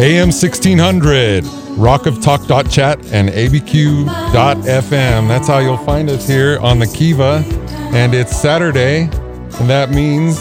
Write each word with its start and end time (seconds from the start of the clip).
AM 0.00 0.28
1600, 0.28 1.44
rockoftalk.chat, 1.44 3.04
and 3.12 3.28
abq.fm. 3.28 5.28
That's 5.28 5.46
how 5.46 5.58
you'll 5.58 5.76
find 5.76 6.08
us 6.08 6.26
here 6.26 6.58
on 6.60 6.78
the 6.78 6.86
Kiva. 6.86 7.44
And 7.92 8.14
it's 8.14 8.34
Saturday, 8.34 9.02
and 9.02 9.68
that 9.68 9.90
means 9.90 10.38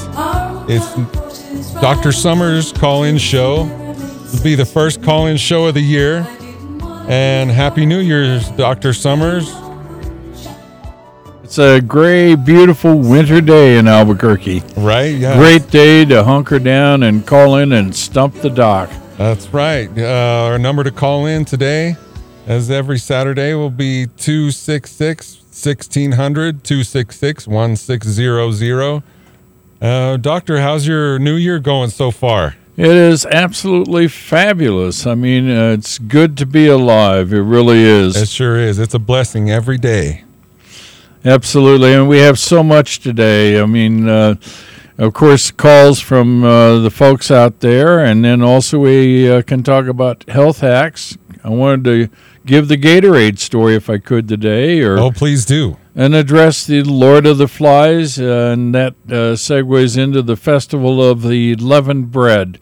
it's 0.69 1.73
Dr. 1.81 2.13
Summers 2.13 2.71
call 2.71 3.03
in 3.03 3.17
show. 3.17 3.65
It'll 4.27 4.43
be 4.45 4.55
the 4.55 4.65
first 4.65 5.03
call 5.03 5.27
in 5.27 5.35
show 5.35 5.65
of 5.65 5.73
the 5.73 5.81
year. 5.81 6.25
And 7.09 7.51
Happy 7.51 7.85
New 7.85 7.99
Year's, 7.99 8.49
Dr. 8.51 8.93
Summers. 8.93 9.51
It's 11.43 11.59
a 11.59 11.81
gray, 11.81 12.35
beautiful 12.35 12.97
winter 12.97 13.41
day 13.41 13.77
in 13.77 13.89
Albuquerque. 13.89 14.63
Right? 14.77 15.15
Yeah. 15.15 15.35
Great 15.35 15.69
day 15.69 16.05
to 16.05 16.23
hunker 16.23 16.59
down 16.59 17.03
and 17.03 17.27
call 17.27 17.57
in 17.57 17.73
and 17.73 17.93
stump 17.93 18.35
the 18.35 18.49
dock. 18.49 18.89
That's 19.19 19.53
right. 19.53 19.89
Uh, 19.97 20.45
our 20.45 20.57
number 20.57 20.81
to 20.81 20.91
call 20.91 21.25
in 21.25 21.43
today, 21.43 21.97
as 22.47 22.71
every 22.71 22.97
Saturday, 22.97 23.53
will 23.53 23.69
be 23.69 24.05
266 24.15 25.35
1600 25.35 26.63
266 26.63 27.45
1600. 27.45 29.03
Uh, 29.81 30.15
doctor, 30.15 30.61
how's 30.61 30.87
your 30.87 31.19
new 31.19 31.35
year 31.35 31.59
going 31.59 31.89
so 31.89 32.11
far? 32.11 32.55
It 32.77 32.85
is 32.85 33.25
absolutely 33.25 34.07
fabulous. 34.07 35.05
I 35.05 35.15
mean, 35.15 35.49
uh, 35.49 35.73
it's 35.73 35.97
good 35.97 36.37
to 36.37 36.45
be 36.45 36.67
alive. 36.67 37.33
It 37.33 37.41
really 37.41 37.79
is. 37.79 38.15
It 38.15 38.29
sure 38.29 38.57
is. 38.57 38.79
It's 38.79 38.93
a 38.93 38.99
blessing 38.99 39.51
every 39.51 39.77
day. 39.77 40.23
Absolutely. 41.25 41.93
And 41.93 42.07
we 42.07 42.19
have 42.19 42.39
so 42.39 42.63
much 42.63 43.01
today. 43.01 43.59
I 43.59 43.65
mean, 43.65 44.07
uh, 44.07 44.35
of 44.99 45.13
course, 45.13 45.49
calls 45.49 45.99
from 46.01 46.43
uh, 46.43 46.79
the 46.79 46.91
folks 46.91 47.31
out 47.31 47.61
there. 47.61 47.99
And 47.99 48.23
then 48.23 48.41
also, 48.41 48.79
we 48.79 49.29
uh, 49.29 49.41
can 49.41 49.63
talk 49.63 49.87
about 49.87 50.27
health 50.29 50.59
hacks. 50.59 51.17
I 51.43 51.49
wanted 51.49 51.83
to 51.85 52.09
give 52.45 52.67
the 52.67 52.77
Gatorade 52.77 53.39
story 53.39 53.75
if 53.75 53.89
I 53.89 53.97
could 53.97 54.27
today. 54.27 54.81
Or, 54.81 54.99
oh, 54.99 55.11
please 55.11 55.45
do. 55.45 55.77
And 55.95 56.13
address 56.13 56.67
the 56.67 56.83
Lord 56.83 57.25
of 57.25 57.37
the 57.37 57.47
Flies. 57.47 58.19
Uh, 58.19 58.51
and 58.53 58.75
that 58.75 58.93
uh, 59.07 59.35
segues 59.35 59.97
into 59.97 60.21
the 60.21 60.35
Festival 60.35 61.01
of 61.01 61.23
the 61.23 61.55
Leavened 61.55 62.11
Bread. 62.11 62.59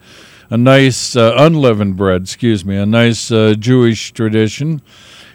A 0.49 0.57
nice, 0.57 1.15
uh, 1.15 1.33
unleavened 1.35 1.97
bread, 1.97 2.21
excuse 2.21 2.63
me, 2.63 2.77
a 2.77 2.85
nice 2.85 3.27
Jewish 3.27 4.13
tradition. 4.13 4.81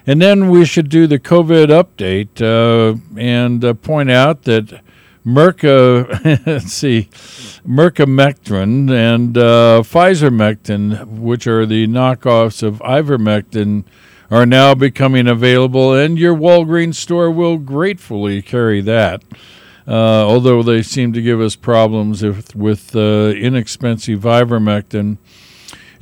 And 0.06 0.20
then 0.20 0.48
we 0.50 0.64
should 0.64 0.88
do 0.88 1.06
the 1.06 1.18
COVID 1.18 1.66
update 1.66 2.40
uh, 2.42 2.98
and 3.16 3.64
uh, 3.64 3.74
point 3.74 4.10
out 4.10 4.42
that 4.42 4.80
Merca, 5.24 6.46
let's 6.46 6.72
see, 6.72 7.08
Mercamectin 7.66 8.90
and 8.90 9.38
uh, 9.38 9.82
Pfizer 9.84 10.30
which 11.06 11.46
are 11.46 11.64
the 11.64 11.86
knockoffs 11.86 12.62
of 12.62 12.80
ivermectin, 12.80 13.84
are 14.30 14.46
now 14.46 14.74
becoming 14.74 15.28
available, 15.28 15.94
and 15.94 16.18
your 16.18 16.34
Walgreens 16.34 16.96
store 16.96 17.30
will 17.30 17.58
gratefully 17.58 18.42
carry 18.42 18.80
that. 18.80 19.22
Uh, 19.86 20.24
although 20.26 20.62
they 20.62 20.82
seem 20.82 21.12
to 21.12 21.20
give 21.20 21.40
us 21.40 21.56
problems 21.56 22.22
if, 22.22 22.54
with 22.54 22.94
uh, 22.94 23.34
inexpensive 23.36 24.20
ivermectin. 24.20 25.18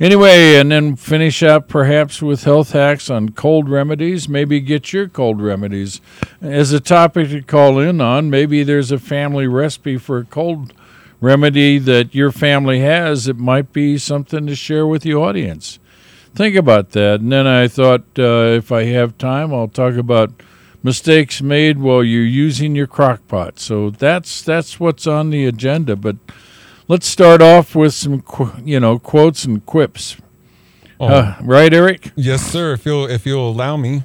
Anyway, 0.01 0.55
and 0.55 0.71
then 0.71 0.95
finish 0.97 1.43
up 1.43 1.67
perhaps 1.69 2.21
with 2.21 2.43
health 2.43 2.71
hacks 2.71 3.09
on 3.09 3.29
cold 3.29 3.69
remedies. 3.69 4.27
Maybe 4.27 4.59
get 4.59 4.91
your 4.91 5.07
cold 5.07 5.41
remedies 5.41 6.01
as 6.41 6.73
a 6.73 6.79
topic 6.79 7.29
to 7.29 7.41
call 7.41 7.79
in 7.79 8.01
on. 8.01 8.29
Maybe 8.29 8.63
there's 8.63 8.91
a 8.91 8.99
family 8.99 9.47
recipe 9.47 9.97
for 9.97 10.17
a 10.17 10.25
cold 10.25 10.73
remedy 11.21 11.77
that 11.77 12.13
your 12.13 12.31
family 12.31 12.79
has. 12.79 13.27
It 13.27 13.37
might 13.37 13.71
be 13.71 13.97
something 13.97 14.47
to 14.47 14.55
share 14.55 14.87
with 14.87 15.03
the 15.03 15.13
audience 15.13 15.79
think 16.35 16.55
about 16.55 16.91
that. 16.91 17.21
And 17.21 17.31
then 17.31 17.47
I 17.47 17.67
thought 17.67 18.03
uh, 18.17 18.55
if 18.57 18.71
I 18.71 18.83
have 18.85 19.17
time, 19.17 19.53
I'll 19.53 19.67
talk 19.67 19.95
about 19.95 20.31
mistakes 20.83 21.41
made 21.41 21.79
while 21.79 22.03
you're 22.03 22.23
using 22.23 22.75
your 22.75 22.87
crock 22.87 23.27
pot. 23.27 23.59
So 23.59 23.89
that's 23.89 24.41
that's 24.41 24.79
what's 24.79 25.07
on 25.07 25.29
the 25.29 25.45
agenda. 25.45 25.95
But 25.95 26.17
let's 26.91 27.07
start 27.07 27.41
off 27.41 27.73
with 27.73 27.93
some 27.93 28.21
you 28.65 28.79
know 28.79 28.99
quotes 28.99 29.45
and 29.45 29.65
quips. 29.65 30.17
Oh. 30.99 31.07
Uh, 31.07 31.37
right, 31.41 31.73
Eric? 31.73 32.11
Yes, 32.15 32.41
sir. 32.41 32.73
If 32.73 32.85
you'll 32.85 33.07
if 33.07 33.25
you'll 33.25 33.49
allow 33.49 33.77
me. 33.77 34.03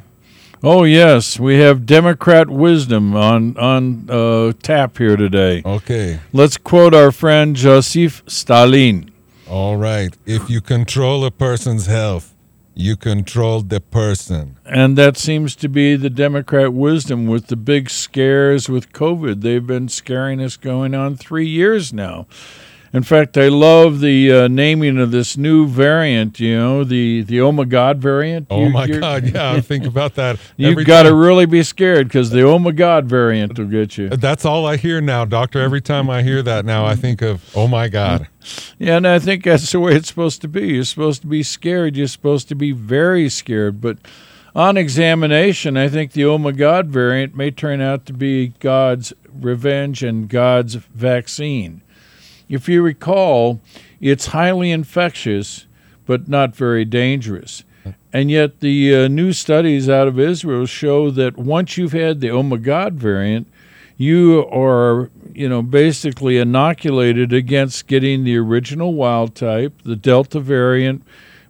Oh 0.62 0.84
yes, 0.84 1.38
we 1.38 1.58
have 1.58 1.84
Democrat 1.84 2.48
wisdom 2.48 3.14
on 3.16 3.56
on 3.58 4.08
uh, 4.08 4.52
tap 4.62 4.98
here 4.98 5.16
today. 5.16 5.62
Okay. 5.64 6.20
Let's 6.32 6.56
quote 6.56 6.94
our 6.94 7.10
friend 7.10 7.56
Joseph 7.56 8.22
Stalin. 8.26 9.10
All 9.50 9.76
right. 9.76 10.16
If 10.24 10.48
you 10.48 10.60
control 10.60 11.24
a 11.24 11.30
person's 11.30 11.86
health, 11.86 12.34
you 12.74 12.96
control 12.96 13.62
the 13.62 13.80
person. 13.80 14.58
And 14.64 14.96
that 14.96 15.16
seems 15.16 15.56
to 15.56 15.68
be 15.68 15.96
the 15.96 16.10
Democrat 16.10 16.72
wisdom 16.72 17.26
with 17.26 17.46
the 17.48 17.56
big 17.56 17.90
scares 17.90 18.68
with 18.68 18.92
COVID. 18.92 19.40
They've 19.40 19.66
been 19.66 19.88
scaring 19.88 20.40
us 20.40 20.56
going 20.56 20.94
on 20.94 21.16
three 21.16 21.46
years 21.48 21.92
now. 21.92 22.26
In 22.96 23.02
fact, 23.02 23.36
I 23.36 23.48
love 23.48 24.00
the 24.00 24.32
uh, 24.32 24.48
naming 24.48 24.96
of 24.96 25.10
this 25.10 25.36
new 25.36 25.66
variant. 25.66 26.40
You 26.40 26.56
know, 26.56 26.82
the 26.82 27.20
the 27.20 27.42
Oh 27.42 27.52
my 27.52 27.64
God 27.64 27.98
variant. 27.98 28.46
Oh 28.48 28.64
you, 28.64 28.70
my 28.70 28.86
God! 28.86 29.24
Yeah, 29.24 29.52
I 29.52 29.60
think 29.60 29.84
about 29.84 30.14
that. 30.14 30.38
You've 30.56 30.86
got 30.86 31.02
to 31.02 31.14
really 31.14 31.44
be 31.44 31.62
scared 31.62 32.08
because 32.08 32.30
the 32.30 32.40
Oh 32.44 32.58
my 32.58 32.70
God 32.70 33.04
variant 33.04 33.58
will 33.58 33.66
get 33.66 33.98
you. 33.98 34.08
That's 34.08 34.46
all 34.46 34.64
I 34.64 34.78
hear 34.78 35.02
now, 35.02 35.26
Doctor. 35.26 35.60
Every 35.60 35.82
time 35.82 36.08
I 36.08 36.22
hear 36.22 36.42
that 36.44 36.64
now, 36.64 36.86
I 36.86 36.96
think 36.96 37.20
of 37.20 37.44
Oh 37.54 37.68
my 37.68 37.88
God. 37.88 38.28
Yeah, 38.78 38.96
and 38.96 39.06
I 39.06 39.18
think 39.18 39.44
that's 39.44 39.70
the 39.70 39.78
way 39.80 39.94
it's 39.94 40.08
supposed 40.08 40.40
to 40.40 40.48
be. 40.48 40.68
You're 40.68 40.84
supposed 40.84 41.20
to 41.20 41.26
be 41.26 41.42
scared. 41.42 41.96
You're 41.96 42.06
supposed 42.06 42.48
to 42.48 42.54
be 42.54 42.72
very 42.72 43.28
scared, 43.28 43.78
but 43.78 43.98
on 44.54 44.78
examination, 44.78 45.76
I 45.76 45.88
think 45.90 46.12
the 46.12 46.24
Oh 46.24 46.38
my 46.38 46.52
God 46.52 46.86
variant 46.86 47.36
may 47.36 47.50
turn 47.50 47.82
out 47.82 48.06
to 48.06 48.14
be 48.14 48.54
God's 48.58 49.12
revenge 49.30 50.02
and 50.02 50.30
God's 50.30 50.76
vaccine. 50.76 51.82
If 52.48 52.68
you 52.68 52.82
recall, 52.82 53.60
it's 54.00 54.26
highly 54.26 54.70
infectious, 54.70 55.66
but 56.06 56.28
not 56.28 56.54
very 56.54 56.84
dangerous. 56.84 57.64
And 58.12 58.30
yet, 58.30 58.60
the 58.60 58.94
uh, 58.94 59.08
new 59.08 59.32
studies 59.32 59.88
out 59.88 60.08
of 60.08 60.18
Israel 60.18 60.66
show 60.66 61.10
that 61.10 61.36
once 61.36 61.76
you've 61.76 61.92
had 61.92 62.20
the 62.20 62.30
Omicron 62.30 62.96
variant, 62.96 63.46
you 63.96 64.46
are, 64.48 65.10
you 65.32 65.48
know, 65.48 65.62
basically 65.62 66.38
inoculated 66.38 67.32
against 67.32 67.86
getting 67.86 68.24
the 68.24 68.36
original 68.36 68.94
wild 68.94 69.34
type, 69.34 69.74
the 69.84 69.96
Delta 69.96 70.40
variant, 70.40 71.02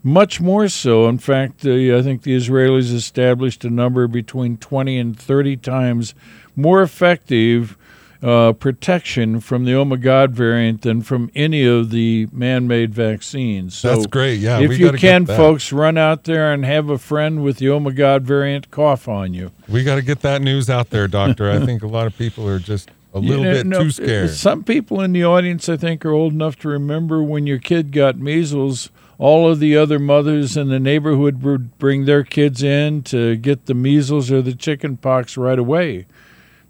much 0.02 0.40
more 0.40 0.68
so. 0.68 1.08
In 1.08 1.18
fact, 1.18 1.64
uh, 1.66 1.72
I 1.72 2.02
think 2.02 2.22
the 2.22 2.36
Israelis 2.36 2.92
established 2.92 3.64
a 3.64 3.70
number 3.70 4.06
between 4.06 4.56
20 4.58 4.98
and 4.98 5.18
30 5.18 5.56
times 5.56 6.14
more 6.54 6.82
effective 6.82 7.76
uh, 8.26 8.52
protection 8.54 9.38
from 9.38 9.64
the 9.64 9.74
Omicron 9.74 10.32
variant 10.32 10.82
than 10.82 11.00
from 11.00 11.30
any 11.36 11.64
of 11.64 11.90
the 11.90 12.26
man-made 12.32 12.92
vaccines. 12.92 13.78
So 13.78 13.94
That's 13.94 14.08
great. 14.08 14.40
Yeah, 14.40 14.58
if 14.58 14.78
you 14.80 14.90
can, 14.92 15.26
folks, 15.26 15.72
run 15.72 15.96
out 15.96 16.24
there 16.24 16.52
and 16.52 16.64
have 16.64 16.90
a 16.90 16.98
friend 16.98 17.44
with 17.44 17.58
the 17.58 17.68
Omicron 17.68 18.24
variant 18.24 18.72
cough 18.72 19.06
on 19.06 19.32
you. 19.32 19.52
We 19.68 19.84
got 19.84 19.94
to 19.94 20.02
get 20.02 20.22
that 20.22 20.42
news 20.42 20.68
out 20.68 20.90
there, 20.90 21.06
doctor. 21.06 21.48
I 21.48 21.64
think 21.64 21.84
a 21.84 21.86
lot 21.86 22.08
of 22.08 22.18
people 22.18 22.48
are 22.48 22.58
just 22.58 22.90
a 23.14 23.20
little 23.20 23.44
you 23.44 23.44
know, 23.44 23.52
bit 23.52 23.66
no, 23.66 23.82
too 23.84 23.90
scared. 23.92 24.30
Some 24.30 24.64
people 24.64 25.00
in 25.00 25.12
the 25.12 25.24
audience, 25.24 25.68
I 25.68 25.76
think, 25.76 26.04
are 26.04 26.10
old 26.10 26.32
enough 26.32 26.58
to 26.60 26.68
remember 26.68 27.22
when 27.22 27.46
your 27.46 27.58
kid 27.58 27.92
got 27.92 28.18
measles. 28.18 28.90
All 29.18 29.48
of 29.48 29.60
the 29.60 29.76
other 29.76 30.00
mothers 30.00 30.56
in 30.56 30.68
the 30.68 30.80
neighborhood 30.80 31.42
would 31.44 31.78
bring 31.78 32.06
their 32.06 32.24
kids 32.24 32.64
in 32.64 33.02
to 33.04 33.36
get 33.36 33.66
the 33.66 33.74
measles 33.74 34.32
or 34.32 34.42
the 34.42 34.54
chicken 34.54 34.96
pox 34.96 35.36
right 35.36 35.58
away 35.58 36.06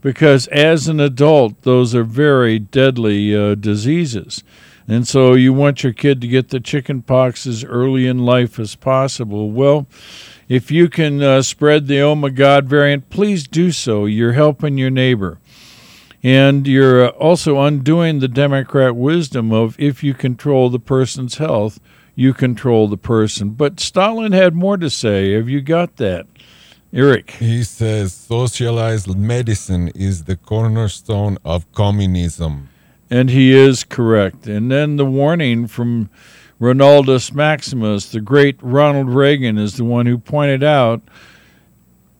because 0.07 0.47
as 0.47 0.87
an 0.87 1.01
adult, 1.01 1.63
those 1.63 1.93
are 1.93 2.05
very 2.05 2.61
deadly 2.61 3.35
uh, 3.35 3.57
diseases. 3.57 4.45
And 4.87 5.05
so 5.09 5.35
you 5.35 5.53
want 5.53 5.83
your 5.83 5.93
kid 5.93 6.21
to 6.21 6.29
get 6.29 6.51
the 6.51 6.61
chicken 6.61 7.03
pox 7.03 7.45
as 7.45 7.65
early 7.65 8.07
in 8.07 8.21
life 8.21 8.61
as 8.61 8.77
possible. 8.77 9.51
Well, 9.51 9.89
if 10.49 10.71
you 10.71 10.89
can 10.89 11.21
uh, 11.21 11.43
spread 11.43 11.89
the 11.89 12.03
Oh 12.03 12.15
my 12.15 12.29
God 12.29 12.67
variant, 12.67 13.11
please 13.11 13.49
do 13.49 13.73
so. 13.73 14.07
You're 14.07 14.35
helping 14.35 14.79
your 14.79 14.91
neighbor. 14.91 15.41
And 16.23 16.69
you're 16.69 17.07
uh, 17.07 17.09
also 17.09 17.59
undoing 17.59 18.21
the 18.21 18.29
Democrat 18.29 18.95
wisdom 18.95 19.51
of 19.51 19.75
if 19.77 20.05
you 20.05 20.15
control 20.15 20.71
the 20.71 20.79
person's 20.79 21.39
health, 21.39 21.81
you 22.15 22.33
control 22.33 22.87
the 22.87 22.97
person. 22.97 23.51
But 23.51 23.81
Stalin 23.81 24.31
had 24.31 24.55
more 24.55 24.77
to 24.77 24.89
say. 24.89 25.33
Have 25.33 25.49
you 25.49 25.61
got 25.61 25.97
that? 25.97 26.29
Eric. 26.93 27.33
He 27.33 27.63
says 27.63 28.13
socialized 28.13 29.17
medicine 29.17 29.89
is 29.89 30.25
the 30.25 30.37
cornerstone 30.37 31.39
of 31.45 31.71
communism. 31.73 32.69
And 33.11 33.31
he 33.31 33.53
is 33.53 33.85
correct. 33.85 34.47
And 34.47 34.71
then 34.71 34.97
the 34.97 35.05
warning 35.05 35.67
from 35.67 36.11
Ronaldus 36.61 37.33
Maximus, 37.33 38.11
the 38.11 38.21
great 38.21 38.57
Ronald 38.63 39.11
Reagan, 39.11 39.59
is 39.59 39.77
the 39.77 39.85
one 39.85 40.07
who 40.07 40.19
pointed 40.19 40.65
out 40.65 41.03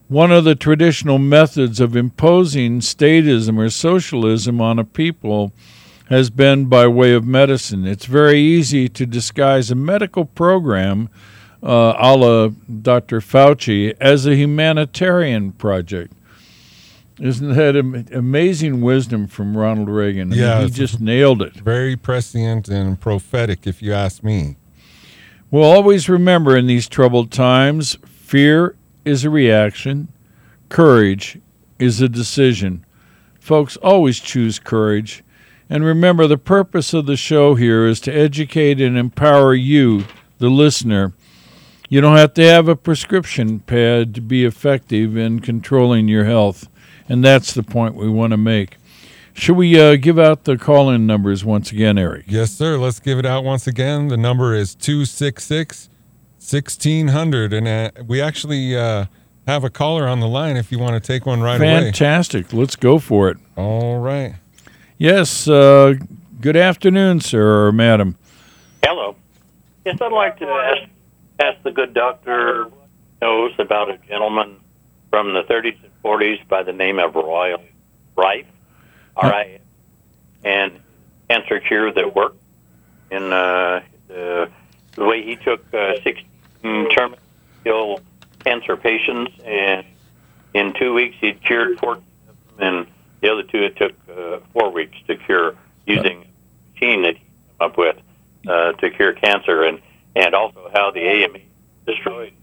one 0.07 0.31
of 0.31 0.45
the 0.45 0.55
traditional 0.55 1.17
methods 1.17 1.79
of 1.79 1.95
imposing 1.95 2.79
statism 2.79 3.57
or 3.57 3.69
socialism 3.69 4.61
on 4.61 4.79
a 4.79 4.85
people 4.85 5.51
has 6.09 6.29
been 6.29 6.65
by 6.65 6.87
way 6.87 7.13
of 7.13 7.25
medicine. 7.25 7.85
It's 7.85 8.05
very 8.05 8.39
easy 8.39 8.87
to 8.87 9.05
disguise 9.05 9.69
a 9.69 9.75
medical 9.75 10.23
program, 10.23 11.09
uh, 11.63 11.93
a 11.97 12.15
la 12.15 12.49
Dr. 12.81 13.19
Fauci, 13.19 13.95
as 13.99 14.25
a 14.25 14.35
humanitarian 14.35 15.51
project. 15.53 16.13
Isn't 17.19 17.55
that 17.55 17.75
amazing 18.13 18.81
wisdom 18.81 19.25
from 19.27 19.57
Ronald 19.57 19.89
Reagan? 19.89 20.27
I 20.33 20.35
mean, 20.35 20.39
Yeah, 20.39 20.61
he 20.61 20.69
just 20.69 20.99
nailed 21.01 21.41
it. 21.41 21.55
Very 21.55 21.95
prescient 21.95 22.67
and 22.67 22.99
prophetic, 22.99 23.65
if 23.65 23.81
you 23.81 23.91
ask 23.91 24.23
me. 24.23 24.57
Well, 25.49 25.63
always 25.63 26.09
remember 26.09 26.55
in 26.55 26.67
these 26.67 26.87
troubled 26.87 27.31
times, 27.31 27.97
fear 28.05 28.75
is 29.03 29.23
a 29.23 29.29
reaction, 29.29 30.09
courage 30.69 31.39
is 31.79 32.01
a 32.01 32.09
decision. 32.09 32.85
Folks, 33.39 33.77
always 33.77 34.19
choose 34.19 34.59
courage. 34.59 35.23
And 35.69 35.83
remember, 35.83 36.27
the 36.27 36.37
purpose 36.37 36.93
of 36.93 37.05
the 37.07 37.17
show 37.17 37.55
here 37.55 37.87
is 37.87 37.99
to 38.01 38.11
educate 38.13 38.79
and 38.79 38.97
empower 38.97 39.53
you, 39.53 40.05
the 40.37 40.49
listener. 40.49 41.13
You 41.89 42.01
don't 42.01 42.17
have 42.17 42.33
to 42.35 42.43
have 42.43 42.67
a 42.67 42.75
prescription 42.75 43.59
pad 43.61 44.13
to 44.15 44.21
be 44.21 44.43
effective 44.43 45.15
in 45.15 45.39
controlling 45.39 46.07
your 46.07 46.25
health. 46.25 46.67
And 47.07 47.23
that's 47.23 47.53
the 47.53 47.63
point 47.63 47.95
we 47.95 48.09
want 48.09 48.31
to 48.31 48.37
make. 48.37 48.77
Should 49.33 49.55
we 49.55 49.79
uh, 49.79 49.95
give 49.95 50.17
out 50.19 50.43
the 50.43 50.57
call 50.57 50.89
in 50.89 51.05
numbers 51.05 51.45
once 51.45 51.71
again, 51.71 51.97
Eric? 51.97 52.25
Yes, 52.27 52.51
sir. 52.51 52.77
Let's 52.77 52.99
give 52.99 53.19
it 53.19 53.25
out 53.25 53.43
once 53.43 53.67
again. 53.67 54.07
The 54.07 54.17
number 54.17 54.53
is 54.55 54.75
266 54.75 55.89
1600. 56.39 57.53
And 57.53 57.67
uh, 57.67 58.03
we 58.05 58.21
actually 58.21 58.75
uh, 58.75 59.05
have 59.47 59.63
a 59.63 59.69
caller 59.69 60.07
on 60.07 60.19
the 60.19 60.27
line 60.27 60.57
if 60.57 60.71
you 60.71 60.79
want 60.79 61.01
to 61.01 61.05
take 61.05 61.25
one 61.25 61.41
right 61.41 61.59
away. 61.59 61.83
Fantastic. 61.83 62.51
Let's 62.51 62.75
go 62.75 62.99
for 62.99 63.29
it. 63.29 63.37
All 63.55 63.99
right. 63.99 64.35
Yes, 64.97 65.47
uh, 65.47 65.93
good 66.41 66.55
afternoon, 66.57 67.19
sir 67.19 67.67
or 67.67 67.71
madam. 67.71 68.17
Hello. 68.83 69.15
Yes, 69.85 69.99
I'd 70.01 70.11
like 70.11 70.39
to 70.39 70.47
ask, 70.47 70.89
ask 71.39 71.61
the 71.63 71.71
good 71.71 71.93
doctor 71.93 72.69
knows 73.21 73.51
about 73.59 73.89
a 73.89 73.97
gentleman 74.07 74.57
from 75.09 75.33
the 75.33 75.43
30s 75.43 75.77
and 75.83 75.91
40s 76.03 76.47
by 76.47 76.63
the 76.63 76.73
name 76.73 76.99
of 76.99 77.15
Royal 77.15 77.61
Rife, 78.15 78.45
R-I, 79.15 79.59
and 80.43 80.79
cancer 81.29 81.59
cure 81.59 81.91
that 81.91 82.15
worked. 82.15 82.41
In 83.09 83.31
uh, 83.31 83.81
the, 84.07 84.49
the 84.93 85.05
way 85.05 85.23
he 85.23 85.37
took 85.37 85.61
uh, 85.73 85.93
16 86.03 86.89
terminal 86.89 88.01
cancer 88.43 88.75
patients, 88.75 89.31
and 89.45 89.85
in 90.53 90.73
two 90.73 90.93
weeks 90.93 91.15
he 91.21 91.33
cured 91.33 91.79
14 91.79 92.03
of 92.27 92.57
them, 92.57 92.67
and 92.67 92.87
the 93.21 93.31
other 93.31 93.43
two 93.43 93.63
it 93.63 93.77
took 93.77 93.93
uh, 94.09 94.39
four 94.53 94.71
weeks 94.71 94.97
to 95.07 95.15
cure 95.15 95.55
using 95.85 96.23
a 96.23 96.73
machine 96.73 97.01
that 97.03 97.15
he 97.15 97.19
came 97.19 97.61
up 97.61 97.77
with 97.77 97.95
uh, 98.47 98.73
to 98.73 98.89
cure 98.89 99.13
cancer, 99.13 99.63
and 99.63 99.81
and 100.17 100.33
also 100.33 100.69
how 100.73 100.91
the 100.91 101.01
AMA 101.01 101.39
destroyed 101.85 102.33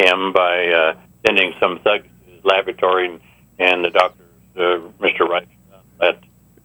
him 0.00 0.32
by 0.32 0.68
uh, 0.68 0.94
sending 1.26 1.54
some 1.60 1.78
thugs 1.80 2.06
to 2.26 2.32
his 2.32 2.44
laboratory, 2.44 3.08
and, 3.08 3.20
and 3.58 3.84
the 3.84 3.90
doctors, 3.90 4.26
uh, 4.56 4.80
Mr. 5.00 5.28
Rice, 5.28 5.46
let 6.00 6.18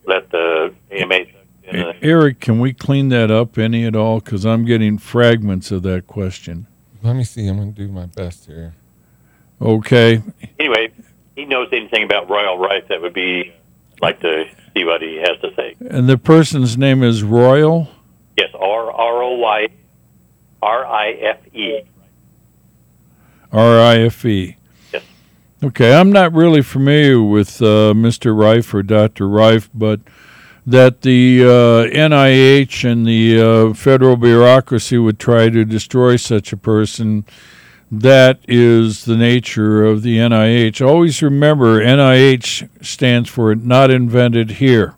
let 0.06 0.29
the 0.31 0.73
AMA 0.91 1.25
the, 1.71 1.95
Eric, 2.03 2.39
can 2.39 2.59
we 2.59 2.73
clean 2.73 3.09
that 3.09 3.31
up 3.31 3.57
any 3.57 3.85
at 3.85 3.95
all? 3.95 4.19
Because 4.19 4.45
I'm 4.45 4.65
getting 4.65 5.00
fragments 5.00 5.71
of 5.71 5.81
that 5.83 6.06
question. 6.06 6.67
Let 7.01 7.15
me 7.15 7.23
see. 7.23 7.47
I'm 7.47 7.57
going 7.57 7.73
to 7.73 7.88
do 7.88 7.91
my 7.91 8.06
best 8.06 8.45
here. 8.45 8.75
Okay. 9.59 10.21
anyway. 10.59 10.91
He 11.35 11.45
knows 11.45 11.67
anything 11.71 12.03
about 12.03 12.29
Royal 12.29 12.57
Rife 12.57 12.88
that 12.89 13.01
would 13.01 13.13
be 13.13 13.51
like 14.00 14.19
to 14.21 14.45
see 14.73 14.85
what 14.85 15.01
he 15.01 15.17
has 15.17 15.39
to 15.41 15.53
say. 15.56 15.75
And 15.89 16.07
the 16.07 16.17
person's 16.17 16.77
name 16.77 17.03
is 17.03 17.23
Royal? 17.23 17.89
Yes, 18.38 18.51
R 18.53 18.91
R 18.91 19.23
O 19.23 19.33
Y 19.38 19.67
R 20.65 20.83
I 20.88 21.12
F 21.12 21.56
E. 21.56 21.81
R 23.51 23.79
I 23.79 24.00
F 24.00 24.25
E. 24.25 24.57
Yes. 24.91 25.03
Okay, 25.63 25.94
I'm 25.94 26.12
not 26.12 26.33
really 26.33 26.63
familiar 26.63 27.21
with 27.21 27.62
uh, 27.62 27.94
Mr. 27.94 28.35
Rife 28.35 28.73
or 28.73 28.81
Dr. 28.81 29.29
Rife, 29.29 29.69
but 29.75 30.00
that 30.65 31.01
the 31.01 31.44
uh, 31.44 31.95
NIH 31.95 32.91
and 32.91 33.06
the 33.06 33.39
uh, 33.39 33.73
federal 33.75 34.17
bureaucracy 34.17 34.97
would 34.97 35.19
try 35.19 35.50
to 35.50 35.63
destroy 35.63 36.15
such 36.15 36.51
a 36.51 36.57
person, 36.57 37.25
that 37.91 38.39
is 38.47 39.06
the 39.06 39.15
nature 39.15 39.85
of 39.85 40.01
the 40.01 40.17
NIH. 40.17 40.85
Always 40.85 41.21
remember, 41.21 41.79
NIH 41.79 42.67
stands 42.83 43.29
for 43.29 43.53
Not 43.53 43.91
Invented 43.91 44.51
Here. 44.51 44.95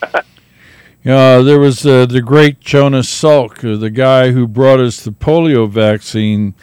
Uh, 1.04 1.40
there 1.40 1.58
was 1.58 1.86
uh, 1.86 2.04
the 2.04 2.20
great 2.20 2.60
Jonas 2.60 3.08
Salk, 3.08 3.64
uh, 3.64 3.78
the 3.78 3.88
guy 3.88 4.32
who 4.32 4.46
brought 4.46 4.80
us 4.80 5.02
the 5.02 5.12
polio 5.12 5.66
vaccine. 5.66 6.54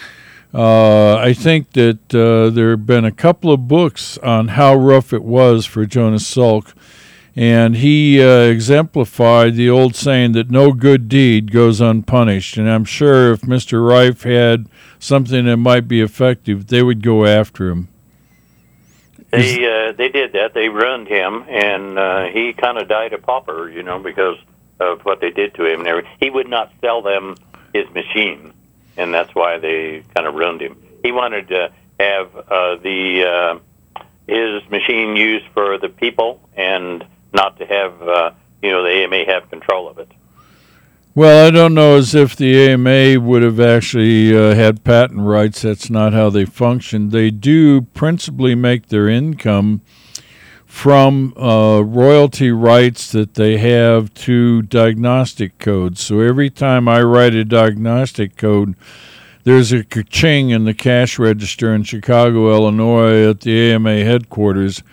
Uh, 0.53 1.15
I 1.15 1.33
think 1.33 1.71
that 1.71 2.13
uh, 2.13 2.51
there 2.51 2.69
have 2.71 2.85
been 2.85 3.03
a 3.03 3.11
couple 3.11 3.51
of 3.51 3.67
books 3.67 4.19
on 4.19 4.49
how 4.49 4.75
rough 4.75 5.11
it 5.11 5.23
was 5.23 5.65
for 5.65 5.87
Jonas 5.87 6.23
Salk, 6.23 6.75
and 7.35 7.77
he 7.77 8.21
uh, 8.21 8.41
exemplified 8.41 9.55
the 9.55 9.71
old 9.71 9.95
saying 9.95 10.33
that 10.33 10.51
no 10.51 10.71
good 10.71 11.09
deed 11.09 11.51
goes 11.51 11.81
unpunished. 11.81 12.57
And 12.57 12.69
I'm 12.69 12.85
sure 12.85 13.31
if 13.31 13.41
Mr. 13.41 13.87
Rife 13.87 14.21
had 14.21 14.69
something 14.99 15.45
that 15.45 15.57
might 15.57 15.87
be 15.87 15.99
effective, 15.99 16.67
they 16.67 16.83
would 16.83 17.01
go 17.01 17.25
after 17.25 17.69
him. 17.69 17.87
They 19.31 19.65
uh, 19.65 19.91
they 19.91 20.09
did 20.09 20.33
that. 20.33 20.53
They 20.53 20.69
ruined 20.69 21.07
him, 21.07 21.43
and 21.49 21.99
uh, 21.99 22.25
he 22.27 22.53
kind 22.53 22.77
of 22.77 22.87
died 22.87 23.13
a 23.13 23.17
pauper, 23.17 23.69
you 23.69 23.83
know, 23.83 23.99
because 23.99 24.37
of 24.79 25.01
what 25.01 25.19
they 25.19 25.31
did 25.31 25.53
to 25.55 25.65
him. 25.65 25.79
And 25.79 25.87
everything. 25.87 26.11
he 26.19 26.29
would 26.29 26.47
not 26.47 26.71
sell 26.81 27.01
them 27.01 27.35
his 27.73 27.89
machine, 27.93 28.53
and 28.95 29.13
that's 29.13 29.33
why 29.35 29.57
they 29.57 30.03
kind 30.15 30.27
of 30.27 30.35
ruined 30.35 30.61
him. 30.61 30.77
He 31.03 31.11
wanted 31.11 31.49
to 31.49 31.71
have 31.99 32.35
uh, 32.35 32.75
the 32.77 33.59
uh, 33.97 34.03
his 34.27 34.69
machine 34.69 35.15
used 35.15 35.45
for 35.53 35.77
the 35.77 35.89
people, 35.89 36.39
and 36.55 37.05
not 37.33 37.57
to 37.59 37.65
have 37.65 38.01
uh, 38.01 38.31
you 38.61 38.71
know 38.71 38.83
the 38.83 39.03
AMA 39.03 39.25
have 39.25 39.49
control 39.49 39.89
of 39.89 39.99
it. 39.99 40.11
Well, 41.17 41.47
I 41.47 41.49
don't 41.49 41.73
know 41.73 41.97
as 41.97 42.13
if 42.13 42.35
the 42.35 42.69
AMA 42.69 43.19
would 43.19 43.41
have 43.41 43.59
actually 43.59 44.37
uh, 44.37 44.53
had 44.53 44.83
patent 44.83 45.21
rights. 45.21 45.63
That's 45.63 45.89
not 45.89 46.13
how 46.13 46.29
they 46.29 46.45
function. 46.45 47.09
They 47.09 47.31
do 47.31 47.81
principally 47.81 48.53
make 48.53 48.89
their 48.89 49.09
income 49.09 49.81
from 50.67 51.33
uh, 51.35 51.81
royalty 51.83 52.51
rights 52.51 53.11
that 53.13 53.33
they 53.33 53.57
have 53.57 54.13
to 54.13 54.61
diagnostic 54.61 55.57
codes. 55.57 56.03
So 56.03 56.19
every 56.19 56.51
time 56.51 56.87
I 56.87 57.01
write 57.01 57.33
a 57.33 57.43
diagnostic 57.43 58.37
code, 58.37 58.75
there's 59.43 59.71
a 59.71 59.83
ka-ching 59.83 60.51
in 60.51 60.65
the 60.65 60.75
cash 60.75 61.17
register 61.17 61.73
in 61.73 61.81
Chicago, 61.81 62.51
Illinois, 62.51 63.27
at 63.27 63.41
the 63.41 63.71
AMA 63.71 64.03
headquarters, 64.03 64.83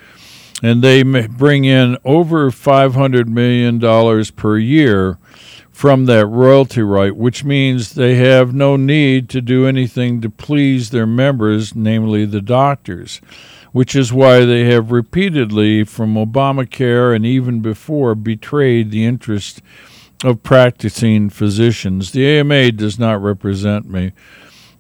and 0.63 0.83
they 0.83 1.03
bring 1.03 1.65
in 1.65 1.97
over 2.05 2.51
$500 2.51 3.27
million 3.27 4.25
per 4.37 4.59
year 4.59 5.19
from 5.71 6.07
that 6.07 6.27
royalty 6.27 6.83
right, 6.83 7.17
which 7.17 7.43
means 7.45 7.95
they 7.95 8.15
have 8.15 8.55
no 8.55 8.77
need 8.77 9.29
to 9.29 9.41
do 9.41 9.67
anything 9.67 10.21
to 10.21 10.31
please 10.31 10.91
their 10.91 11.07
members, 11.07 11.75
namely 11.75 12.25
the 12.25 12.41
doctors, 12.41 13.21
which 13.73 13.97
is 13.97 14.13
why 14.13 14.45
they 14.45 14.65
have 14.67 14.93
repeatedly, 14.93 15.83
from 15.83 16.15
Obamacare 16.15 17.15
and 17.15 17.27
even 17.27 17.61
before, 17.61 18.15
betrayed 18.15 18.93
the 18.93 19.05
interest 19.05 19.61
of 20.23 20.45
practicing 20.45 21.29
physicians. 21.29 22.13
The 22.13 22.25
AMA 22.39 22.73
does 22.73 22.99
not 22.99 23.21
represent 23.21 23.91
me. 23.91 24.13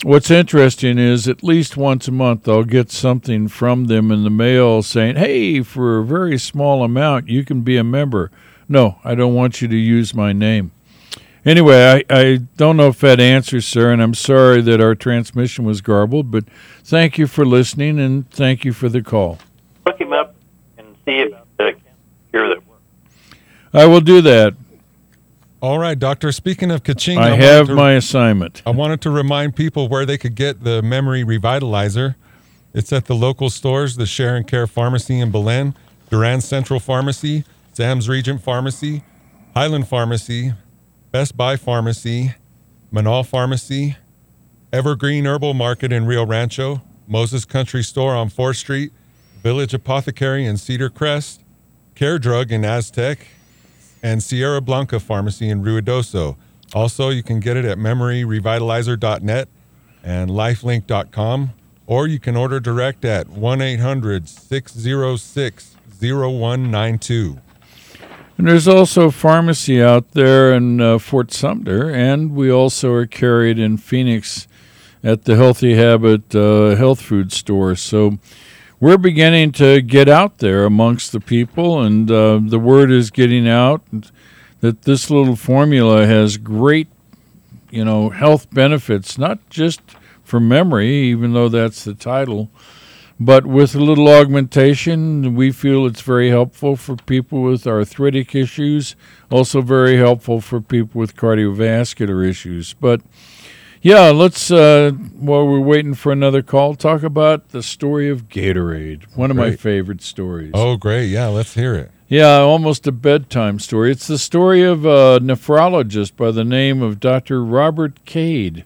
What's 0.04 0.30
interesting 0.30 0.98
is 0.98 1.26
at 1.26 1.42
least 1.42 1.78
once 1.78 2.08
a 2.08 2.12
month 2.12 2.46
I'll 2.46 2.64
get 2.64 2.90
something 2.90 3.48
from 3.48 3.86
them 3.86 4.10
in 4.10 4.22
the 4.22 4.28
mail 4.28 4.82
saying, 4.82 5.16
hey, 5.16 5.62
for 5.62 5.96
a 5.96 6.04
very 6.04 6.36
small 6.36 6.84
amount, 6.84 7.28
you 7.28 7.42
can 7.42 7.62
be 7.62 7.78
a 7.78 7.84
member. 7.84 8.30
No, 8.68 8.98
I 9.02 9.14
don't 9.14 9.32
want 9.32 9.62
you 9.62 9.68
to 9.68 9.76
use 9.76 10.12
my 10.12 10.34
name. 10.34 10.72
Anyway, 11.46 12.04
I, 12.10 12.14
I 12.14 12.40
don't 12.58 12.76
know 12.76 12.88
if 12.88 13.00
that 13.00 13.18
answers, 13.18 13.66
sir, 13.66 13.92
and 13.92 14.02
I'm 14.02 14.12
sorry 14.12 14.60
that 14.60 14.78
our 14.78 14.94
transmission 14.94 15.64
was 15.64 15.80
garbled, 15.80 16.30
but 16.30 16.44
thank 16.82 17.16
you 17.16 17.26
for 17.26 17.46
listening 17.46 17.98
and 17.98 18.30
thank 18.30 18.62
you 18.62 18.74
for 18.74 18.90
the 18.90 19.00
call. 19.00 19.38
Look 19.86 19.98
him 19.98 20.12
up 20.12 20.34
and 20.76 20.86
see 21.06 21.24
the 21.24 21.40
cancer 21.56 21.80
cure 22.30 22.50
that 22.50 22.66
works. 22.66 22.82
I 23.72 23.86
will 23.86 24.02
do 24.02 24.20
that. 24.20 24.54
All 25.64 25.78
right, 25.78 25.98
doctor. 25.98 26.30
Speaking 26.30 26.70
of 26.70 26.82
Kaching, 26.82 27.16
I 27.16 27.30
wanted 27.30 27.42
have 27.42 27.66
to- 27.68 27.74
my 27.74 27.92
assignment. 27.92 28.60
I 28.66 28.70
wanted 28.70 29.00
to 29.00 29.08
remind 29.08 29.56
people 29.56 29.88
where 29.88 30.04
they 30.04 30.18
could 30.18 30.34
get 30.34 30.62
the 30.62 30.82
memory 30.82 31.24
revitalizer. 31.24 32.16
It's 32.74 32.92
at 32.92 33.06
the 33.06 33.14
local 33.14 33.48
stores, 33.48 33.96
the 33.96 34.04
Sharon 34.04 34.44
Care 34.44 34.66
Pharmacy 34.66 35.18
in 35.18 35.30
Belen, 35.30 35.74
Duran 36.10 36.42
Central 36.42 36.80
Pharmacy, 36.80 37.44
Sam's 37.72 38.10
Regent 38.10 38.42
Pharmacy, 38.42 39.04
Highland 39.56 39.88
Pharmacy, 39.88 40.52
Best 41.12 41.34
Buy 41.34 41.56
Pharmacy, 41.56 42.34
Manal 42.92 43.24
Pharmacy, 43.24 43.96
Evergreen 44.70 45.24
Herbal 45.24 45.54
Market 45.54 45.94
in 45.94 46.04
Rio 46.04 46.26
Rancho, 46.26 46.82
Moses 47.08 47.46
Country 47.46 47.82
Store 47.82 48.14
on 48.14 48.28
4th 48.28 48.56
Street, 48.56 48.92
Village 49.42 49.72
Apothecary 49.72 50.44
in 50.44 50.58
Cedar 50.58 50.90
Crest, 50.90 51.40
Care 51.94 52.18
Drug 52.18 52.52
in 52.52 52.66
Aztec, 52.66 53.28
and 54.04 54.22
Sierra 54.22 54.60
Blanca 54.60 55.00
Pharmacy 55.00 55.48
in 55.48 55.64
Ruidoso. 55.64 56.36
Also, 56.74 57.08
you 57.08 57.22
can 57.22 57.40
get 57.40 57.56
it 57.56 57.64
at 57.64 57.78
memoryrevitalizer.net 57.78 59.48
and 60.04 60.30
lifelink.com, 60.30 61.54
or 61.86 62.06
you 62.06 62.20
can 62.20 62.36
order 62.36 62.60
direct 62.60 63.04
at 63.06 63.30
1 63.30 63.62
800 63.62 64.28
606 64.28 65.76
0192. 65.98 67.40
And 68.36 68.48
there's 68.48 68.68
also 68.68 69.06
a 69.06 69.12
pharmacy 69.12 69.80
out 69.80 70.10
there 70.10 70.52
in 70.52 70.82
uh, 70.82 70.98
Fort 70.98 71.32
Sumner, 71.32 71.90
and 71.90 72.34
we 72.34 72.50
also 72.50 72.92
are 72.92 73.06
carried 73.06 73.58
in 73.58 73.78
Phoenix 73.78 74.46
at 75.02 75.24
the 75.24 75.36
Healthy 75.36 75.76
Habit 75.76 76.34
uh, 76.34 76.74
health 76.74 77.00
food 77.00 77.32
store. 77.32 77.74
So 77.74 78.18
we're 78.84 78.98
beginning 78.98 79.50
to 79.50 79.80
get 79.80 80.10
out 80.10 80.36
there 80.40 80.66
amongst 80.66 81.10
the 81.12 81.18
people, 81.18 81.80
and 81.80 82.10
uh, 82.10 82.38
the 82.44 82.58
word 82.58 82.90
is 82.90 83.10
getting 83.10 83.48
out 83.48 83.80
that 84.60 84.82
this 84.82 85.08
little 85.08 85.36
formula 85.36 86.04
has 86.04 86.36
great, 86.36 86.88
you 87.70 87.82
know, 87.82 88.10
health 88.10 88.52
benefits, 88.52 89.16
not 89.16 89.38
just 89.48 89.80
for 90.22 90.38
memory, 90.38 90.90
even 90.90 91.32
though 91.32 91.48
that's 91.48 91.82
the 91.84 91.94
title 91.94 92.50
but 93.18 93.46
with 93.46 93.76
a 93.76 93.80
little 93.80 94.08
augmentation, 94.08 95.36
we 95.36 95.52
feel 95.52 95.86
it's 95.86 96.00
very 96.00 96.30
helpful 96.30 96.74
for 96.74 96.96
people 96.96 97.42
with 97.42 97.66
arthritic 97.66 98.34
issues, 98.34 98.96
also 99.30 99.62
very 99.62 99.96
helpful 99.96 100.40
for 100.40 100.60
people 100.60 100.98
with 100.98 101.16
cardiovascular 101.16 102.28
issues. 102.28 102.74
But 102.74 103.02
yeah, 103.84 104.08
let's, 104.08 104.50
uh, 104.50 104.92
while 104.92 105.46
we're 105.46 105.60
waiting 105.60 105.92
for 105.92 106.10
another 106.10 106.40
call, 106.40 106.74
talk 106.74 107.02
about 107.02 107.50
the 107.50 107.62
story 107.62 108.08
of 108.08 108.30
Gatorade, 108.30 109.04
one 109.14 109.30
of 109.30 109.36
my 109.36 109.56
favorite 109.56 110.00
stories. 110.00 110.52
Oh, 110.54 110.78
great. 110.78 111.08
Yeah, 111.08 111.26
let's 111.26 111.52
hear 111.52 111.74
it. 111.74 111.90
Yeah, 112.08 112.38
almost 112.38 112.86
a 112.86 112.92
bedtime 112.92 113.58
story. 113.58 113.90
It's 113.90 114.06
the 114.06 114.16
story 114.16 114.62
of 114.62 114.86
a 114.86 115.20
nephrologist 115.20 116.16
by 116.16 116.30
the 116.30 116.44
name 116.44 116.80
of 116.80 116.98
Dr. 116.98 117.44
Robert 117.44 118.06
Cade. 118.06 118.64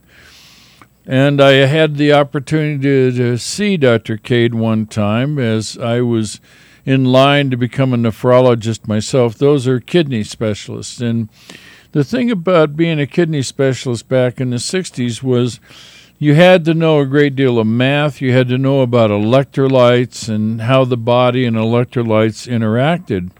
And 1.04 1.40
I 1.40 1.66
had 1.66 1.96
the 1.96 2.12
opportunity 2.12 2.78
to, 2.82 3.10
to 3.10 3.38
see 3.38 3.76
Dr. 3.76 4.18
Cade 4.18 4.54
one 4.54 4.86
time 4.86 5.40
as 5.40 5.76
I 5.76 6.00
was 6.00 6.40
in 6.86 7.04
line 7.06 7.50
to 7.50 7.56
become 7.56 7.92
a 7.92 7.96
nephrologist 7.96 8.86
myself. 8.86 9.34
Those 9.34 9.66
are 9.66 9.80
kidney 9.80 10.22
specialists. 10.22 11.00
And 11.00 11.28
the 11.92 12.04
thing 12.04 12.30
about 12.30 12.76
being 12.76 13.00
a 13.00 13.06
kidney 13.06 13.42
specialist 13.42 14.08
back 14.08 14.40
in 14.40 14.50
the 14.50 14.56
60s 14.56 15.22
was 15.22 15.58
you 16.18 16.34
had 16.34 16.64
to 16.64 16.74
know 16.74 17.00
a 17.00 17.06
great 17.06 17.36
deal 17.36 17.58
of 17.58 17.66
math, 17.66 18.20
you 18.20 18.32
had 18.32 18.48
to 18.48 18.58
know 18.58 18.80
about 18.80 19.10
electrolytes 19.10 20.28
and 20.28 20.62
how 20.62 20.84
the 20.84 20.96
body 20.96 21.44
and 21.44 21.56
electrolytes 21.56 22.48
interacted. 22.48 23.30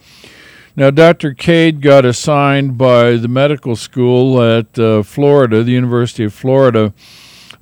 Now, 0.76 0.90
Dr. 0.90 1.35
Cade 1.35 1.83
got 1.83 2.05
assigned 2.05 2.78
by 2.78 3.17
the 3.17 3.26
medical 3.26 3.75
school 3.75 4.40
at 4.40 4.78
uh, 4.78 5.02
Florida, 5.02 5.64
the 5.64 5.73
University 5.73 6.23
of 6.23 6.33
Florida, 6.33 6.95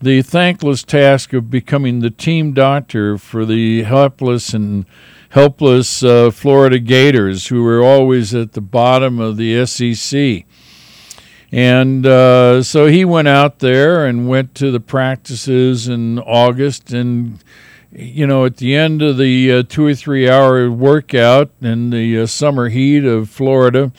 the 0.02 0.20
thankless 0.20 0.84
task 0.84 1.32
of 1.32 1.50
becoming 1.50 2.00
the 2.00 2.10
team 2.10 2.52
doctor 2.52 3.16
for 3.16 3.46
the 3.46 3.84
helpless 3.84 4.52
and 4.52 4.84
helpless 5.30 6.02
uh, 6.02 6.30
Florida 6.30 6.78
Gators, 6.78 7.46
who 7.46 7.62
were 7.62 7.82
always 7.82 8.34
at 8.34 8.52
the 8.52 8.60
bottom 8.60 9.18
of 9.18 9.38
the 9.38 9.64
SEC. 9.64 10.44
And 11.56 12.04
uh, 12.04 12.62
so 12.62 12.84
he 12.84 13.06
went 13.06 13.28
out 13.28 13.60
there 13.60 14.04
and 14.04 14.28
went 14.28 14.54
to 14.56 14.70
the 14.70 14.78
practices 14.78 15.88
in 15.88 16.18
August. 16.18 16.92
And, 16.92 17.42
you 17.90 18.26
know, 18.26 18.44
at 18.44 18.58
the 18.58 18.76
end 18.76 19.00
of 19.00 19.16
the 19.16 19.50
uh, 19.50 19.62
two 19.66 19.86
or 19.86 19.94
three 19.94 20.28
hour 20.28 20.70
workout 20.70 21.50
in 21.62 21.88
the 21.88 22.20
uh, 22.20 22.26
summer 22.26 22.68
heat 22.68 23.06
of 23.06 23.30
Florida, 23.30 23.90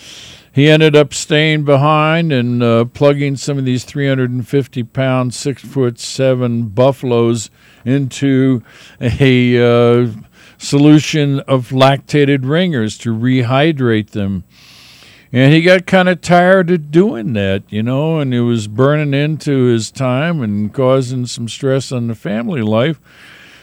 he 0.53 0.69
ended 0.69 0.95
up 0.95 1.15
staying 1.15 1.65
behind 1.65 2.31
and 2.31 2.61
uh, 2.61 2.85
plugging 2.85 3.35
some 3.37 3.57
of 3.57 3.65
these 3.65 3.85
350 3.85 4.83
pound, 4.83 5.33
six 5.33 5.63
foot 5.63 5.97
seven 5.97 6.67
buffaloes 6.67 7.49
into 7.83 8.61
a 9.01 9.57
uh, 9.57 10.11
solution 10.59 11.39
of 11.39 11.69
lactated 11.69 12.47
ringers 12.47 12.99
to 12.99 13.15
rehydrate 13.15 14.11
them. 14.11 14.43
And 15.33 15.53
he 15.53 15.61
got 15.61 15.85
kind 15.85 16.07
of 16.07 16.21
tired 16.21 16.69
of 16.71 16.89
doing 16.91 17.33
that, 17.33 17.63
you 17.69 17.83
know, 17.83 18.19
and 18.19 18.33
it 18.33 18.41
was 18.41 18.67
burning 18.67 19.13
into 19.13 19.65
his 19.65 19.91
time 19.91 20.41
and 20.41 20.73
causing 20.73 21.25
some 21.25 21.49
stress 21.49 21.91
on 21.91 22.07
the 22.07 22.15
family 22.15 22.61
life. 22.61 22.99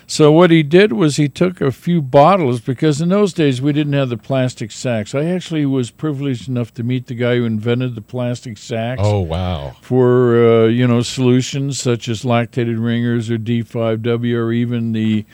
So 0.07 0.31
what 0.31 0.51
he 0.51 0.63
did 0.63 0.93
was 0.93 1.17
he 1.17 1.31
took 1.31 1.63
a 1.63 1.73
few 1.73 2.03
bottles 2.03 2.61
because 2.61 3.01
in 3.01 3.09
those 3.09 3.33
days 3.33 3.63
we 3.63 3.73
didn't 3.73 3.95
have 3.95 4.11
the 4.11 4.19
plastic 4.19 4.71
sacks. 4.71 5.15
I 5.15 5.25
actually 5.25 5.65
was 5.65 5.91
privileged 5.91 6.47
enough 6.47 6.75
to 6.75 6.83
meet 6.83 7.07
the 7.07 7.15
guy 7.15 7.37
who 7.37 7.47
invented 7.47 7.95
the 7.95 8.03
plastic 8.03 8.59
sacks 8.59 9.01
Oh, 9.03 9.21
wow. 9.21 9.75
for 9.81 10.65
uh, 10.65 10.67
you 10.67 10.87
know 10.87 11.01
solutions 11.01 11.81
such 11.81 12.07
as 12.11 12.23
lactated 12.23 12.85
ringers 12.85 13.31
or 13.31 13.39
D5W 13.39 14.35
or 14.37 14.53
even 14.53 14.93
the 14.93 15.25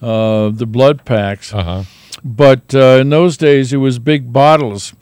uh, 0.00 0.50
the 0.50 0.66
blood 0.66 1.04
packs. 1.04 1.52
Uh 1.52 1.64
huh. 1.64 1.82
But 2.22 2.72
uh, 2.72 2.98
in 3.00 3.10
those 3.10 3.36
days, 3.36 3.72
it 3.72 3.78
was 3.78 3.98
big 3.98 4.32
bottles. 4.32 4.94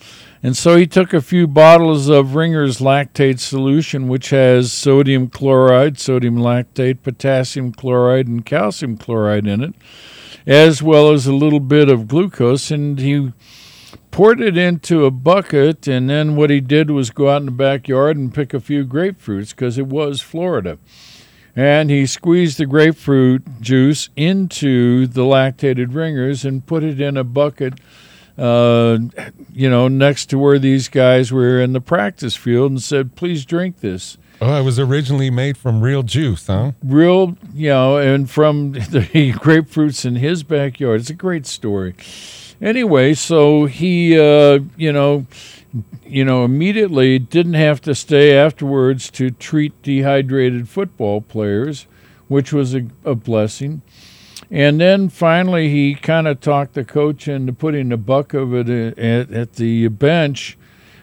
And 0.43 0.57
so 0.57 0.77
he 0.77 0.87
took 0.87 1.13
a 1.13 1.21
few 1.21 1.49
bottles 1.49 2.09
of 2.09 2.37
Ringer's 2.37 2.79
lactate 2.79 3.41
solution, 3.41 4.07
which 4.07 4.31
has 4.31 4.73
sodium 4.73 5.29
chloride, 5.29 5.99
sodium 5.99 6.37
lactate, 6.37 7.03
potassium 7.03 7.73
chloride, 7.73 8.29
and 8.29 8.47
calcium 8.47 8.97
chloride 8.97 9.49
in 9.49 9.63
it, 9.63 9.75
as 10.47 10.81
well 10.81 11.11
as 11.11 11.27
a 11.27 11.35
little 11.35 11.61
bit 11.61 11.89
of 11.89 12.07
glucose. 12.07 12.71
And 12.71 13.01
he 13.01 13.33
poured 14.13 14.41
it 14.41 14.57
into 14.57 15.07
a 15.07 15.11
bucket. 15.11 15.89
And 15.89 16.09
then 16.09 16.37
what 16.37 16.51
he 16.51 16.61
did 16.61 16.91
was 16.91 17.11
go 17.11 17.31
out 17.31 17.43
in 17.43 17.47
the 17.47 17.53
backyard 17.53 18.17
and 18.17 18.33
pick 18.33 18.55
a 18.55 18.61
few 18.61 18.85
grapefruits 18.85 19.51
because 19.51 19.77
it 19.77 19.87
was 19.89 20.21
Florida. 20.21 20.79
And 21.57 21.91
he 21.91 22.07
squeezed 22.07 22.59
the 22.59 22.67
grapefruit 22.67 23.61
juice 23.61 24.11
into 24.15 25.09
the 25.09 25.23
lactated 25.23 25.93
ringers 25.93 26.45
and 26.45 26.65
put 26.65 26.85
it 26.85 27.01
in 27.01 27.17
a 27.17 27.25
bucket 27.25 27.75
uh, 28.39 28.99
you 29.53 29.69
know, 29.69 29.89
next 29.89 30.27
to 30.27 30.39
where 30.39 30.59
these 30.59 30.89
guys 30.89 31.33
were 31.33 31.61
in 31.61 31.73
the 31.73 31.81
practice 31.81 32.37
field 32.37 32.71
and 32.71 32.83
said, 32.83 33.17
please 33.17 33.45
drink 33.45 33.81
this. 33.81 34.17
Oh, 34.41 34.55
it 34.55 34.63
was 34.63 34.79
originally 34.79 35.31
made 35.31 35.59
from 35.59 35.81
real 35.81 36.05
juice, 36.05 36.47
huh? 36.47 36.73
Real, 36.85 37.37
you 37.53 37.71
know, 37.71 37.97
and 37.97 38.31
from 38.31 38.73
the 38.73 39.33
grapefruits 39.33 40.05
in 40.05 40.17
his 40.17 40.45
backyard. 40.45 41.01
It's 41.01 41.11
a 41.11 41.15
great 41.15 41.47
story. 41.47 41.97
Anyway, 42.61 43.15
so 43.15 43.67
he, 43.67 44.19
uh, 44.19 44.61
you 44.77 44.93
know, 44.93 45.27
you 46.07 46.25
know, 46.25 46.45
immediately 46.45 47.19
didn't 47.19 47.55
have 47.55 47.81
to 47.83 47.95
stay 47.95 48.37
afterwards 48.37 49.11
to 49.11 49.31
treat 49.31 49.81
dehydrated 49.83 50.69
football 50.69 51.21
players, 51.21 51.87
which 52.29 52.53
was 52.53 52.75
a, 52.75 52.87
a 53.05 53.15
blessing. 53.15 53.83
And 54.51 54.81
then 54.81 55.09
finally, 55.11 55.69
he 55.69 55.95
kind 55.95 56.27
of 56.27 56.41
talked 56.41 56.75
the 56.75 56.85
coach 56.85 57.29
into 57.29 57.53
putting 57.53 57.93
a 57.93 57.97
buck 57.99 58.33
of 58.33 58.55
it 58.55 58.99
at, 58.99 59.31
at 59.31 59.53
the 59.55 59.89
bench 59.89 60.57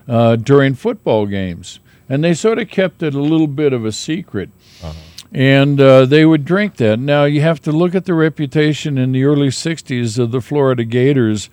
uh, 0.08 0.36
during 0.36 0.74
football 0.74 1.25
games. 1.28 1.80
And 2.10 2.24
they 2.24 2.34
sort 2.34 2.60
of 2.60 2.70
kept 2.70 3.04
it 3.04 3.14
a 3.14 3.22
little 3.22 3.48
bit 3.48 3.74
of 3.74 3.86
a 3.86 3.92
secret. 3.92 4.50
And 5.32 5.82
uh, 5.82 6.06
they 6.06 6.25
would 6.25 6.46
drink 6.46 6.78
that. 6.78 6.98
Now, 7.00 7.25
you 7.25 7.42
have 7.42 7.62
to 7.64 7.72
look 7.72 7.94
at 7.94 8.06
the 8.06 8.14
reputation 8.14 8.98
in 8.98 9.12
the 9.12 9.25
early 9.25 9.50
60s 9.50 10.18
of 10.18 10.32
the 10.32 10.42
Florida 10.42 10.84
Gators. 10.84 11.50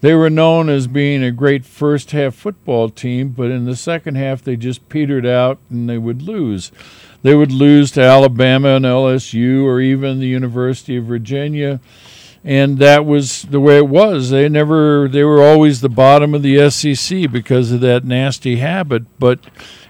They 0.00 0.14
were 0.14 0.30
known 0.30 0.68
as 0.68 0.86
being 0.86 1.22
a 1.24 1.30
great 1.30 1.64
first 1.64 2.10
half 2.10 2.34
football 2.34 2.90
team, 2.90 3.30
but 3.30 3.50
in 3.50 3.64
the 3.64 3.76
second 3.76 4.16
half, 4.16 4.42
they 4.42 4.56
just 4.56 4.88
petered 4.88 5.26
out 5.26 5.58
and 5.70 5.88
they 5.88 5.98
would 5.98 6.22
lose 6.22 6.70
they 7.24 7.34
would 7.34 7.50
lose 7.50 7.90
to 7.92 8.02
Alabama 8.02 8.76
and 8.76 8.84
LSU 8.84 9.64
or 9.64 9.80
even 9.80 10.20
the 10.20 10.26
University 10.26 10.98
of 10.98 11.06
Virginia. 11.06 11.80
And 12.44 12.76
that 12.80 13.06
was 13.06 13.44
the 13.44 13.60
way 13.60 13.78
it 13.78 13.88
was. 13.88 14.28
They 14.28 14.46
never 14.50 15.08
they 15.08 15.24
were 15.24 15.42
always 15.42 15.80
the 15.80 15.88
bottom 15.88 16.34
of 16.34 16.42
the 16.42 16.68
SEC 16.68 17.32
because 17.32 17.72
of 17.72 17.80
that 17.80 18.04
nasty 18.04 18.56
habit. 18.56 19.04
But 19.18 19.40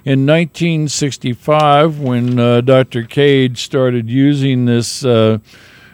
in 0.05 0.25
1965, 0.25 1.99
when 1.99 2.39
uh, 2.39 2.61
Dr. 2.61 3.03
Cade 3.03 3.59
started 3.59 4.09
using 4.09 4.67
this 4.67 5.05
uh, 5.05 5.39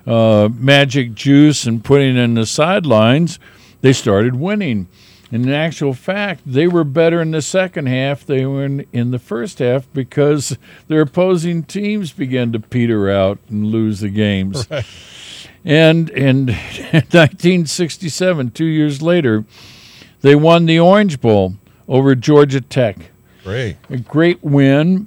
uh, 0.06 0.50
magic 0.52 1.14
juice 1.14 1.64
and 1.64 1.82
putting 1.82 2.18
it 2.18 2.20
in 2.20 2.34
the 2.34 2.44
sidelines, 2.44 3.38
they 3.80 3.94
started 3.94 4.36
winning. 4.36 4.88
And 5.32 5.46
in 5.46 5.52
actual 5.52 5.94
fact, 5.94 6.42
they 6.44 6.66
were 6.66 6.82
better 6.82 7.20
in 7.20 7.30
the 7.30 7.42
second 7.42 7.86
half. 7.86 8.26
They 8.26 8.44
were 8.44 8.64
in, 8.64 8.86
in 8.92 9.12
the 9.12 9.18
first 9.18 9.60
half 9.60 9.86
because 9.92 10.58
their 10.88 11.02
opposing 11.02 11.62
teams 11.62 12.12
began 12.12 12.52
to 12.52 12.60
peter 12.60 13.08
out 13.08 13.38
and 13.48 13.66
lose 13.66 14.00
the 14.00 14.10
games. 14.10 14.66
Right. 14.80 14.86
And 15.64 16.10
in 16.10 16.46
1967, 16.46 18.50
two 18.52 18.64
years 18.64 19.02
later, 19.02 19.44
they 20.22 20.34
won 20.34 20.66
the 20.66 20.80
Orange 20.80 21.20
Bowl 21.20 21.54
over 21.86 22.14
Georgia 22.14 22.62
Tech. 22.62 23.10
Great. 23.44 23.76
A 23.88 23.98
great 23.98 24.42
win. 24.42 25.06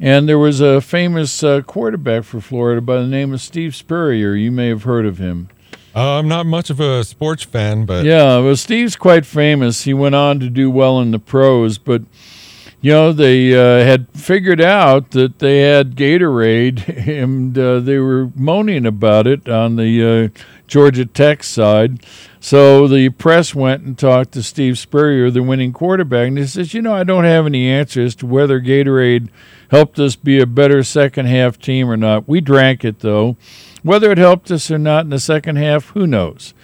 And 0.00 0.28
there 0.28 0.38
was 0.38 0.60
a 0.60 0.80
famous 0.80 1.42
uh, 1.42 1.62
quarterback 1.62 2.24
for 2.24 2.40
Florida 2.40 2.80
by 2.80 2.96
the 2.96 3.06
name 3.06 3.32
of 3.32 3.40
Steve 3.40 3.74
Spurrier. 3.74 4.34
You 4.34 4.50
may 4.50 4.68
have 4.68 4.82
heard 4.82 5.06
of 5.06 5.18
him. 5.18 5.48
Uh, 5.94 6.18
I'm 6.18 6.26
not 6.26 6.44
much 6.46 6.70
of 6.70 6.80
a 6.80 7.04
sports 7.04 7.44
fan, 7.44 7.84
but 7.84 8.04
Yeah, 8.04 8.38
well, 8.38 8.56
Steve's 8.56 8.96
quite 8.96 9.24
famous. 9.24 9.84
He 9.84 9.94
went 9.94 10.16
on 10.16 10.40
to 10.40 10.50
do 10.50 10.70
well 10.70 11.00
in 11.00 11.12
the 11.12 11.20
pros, 11.20 11.78
but 11.78 12.02
you 12.80 12.90
know 12.90 13.12
they 13.12 13.54
uh, 13.54 13.84
had 13.84 14.08
figured 14.10 14.60
out 14.60 15.12
that 15.12 15.38
they 15.38 15.60
had 15.60 15.94
Gatorade, 15.94 17.06
and 17.08 17.56
uh, 17.56 17.78
they 17.78 17.98
were 17.98 18.30
moaning 18.34 18.86
about 18.86 19.28
it 19.28 19.48
on 19.48 19.76
the 19.76 20.32
uh, 20.34 20.40
Georgia 20.66 21.06
Tech 21.06 21.44
side. 21.44 22.04
So 22.40 22.88
the 22.88 23.08
press 23.10 23.54
went 23.54 23.84
and 23.84 23.96
talked 23.96 24.32
to 24.32 24.42
Steve 24.42 24.78
Spurrier, 24.78 25.30
the 25.30 25.42
winning 25.42 25.72
quarterback, 25.72 26.28
and 26.28 26.36
he 26.38 26.46
says, 26.46 26.74
"You 26.74 26.82
know, 26.82 26.92
I 26.92 27.04
don't 27.04 27.24
have 27.24 27.46
any 27.46 27.68
answers 27.68 28.16
to 28.16 28.26
whether 28.26 28.60
Gatorade 28.60 29.28
helped 29.70 29.98
us 30.00 30.16
be 30.16 30.40
a 30.40 30.46
better 30.46 30.82
second 30.82 31.26
half 31.26 31.58
team 31.58 31.88
or 31.88 31.96
not. 31.96 32.28
We 32.28 32.40
drank 32.40 32.84
it 32.84 32.98
though." 32.98 33.36
Whether 33.84 34.10
it 34.10 34.18
helped 34.18 34.50
us 34.50 34.70
or 34.70 34.78
not 34.78 35.04
in 35.04 35.10
the 35.10 35.20
second 35.20 35.56
half, 35.56 35.90
who 35.90 36.06
knows? 36.06 36.54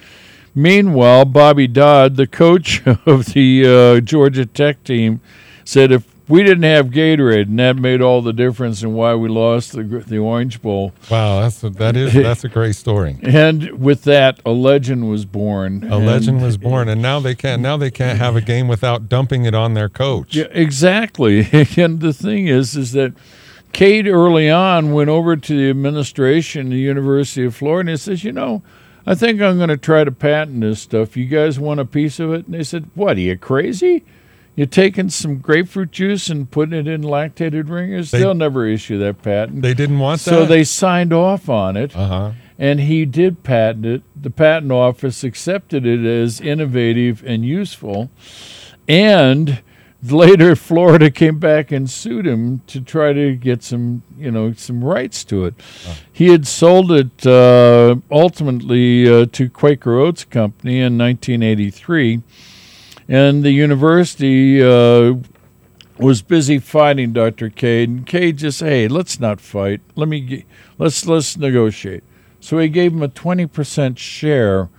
Meanwhile, 0.53 1.25
Bobby 1.25 1.67
Dodd, 1.67 2.17
the 2.17 2.27
coach 2.27 2.85
of 3.05 3.27
the 3.27 3.97
uh, 3.97 4.01
Georgia 4.01 4.45
Tech 4.45 4.83
team, 4.83 5.21
said 5.63 5.91
if 5.91 6.03
we 6.27 6.43
didn't 6.43 6.63
have 6.63 6.87
Gatorade, 6.87 7.43
and 7.43 7.59
that 7.59 7.75
made 7.75 8.01
all 8.01 8.21
the 8.21 8.33
difference 8.33 8.81
in 8.81 8.93
why 8.93 9.13
we 9.15 9.29
lost 9.29 9.73
the 9.73 9.83
the 9.83 10.17
Orange 10.17 10.61
Bowl. 10.61 10.93
wow, 11.11 11.41
that's 11.41 11.63
a, 11.63 11.69
that 11.69 11.95
is 11.95 12.13
that's 12.15 12.43
a 12.43 12.49
great 12.49 12.75
story. 12.75 13.19
And 13.21 13.79
with 13.79 14.03
that, 14.05 14.39
a 14.45 14.51
legend 14.51 15.09
was 15.09 15.25
born. 15.25 15.83
A 15.91 15.99
legend 15.99 16.41
was 16.41 16.57
born, 16.57 16.89
and 16.89 17.01
now 17.01 17.19
they 17.19 17.35
can't 17.35 17.61
now 17.61 17.77
they 17.77 17.91
can't 17.91 18.17
have 18.17 18.35
a 18.35 18.41
game 18.41 18.67
without 18.67 19.09
dumping 19.09 19.45
it 19.45 19.53
on 19.53 19.73
their 19.75 19.89
coach. 19.89 20.35
Yeah, 20.35 20.47
exactly. 20.51 21.47
And 21.77 21.99
the 21.99 22.13
thing 22.13 22.47
is, 22.47 22.75
is 22.75 22.91
that 22.93 23.13
Cade 23.73 24.07
early 24.07 24.49
on 24.49 24.91
went 24.91 25.09
over 25.09 25.35
to 25.37 25.57
the 25.57 25.69
administration, 25.69 26.69
the 26.69 26.77
University 26.77 27.45
of 27.45 27.55
Florida, 27.55 27.81
and 27.81 27.89
he 27.89 27.97
says, 27.97 28.23
you 28.23 28.31
know, 28.31 28.61
I 29.05 29.15
think 29.15 29.41
I'm 29.41 29.57
going 29.57 29.69
to 29.69 29.77
try 29.77 30.03
to 30.03 30.11
patent 30.11 30.61
this 30.61 30.81
stuff. 30.81 31.15
You 31.17 31.25
guys 31.25 31.59
want 31.59 31.79
a 31.79 31.85
piece 31.85 32.19
of 32.19 32.33
it? 32.33 32.45
And 32.45 32.53
they 32.53 32.63
said, 32.63 32.89
what? 32.93 33.17
Are 33.17 33.21
you 33.21 33.37
crazy? 33.37 34.03
You're 34.55 34.67
taking 34.67 35.09
some 35.09 35.37
grapefruit 35.37 35.91
juice 35.91 36.29
and 36.29 36.51
putting 36.51 36.77
it 36.77 36.87
in 36.87 37.01
lactated 37.01 37.69
ringers? 37.69 38.11
They- 38.11 38.23
will 38.25 38.33
never 38.35 38.67
issue 38.67 38.99
that 38.99 39.21
patent. 39.21 39.61
They 39.61 39.73
didn't 39.73 39.99
want 39.99 40.21
that. 40.21 40.29
so 40.29 40.45
they 40.45 40.63
signed 40.65 41.13
off 41.13 41.47
on 41.49 41.77
it 41.77 41.95
uh 41.95 42.07
huh. 42.07 42.31
and 42.59 42.81
he 42.81 43.05
did 43.05 43.43
patent 43.43 43.85
it. 43.85 44.03
The 44.21 44.29
patent 44.29 44.71
office 44.73 45.23
accepted 45.23 45.85
it 45.85 46.05
as 46.05 46.41
innovative 46.41 47.23
and 47.25 47.45
useful. 47.45 48.11
And 48.89 49.61
later, 50.03 50.55
Florida 50.55 51.11
came 51.11 51.39
back 51.39 51.71
and 51.71 51.89
sued 51.89 52.25
him 52.25 52.61
to 52.67 52.81
try 52.81 53.13
to 53.13 53.35
get 53.35 53.63
some, 53.63 54.03
you 54.17 54.31
know, 54.31 54.53
some 54.53 54.83
rights 54.83 55.23
to 55.25 55.45
it. 55.45 55.53
He 56.11 56.27
had 56.29 56.47
sold 56.47 56.91
it 56.91 57.25
uh, 57.25 57.95
ultimately 58.09 59.07
uh, 59.07 59.25
to 59.27 59.49
Quaker 59.49 59.99
Oats 59.99 60.23
Company 60.23 60.79
in 60.79 60.97
1983, 60.97 62.21
and 63.07 63.43
the 63.43 63.51
university. 63.51 64.63
Uh, 64.63 65.15
was 65.97 66.23
busy 66.23 66.57
fighting 66.57 67.13
Dr. 67.13 67.51
Cade, 67.51 67.87
and 67.87 68.05
Cade 68.07 68.37
just, 68.37 68.59
hey, 68.61 68.87
let's 68.87 69.19
not 69.19 69.39
fight. 69.39 69.81
Let 69.95 70.07
me, 70.07 70.45
let's 70.79 71.05
let's 71.05 71.37
negotiate. 71.37 72.03
So 72.39 72.57
he 72.57 72.69
gave 72.69 72.91
him 72.93 73.03
a 73.03 73.07
twenty 73.07 73.45
percent 73.45 73.99
share 73.99 74.69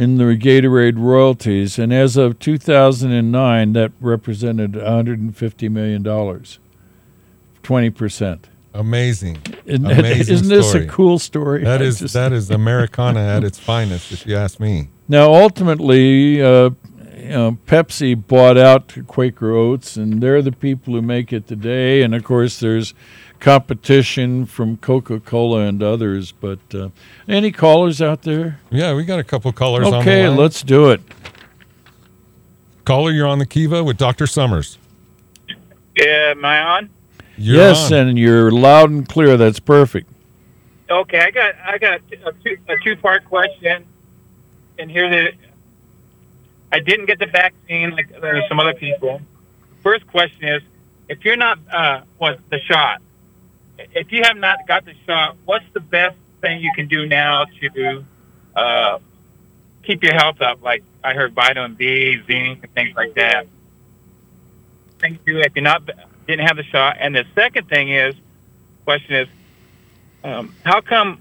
in 0.00 0.16
the 0.16 0.24
Gatorade 0.34 0.98
royalties, 0.98 1.78
and 1.78 1.92
as 1.92 2.16
of 2.16 2.38
2009, 2.38 3.74
that 3.74 3.92
represented 4.00 4.74
150 4.74 5.68
million 5.68 6.02
dollars. 6.02 6.58
Twenty 7.62 7.90
percent. 7.90 8.48
Amazing. 8.72 9.38
Isn't, 9.66 9.84
Amazing 9.84 10.34
isn't 10.34 10.48
this 10.48 10.72
a 10.74 10.86
cool 10.86 11.18
story? 11.18 11.64
That 11.64 11.82
is 11.82 11.98
just- 11.98 12.14
that 12.14 12.32
is 12.32 12.50
Americana 12.50 13.20
at 13.20 13.44
its 13.44 13.58
finest, 13.58 14.10
if 14.12 14.26
you 14.26 14.36
ask 14.36 14.58
me. 14.58 14.88
Now, 15.06 15.34
ultimately, 15.34 16.40
uh, 16.40 16.70
you 17.18 17.28
know, 17.28 17.58
Pepsi 17.66 18.14
bought 18.14 18.56
out 18.56 18.96
Quaker 19.06 19.50
Oats, 19.50 19.96
and 19.96 20.22
they're 20.22 20.40
the 20.40 20.52
people 20.52 20.94
who 20.94 21.02
make 21.02 21.32
it 21.32 21.46
today. 21.46 22.00
And 22.00 22.14
of 22.14 22.24
course, 22.24 22.58
there's 22.60 22.94
competition 23.40 24.46
from 24.46 24.76
Coca 24.76 25.18
Cola 25.18 25.60
and 25.60 25.82
others. 25.82 26.32
But 26.32 26.60
uh, 26.74 26.90
any 27.26 27.50
callers 27.50 28.00
out 28.00 28.22
there? 28.22 28.60
Yeah, 28.70 28.94
we 28.94 29.04
got 29.04 29.18
a 29.18 29.24
couple 29.24 29.52
callers 29.52 29.86
on 29.86 29.92
the 29.92 29.98
Okay, 29.98 30.28
line. 30.28 30.36
let's 30.36 30.62
do 30.62 30.90
it. 30.90 31.00
Caller, 32.84 33.10
you're 33.10 33.26
on 33.26 33.38
the 33.38 33.46
Kiva 33.46 33.82
with 33.82 33.96
Dr. 33.96 34.26
Summers. 34.26 34.78
Yeah, 35.96 36.32
am 36.36 36.44
I 36.44 36.60
on? 36.60 36.90
You're 37.36 37.56
yes, 37.56 37.90
on. 37.90 38.08
and 38.08 38.18
you're 38.18 38.50
loud 38.50 38.90
and 38.90 39.08
clear. 39.08 39.36
That's 39.36 39.60
perfect. 39.60 40.08
Okay, 40.90 41.20
I 41.20 41.30
got 41.30 41.54
I 41.64 41.78
got 41.78 42.00
a 42.24 42.32
two 42.44 42.56
a 42.68 42.76
two 42.82 42.96
part 42.96 43.24
question, 43.24 43.86
and 44.78 44.90
here's 44.90 45.14
it. 45.14 45.34
I 46.72 46.80
didn't 46.80 47.06
get 47.06 47.18
the 47.18 47.26
vaccine 47.26 47.90
like 47.90 48.10
there 48.20 48.36
are 48.36 48.42
some 48.48 48.60
other 48.60 48.74
people. 48.74 49.20
First 49.82 50.06
question 50.08 50.48
is, 50.48 50.62
if 51.08 51.24
you're 51.24 51.36
not 51.36 51.58
uh, 51.72 52.02
what 52.18 52.40
the 52.50 52.58
shot, 52.60 53.00
if 53.94 54.12
you 54.12 54.22
have 54.24 54.36
not 54.36 54.66
got 54.66 54.84
the 54.84 54.94
shot, 55.06 55.36
what's 55.44 55.64
the 55.72 55.80
best 55.80 56.16
thing 56.40 56.60
you 56.60 56.70
can 56.74 56.88
do 56.88 57.06
now 57.06 57.44
to 57.44 58.04
uh, 58.54 58.98
keep 59.82 60.02
your 60.02 60.14
health 60.14 60.40
up? 60.40 60.62
Like 60.62 60.82
I 61.02 61.14
heard 61.14 61.34
vitamin 61.34 61.74
B, 61.74 62.20
zinc, 62.26 62.64
and 62.64 62.74
things 62.74 62.94
like 62.96 63.14
that. 63.14 63.46
To 65.00 65.08
do 65.08 65.38
if 65.38 65.52
you're 65.54 65.64
not 65.64 65.88
didn't 66.26 66.46
have 66.46 66.56
the 66.56 66.64
shot. 66.64 66.96
And 67.00 67.14
the 67.14 67.24
second 67.34 67.68
thing 67.68 67.90
is, 67.90 68.14
question 68.84 69.14
is, 69.14 69.28
um, 70.22 70.54
how 70.64 70.80
come 70.80 71.20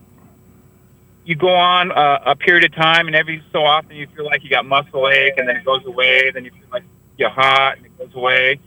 you 1.25 1.35
go 1.35 1.49
on 1.49 1.91
uh, 1.91 2.23
a 2.25 2.35
period 2.35 2.65
of 2.65 2.75
time 2.75 3.07
and 3.07 3.15
every 3.15 3.43
so 3.51 3.63
often 3.63 3.95
you 3.95 4.07
feel 4.15 4.25
like 4.25 4.43
you 4.43 4.49
got 4.49 4.65
muscle 4.65 5.07
ache 5.07 5.33
and 5.37 5.47
then 5.47 5.55
it 5.55 5.65
goes 5.65 5.85
away, 5.85 6.31
then 6.31 6.45
you 6.45 6.51
feel 6.51 6.67
like 6.71 6.83
you're 7.17 7.29
hot 7.29 7.77
and 7.77 7.85
it 7.85 7.97
goes 7.97 8.13
away, 8.13 8.59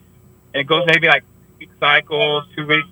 and 0.54 0.60
it 0.60 0.64
goes 0.64 0.84
maybe 0.86 1.08
like 1.08 1.24
cycles, 1.80 2.44
two 2.56 2.66
week 2.66 2.84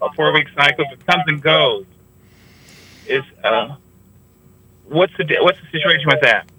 or 0.00 0.12
four 0.14 0.32
week 0.32 0.48
cycles, 0.56 0.88
it 0.92 1.06
comes 1.06 1.24
and 1.26 1.42
goes. 1.42 1.86
Is 3.06 3.22
uh, 3.42 3.76
what's 4.84 5.12
the 5.16 5.24
what's 5.40 5.58
the 5.60 5.66
situation 5.66 6.06
with 6.06 6.20
that? 6.22 6.50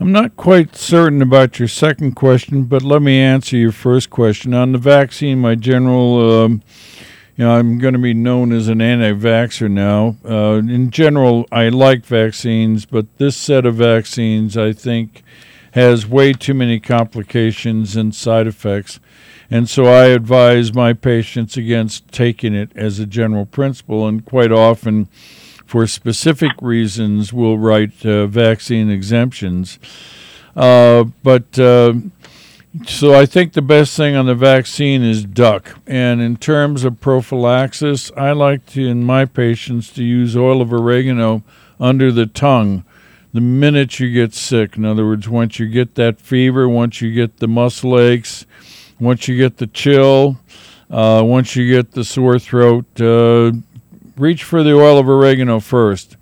I'm 0.00 0.12
not 0.12 0.34
quite 0.34 0.76
certain 0.76 1.20
about 1.20 1.58
your 1.58 1.68
second 1.68 2.12
question, 2.12 2.62
but 2.62 2.82
let 2.82 3.02
me 3.02 3.18
answer 3.18 3.58
your 3.58 3.72
first 3.72 4.08
question. 4.08 4.54
On 4.54 4.72
the 4.72 4.78
vaccine, 4.78 5.40
my 5.40 5.54
general, 5.54 6.44
um, 6.44 6.62
you 7.36 7.44
know, 7.44 7.50
I'm 7.52 7.76
going 7.76 7.92
to 7.92 8.00
be 8.00 8.14
known 8.14 8.50
as 8.50 8.68
an 8.68 8.80
anti 8.80 9.12
vaxxer 9.12 9.70
now. 9.70 10.16
Uh, 10.24 10.56
in 10.56 10.90
general, 10.90 11.46
I 11.52 11.68
like 11.68 12.06
vaccines, 12.06 12.86
but 12.86 13.18
this 13.18 13.36
set 13.36 13.66
of 13.66 13.74
vaccines, 13.74 14.56
I 14.56 14.72
think, 14.72 15.22
has 15.72 16.06
way 16.06 16.32
too 16.32 16.54
many 16.54 16.80
complications 16.80 17.94
and 17.94 18.14
side 18.14 18.46
effects. 18.46 19.00
And 19.50 19.68
so 19.68 19.86
I 19.86 20.06
advise 20.06 20.72
my 20.72 20.92
patients 20.92 21.56
against 21.56 22.08
taking 22.12 22.54
it 22.54 22.70
as 22.76 22.98
a 22.98 23.06
general 23.06 23.46
principle, 23.46 24.06
and 24.06 24.24
quite 24.24 24.52
often 24.52 25.08
for 25.70 25.86
specific 25.86 26.50
reasons, 26.60 27.32
will 27.32 27.56
write 27.56 28.04
uh, 28.04 28.26
vaccine 28.26 28.90
exemptions. 28.90 29.78
Uh, 30.56 31.04
but 31.22 31.56
uh, 31.60 31.94
so 32.88 33.14
I 33.14 33.24
think 33.24 33.52
the 33.52 33.62
best 33.62 33.96
thing 33.96 34.16
on 34.16 34.26
the 34.26 34.34
vaccine 34.34 35.04
is 35.04 35.24
duck. 35.24 35.78
And 35.86 36.20
in 36.20 36.38
terms 36.38 36.82
of 36.82 37.00
prophylaxis, 37.00 38.10
I 38.16 38.32
like 38.32 38.66
to, 38.70 38.84
in 38.84 39.04
my 39.04 39.24
patients, 39.26 39.92
to 39.92 40.02
use 40.02 40.36
oil 40.36 40.60
of 40.60 40.72
oregano 40.72 41.44
under 41.78 42.10
the 42.10 42.26
tongue 42.26 42.84
the 43.32 43.40
minute 43.40 44.00
you 44.00 44.12
get 44.12 44.34
sick. 44.34 44.76
In 44.76 44.84
other 44.84 45.06
words, 45.06 45.28
once 45.28 45.60
you 45.60 45.68
get 45.68 45.94
that 45.94 46.20
fever, 46.20 46.68
once 46.68 47.00
you 47.00 47.12
get 47.12 47.36
the 47.36 47.46
muscle 47.46 47.96
aches, 47.96 48.44
once 49.00 49.26
you 49.28 49.36
get 49.36 49.56
the 49.56 49.66
chill, 49.66 50.38
uh, 50.90 51.22
once 51.24 51.56
you 51.56 51.68
get 51.68 51.92
the 51.92 52.04
sore 52.04 52.38
throat, 52.38 52.84
uh, 53.00 53.52
reach 54.16 54.44
for 54.44 54.62
the 54.62 54.74
oil 54.74 54.98
of 54.98 55.08
oregano 55.08 55.60
first. 55.60 56.16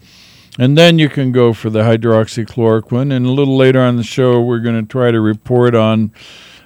And 0.59 0.77
then 0.77 0.99
you 0.99 1.09
can 1.09 1.31
go 1.31 1.53
for 1.53 1.71
the 1.71 1.83
hydroxychloroquine. 1.83 3.13
And 3.13 3.25
a 3.27 3.31
little 3.31 3.57
later 3.57 3.81
on 3.81 3.97
the 3.97 4.03
show, 4.03 4.41
we're 4.41 4.59
going 4.59 4.81
to 4.81 4.89
try 4.89 5.11
to 5.11 5.21
report 5.21 5.75
on 5.75 6.13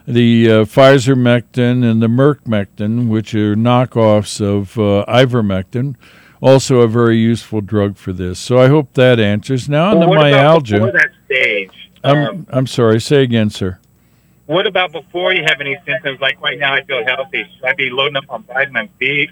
the 0.07 0.51
uh, 0.51 0.55
Pfizer 0.65 1.15
Mectin 1.15 1.89
and 1.89 2.03
the 2.03 2.07
Merck 2.07 2.41
Mectin, 2.45 3.09
which 3.09 3.35
are 3.35 3.55
knockoffs 3.55 4.41
of 4.41 4.79
uh, 4.79 5.05
ivermectin. 5.09 5.97
Also, 6.41 6.81
a 6.81 6.89
very 6.89 7.19
useful 7.19 7.61
drug 7.61 7.97
for 7.97 8.13
this. 8.13 8.39
So 8.41 8.59
I 8.59 8.69
hope 8.69 8.95
that 8.95 9.21
answers. 9.21 9.69
Now, 9.69 9.93
on 9.93 10.01
the 10.01 10.09
what 10.09 10.19
about 10.19 10.33
myalgia. 10.33 10.75
before 10.77 10.93
that 10.93 11.11
stage? 11.27 11.71
I'm, 12.03 12.17
Um, 12.17 12.47
I'm 12.51 12.67
sorry, 12.67 13.01
say 13.01 13.23
again, 13.23 13.51
sir. 13.51 13.79
What 14.53 14.67
about 14.67 14.93
before 14.93 15.33
you 15.33 15.43
have 15.45 15.61
any 15.61 15.77
symptoms? 15.87 16.21
Like 16.21 16.41
right 16.41 16.59
now, 16.59 16.75
I 16.75 16.83
feel 16.85 17.05
healthy. 17.05 17.45
Should 17.57 17.65
I 17.65 17.75
be 17.75 17.91
loading 17.91 18.17
up 18.17 18.25
on 18.29 18.45
vitamin 18.45 18.89
B? 18.99 19.31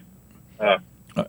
Uh, 0.59 0.79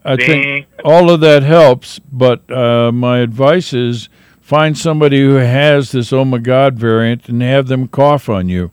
I 0.04 0.16
think 0.16 0.66
all 0.84 1.10
of 1.10 1.20
that 1.20 1.42
helps, 1.42 1.98
but 1.98 2.50
uh, 2.50 2.92
my 2.92 3.18
advice 3.18 3.72
is 3.72 4.08
find 4.40 4.76
somebody 4.76 5.20
who 5.20 5.34
has 5.34 5.92
this 5.92 6.12
oh 6.12 6.24
my 6.24 6.38
god 6.38 6.78
variant 6.78 7.28
and 7.28 7.42
have 7.42 7.68
them 7.68 7.88
cough 7.88 8.28
on 8.28 8.48
you. 8.48 8.70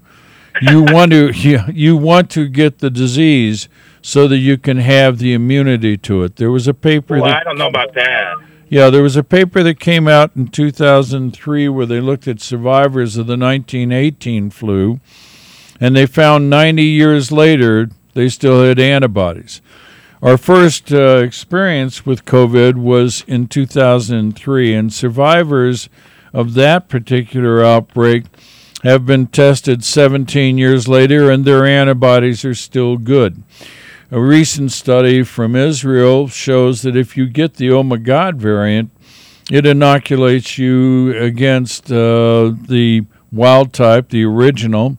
You 0.62 0.84
want 0.90 1.12
to 1.12 1.32
you, 1.32 1.62
you 1.74 1.98
want 1.98 2.30
to 2.32 2.48
get 2.48 2.80
the 2.80 2.90
disease 2.90 3.70
so 4.02 4.28
that 4.28 4.38
you 4.38 4.58
can 4.58 4.78
have 4.78 5.18
the 5.18 5.34
immunity 5.34 5.98
to 5.98 6.24
it. 6.24 6.38
There 6.38 6.52
was 6.52 6.68
a 6.68 6.74
paper 6.74 7.20
Well, 7.20 7.34
I 7.34 7.44
don't 7.44 7.58
know 7.58 7.68
about 7.68 7.94
that. 7.96 8.36
Yeah, 8.72 8.92
there 8.92 9.02
was 9.02 9.16
a 9.16 9.24
paper 9.24 9.64
that 9.64 9.80
came 9.80 10.08
out 10.08 10.36
in 10.36 10.50
2003 10.50 11.70
where 11.70 11.88
they 11.88 12.00
looked 12.00 12.28
at 12.28 12.40
survivors 12.40 13.18
of 13.18 13.26
the 13.26 13.36
1918 13.36 14.52
flu, 14.52 15.00
and 15.80 15.96
they 15.96 16.06
found 16.06 16.52
90 16.52 16.84
years 16.84 17.32
later 17.32 17.90
they 18.14 18.30
still 18.30 18.64
had 18.64 18.78
antibodies. 18.78 19.62
Our 20.22 20.38
first 20.38 20.94
uh, 20.94 21.18
experience 21.18 22.06
with 22.06 22.26
COVID 22.26 22.76
was 22.76 23.24
in 23.28 23.48
2003, 23.48 24.76
and 24.76 24.94
survivors 24.94 25.90
of 26.32 26.54
that 26.54 26.90
particular 26.90 27.64
outbreak 27.64 28.26
have 28.84 29.04
been 29.04 29.26
tested 29.26 29.84
17 29.84 30.60
years 30.60 30.88
later, 30.88 31.32
and 31.32 31.44
their 31.44 31.66
antibodies 31.66 32.46
are 32.46 32.54
still 32.54 32.98
good. 32.98 33.42
A 34.12 34.20
recent 34.20 34.72
study 34.72 35.22
from 35.22 35.56
Israel 35.56 36.28
shows 36.28 36.82
that 36.82 36.96
if 36.96 37.16
you 37.16 37.28
get 37.28 37.56
the 37.56 37.70
Omicron 37.70 38.40
variant, 38.40 38.90
it 39.52 39.68
inoculates 39.68 40.58
you 40.58 41.16
against 41.16 41.92
uh, 41.92 42.54
the 42.68 43.06
wild 43.32 43.72
type, 43.72 44.10
the 44.10 44.24
original, 44.24 44.98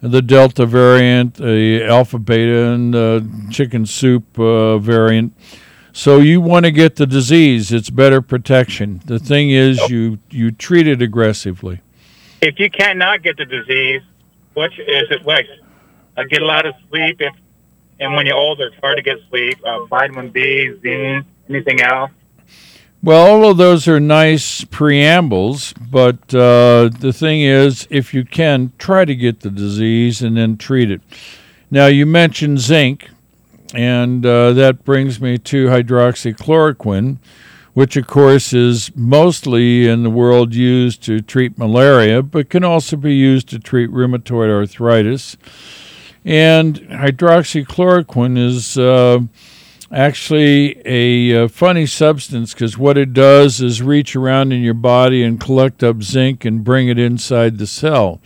the 0.00 0.22
Delta 0.22 0.64
variant, 0.64 1.34
the 1.34 1.82
Alpha 1.82 2.20
Beta, 2.20 2.68
and 2.68 2.94
the 2.94 3.48
chicken 3.50 3.84
soup 3.84 4.38
uh, 4.38 4.78
variant. 4.78 5.34
So 5.92 6.18
you 6.18 6.40
want 6.40 6.64
to 6.64 6.70
get 6.70 6.94
the 6.94 7.06
disease. 7.06 7.72
It's 7.72 7.90
better 7.90 8.22
protection. 8.22 9.00
The 9.06 9.18
thing 9.18 9.50
is, 9.50 9.90
you 9.90 10.20
you 10.30 10.52
treat 10.52 10.86
it 10.86 11.02
aggressively. 11.02 11.80
If 12.40 12.60
you 12.60 12.70
cannot 12.70 13.22
get 13.24 13.36
the 13.36 13.44
disease, 13.44 14.02
what 14.54 14.70
is 14.78 15.10
it 15.10 15.26
like? 15.26 15.46
Uh, 16.16 16.22
get 16.30 16.42
a 16.42 16.46
lot 16.46 16.64
of 16.64 16.74
sleep. 16.88 17.20
If 17.20 17.34
and 18.02 18.14
when 18.14 18.26
you're 18.26 18.36
older, 18.36 18.66
it's 18.66 18.76
hard 18.80 18.96
to 18.96 19.02
get 19.02 19.18
sleep. 19.30 19.58
Uh, 19.64 19.84
vitamin 19.86 20.30
B, 20.30 20.74
zinc, 20.82 21.26
anything 21.48 21.80
else? 21.80 22.10
Well, 23.02 23.26
all 23.26 23.50
of 23.50 23.56
those 23.56 23.88
are 23.88 23.98
nice 23.98 24.64
preambles, 24.64 25.72
but 25.72 26.34
uh, 26.34 26.88
the 27.00 27.12
thing 27.12 27.40
is, 27.40 27.88
if 27.90 28.14
you 28.14 28.24
can, 28.24 28.72
try 28.78 29.04
to 29.04 29.14
get 29.14 29.40
the 29.40 29.50
disease 29.50 30.22
and 30.22 30.36
then 30.36 30.56
treat 30.56 30.90
it. 30.90 31.00
Now, 31.70 31.86
you 31.86 32.06
mentioned 32.06 32.60
zinc, 32.60 33.08
and 33.74 34.24
uh, 34.24 34.52
that 34.52 34.84
brings 34.84 35.20
me 35.20 35.38
to 35.38 35.66
hydroxychloroquine, 35.66 37.18
which, 37.72 37.96
of 37.96 38.06
course, 38.06 38.52
is 38.52 38.94
mostly 38.94 39.88
in 39.88 40.02
the 40.02 40.10
world 40.10 40.54
used 40.54 41.02
to 41.04 41.20
treat 41.20 41.58
malaria, 41.58 42.22
but 42.22 42.50
can 42.50 42.62
also 42.62 42.96
be 42.96 43.14
used 43.14 43.48
to 43.48 43.58
treat 43.58 43.90
rheumatoid 43.90 44.50
arthritis. 44.50 45.36
And 46.24 46.76
hydroxychloroquine 46.76 48.38
is 48.38 48.78
uh, 48.78 49.20
actually 49.90 50.80
a 50.84 51.44
uh, 51.44 51.48
funny 51.48 51.86
substance 51.86 52.54
because 52.54 52.78
what 52.78 52.96
it 52.96 53.12
does 53.12 53.60
is 53.60 53.82
reach 53.82 54.14
around 54.14 54.52
in 54.52 54.62
your 54.62 54.74
body 54.74 55.22
and 55.22 55.40
collect 55.40 55.82
up 55.82 56.02
zinc 56.02 56.44
and 56.44 56.64
bring 56.64 56.88
it 56.88 56.98
inside 56.98 57.58
the 57.58 57.66
cell. 57.66 58.20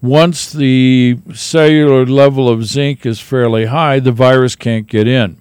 Once 0.00 0.52
the 0.52 1.18
cellular 1.34 2.06
level 2.06 2.48
of 2.48 2.64
zinc 2.64 3.06
is 3.06 3.20
fairly 3.20 3.66
high, 3.66 3.98
the 3.98 4.12
virus 4.12 4.54
can't 4.54 4.86
get 4.86 5.08
in. 5.08 5.38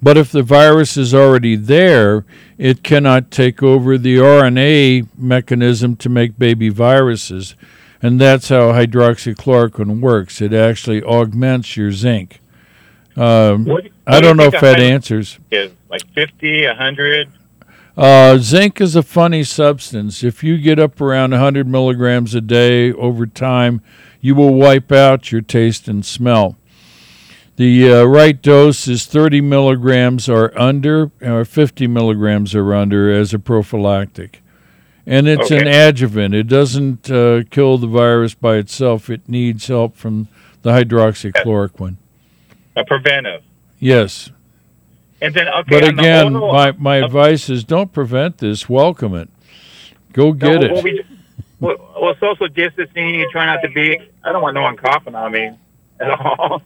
But 0.00 0.16
if 0.16 0.30
the 0.30 0.42
virus 0.42 0.96
is 0.96 1.12
already 1.12 1.56
there, 1.56 2.24
it 2.56 2.84
cannot 2.84 3.32
take 3.32 3.62
over 3.62 3.98
the 3.98 4.16
RNA 4.16 5.08
mechanism 5.16 5.96
to 5.96 6.08
make 6.08 6.38
baby 6.38 6.68
viruses 6.68 7.56
and 8.02 8.20
that's 8.20 8.48
how 8.48 8.72
hydroxychloroquine 8.72 10.00
works. 10.00 10.40
It 10.40 10.52
actually 10.52 11.02
augments 11.02 11.76
your 11.76 11.92
zinc. 11.92 12.40
Um, 13.16 13.64
what, 13.64 13.84
what 13.84 13.92
I 14.06 14.20
don't 14.20 14.36
do 14.36 14.42
know 14.44 14.50
if 14.54 14.60
that 14.60 14.78
answers. 14.78 15.38
Is 15.50 15.72
like 15.90 16.06
50, 16.14 16.66
100? 16.66 17.28
Uh, 17.96 18.38
zinc 18.38 18.80
is 18.80 18.94
a 18.94 19.02
funny 19.02 19.42
substance. 19.42 20.22
If 20.22 20.44
you 20.44 20.56
get 20.58 20.78
up 20.78 21.00
around 21.00 21.32
100 21.32 21.66
milligrams 21.66 22.32
a 22.34 22.40
day 22.40 22.92
over 22.92 23.26
time, 23.26 23.82
you 24.20 24.36
will 24.36 24.54
wipe 24.54 24.92
out 24.92 25.32
your 25.32 25.40
taste 25.40 25.88
and 25.88 26.06
smell. 26.06 26.56
The 27.56 27.92
uh, 27.92 28.04
right 28.04 28.40
dose 28.40 28.86
is 28.86 29.04
30 29.06 29.40
milligrams 29.40 30.28
or 30.28 30.56
under, 30.56 31.10
or 31.20 31.44
50 31.44 31.88
milligrams 31.88 32.54
or 32.54 32.72
under 32.72 33.12
as 33.12 33.34
a 33.34 33.38
prophylactic. 33.40 34.42
And 35.08 35.26
it's 35.26 35.50
okay. 35.50 35.62
an 35.62 35.66
adjuvant. 35.66 36.34
It 36.34 36.48
doesn't 36.48 37.10
uh, 37.10 37.44
kill 37.50 37.78
the 37.78 37.86
virus 37.86 38.34
by 38.34 38.56
itself. 38.56 39.08
It 39.08 39.26
needs 39.26 39.66
help 39.66 39.96
from 39.96 40.28
the 40.60 40.72
hydroxychloroquine. 40.72 41.96
A 42.76 42.84
preventive. 42.84 43.42
Yes. 43.78 44.30
And 45.22 45.34
then, 45.34 45.48
okay, 45.48 45.80
but 45.80 45.88
again, 45.88 46.34
the 46.34 46.40
my, 46.40 46.72
my 46.72 46.96
advice 46.96 47.48
is 47.48 47.64
don't 47.64 47.90
prevent 47.90 48.36
this. 48.38 48.68
Welcome 48.68 49.14
it. 49.14 49.30
Go 50.12 50.32
get 50.32 50.60
no, 50.60 50.66
it. 50.66 50.72
Well, 50.72 50.82
we, 50.82 51.04
well, 51.58 51.94
well, 52.00 52.14
social 52.20 52.48
distancing, 52.48 53.14
you 53.14 53.30
try 53.30 53.46
not 53.46 53.62
to 53.62 53.70
be. 53.70 53.98
I 54.22 54.30
don't 54.30 54.42
want 54.42 54.54
no 54.54 54.62
one 54.62 54.76
coughing 54.76 55.14
on 55.14 55.32
me 55.32 55.58
at 56.00 56.10
all. 56.10 56.62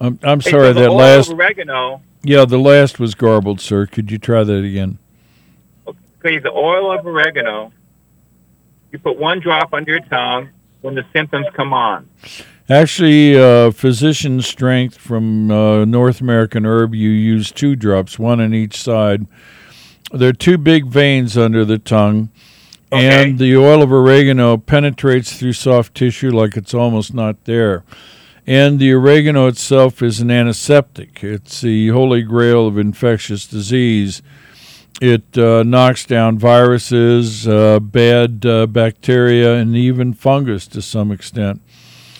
I'm, 0.00 0.18
I'm 0.24 0.40
sorry, 0.40 0.68
hey, 0.68 0.74
so 0.74 0.80
that 0.80 0.90
last. 0.90 1.30
Oregano. 1.30 2.02
Yeah, 2.22 2.44
the 2.44 2.58
last 2.58 2.98
was 2.98 3.14
garbled, 3.14 3.60
sir. 3.60 3.86
Could 3.86 4.10
you 4.10 4.18
try 4.18 4.42
that 4.42 4.64
again? 4.64 4.98
Okay, 6.20 6.38
the 6.38 6.52
oil 6.52 6.92
of 6.92 7.06
oregano, 7.06 7.72
you 8.92 8.98
put 8.98 9.18
one 9.18 9.40
drop 9.40 9.72
under 9.72 9.92
your 9.92 10.00
tongue 10.00 10.50
when 10.82 10.94
the 10.94 11.04
symptoms 11.14 11.46
come 11.54 11.72
on. 11.72 12.10
Actually, 12.68 13.40
uh, 13.40 13.70
physician 13.70 14.42
strength 14.42 14.98
from 14.98 15.50
uh, 15.50 15.86
North 15.86 16.20
American 16.20 16.66
Herb, 16.66 16.94
you 16.94 17.08
use 17.08 17.50
two 17.50 17.74
drops, 17.74 18.18
one 18.18 18.38
on 18.38 18.52
each 18.52 18.80
side. 18.80 19.26
There 20.12 20.28
are 20.28 20.34
two 20.34 20.58
big 20.58 20.86
veins 20.86 21.38
under 21.38 21.64
the 21.64 21.78
tongue, 21.78 22.30
okay. 22.92 23.30
and 23.30 23.38
the 23.38 23.56
oil 23.56 23.82
of 23.82 23.90
oregano 23.90 24.58
penetrates 24.58 25.38
through 25.38 25.54
soft 25.54 25.94
tissue 25.94 26.30
like 26.30 26.54
it's 26.54 26.74
almost 26.74 27.14
not 27.14 27.44
there. 27.46 27.82
And 28.46 28.78
the 28.78 28.92
oregano 28.92 29.46
itself 29.46 30.02
is 30.02 30.20
an 30.20 30.30
antiseptic. 30.30 31.24
It's 31.24 31.62
the 31.62 31.88
holy 31.88 32.22
grail 32.22 32.66
of 32.66 32.76
infectious 32.76 33.46
disease. 33.46 34.20
It 35.00 35.38
uh, 35.38 35.62
knocks 35.62 36.04
down 36.04 36.38
viruses, 36.38 37.48
uh, 37.48 37.80
bad 37.80 38.44
uh, 38.44 38.66
bacteria, 38.66 39.54
and 39.54 39.74
even 39.74 40.12
fungus 40.12 40.66
to 40.68 40.82
some 40.82 41.10
extent. 41.10 41.62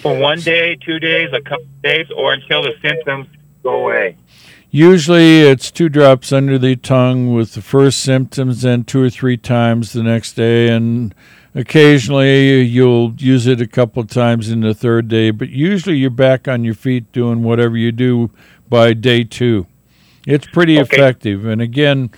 For 0.00 0.18
one 0.18 0.40
day, 0.40 0.76
two 0.76 0.98
days, 0.98 1.28
a 1.34 1.42
couple 1.42 1.64
of 1.64 1.82
days, 1.82 2.06
or 2.16 2.32
until 2.32 2.62
the 2.62 2.72
symptoms 2.80 3.26
go 3.62 3.84
away? 3.84 4.16
Usually 4.70 5.40
it's 5.40 5.70
two 5.70 5.88
drops 5.88 6.32
under 6.32 6.56
the 6.56 6.76
tongue 6.76 7.34
with 7.34 7.54
the 7.54 7.60
first 7.60 8.00
symptoms, 8.00 8.62
then 8.62 8.84
two 8.84 9.02
or 9.02 9.10
three 9.10 9.36
times 9.36 9.92
the 9.92 10.02
next 10.02 10.34
day, 10.34 10.68
and 10.68 11.14
occasionally 11.54 12.62
you'll 12.62 13.12
use 13.18 13.46
it 13.46 13.60
a 13.60 13.66
couple 13.66 14.00
of 14.02 14.08
times 14.08 14.48
in 14.48 14.60
the 14.60 14.72
third 14.72 15.08
day, 15.08 15.32
but 15.32 15.50
usually 15.50 15.96
you're 15.96 16.08
back 16.08 16.46
on 16.46 16.64
your 16.64 16.74
feet 16.74 17.10
doing 17.12 17.42
whatever 17.42 17.76
you 17.76 17.90
do 17.90 18.30
by 18.68 18.92
day 18.92 19.24
two. 19.24 19.66
It's 20.26 20.46
pretty 20.46 20.78
okay. 20.78 20.96
effective. 20.96 21.44
And 21.44 21.60
again, 21.60 22.10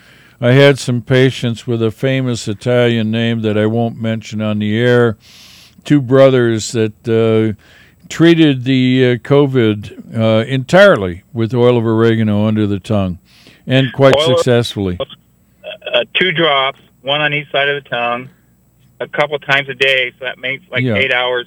I 0.42 0.50
had 0.54 0.76
some 0.80 1.02
patients 1.02 1.68
with 1.68 1.80
a 1.80 1.92
famous 1.92 2.48
Italian 2.48 3.12
name 3.12 3.42
that 3.42 3.56
I 3.56 3.66
won't 3.66 3.96
mention 3.96 4.42
on 4.42 4.58
the 4.58 4.76
air. 4.76 5.16
Two 5.84 6.02
brothers 6.02 6.72
that 6.72 7.08
uh, 7.08 7.54
treated 8.08 8.64
the 8.64 9.04
uh, 9.04 9.14
COVID 9.18 10.18
uh, 10.18 10.44
entirely 10.46 11.22
with 11.32 11.54
oil 11.54 11.78
of 11.78 11.86
oregano 11.86 12.44
under 12.44 12.66
the 12.66 12.80
tongue, 12.80 13.20
and 13.68 13.92
quite 13.92 14.16
oil 14.16 14.36
successfully. 14.36 14.98
Uh, 15.00 16.04
two 16.14 16.32
drops, 16.32 16.80
one 17.02 17.20
on 17.20 17.32
each 17.32 17.50
side 17.52 17.68
of 17.68 17.84
the 17.84 17.88
tongue, 17.88 18.28
a 18.98 19.06
couple 19.06 19.38
times 19.38 19.68
a 19.68 19.74
day. 19.74 20.10
So 20.18 20.24
that 20.24 20.38
makes 20.38 20.64
like 20.72 20.82
yeah. 20.82 20.96
eight 20.96 21.12
hours. 21.12 21.46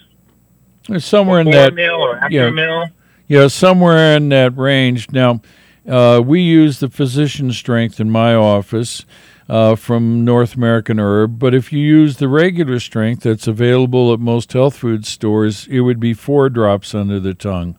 Somewhere 0.99 1.41
in 1.41 1.51
that 1.51 1.73
meal 1.73 1.95
or 1.95 2.15
after 2.15 2.33
yeah, 2.33 2.49
meal. 2.49 2.87
Yeah, 3.27 3.47
somewhere 3.47 4.15
in 4.15 4.29
that 4.29 4.55
range. 4.55 5.11
Now 5.11 5.41
uh, 5.87 6.21
we 6.23 6.41
use 6.41 6.79
the 6.79 6.89
physician 6.89 7.51
strength 7.51 7.99
in 7.99 8.09
my 8.09 8.33
office 8.33 9.05
uh, 9.47 9.75
from 9.75 10.25
North 10.25 10.55
American 10.55 10.99
Herb, 10.99 11.37
but 11.37 11.53
if 11.53 11.71
you 11.71 11.79
use 11.79 12.17
the 12.17 12.27
regular 12.27 12.79
strength 12.79 13.23
that's 13.23 13.47
available 13.47 14.13
at 14.13 14.19
most 14.19 14.53
health 14.53 14.77
food 14.77 15.05
stores, 15.05 15.67
it 15.67 15.81
would 15.81 15.99
be 15.99 16.13
four 16.13 16.49
drops 16.49 16.95
under 16.95 17.19
the 17.19 17.33
tongue. 17.33 17.77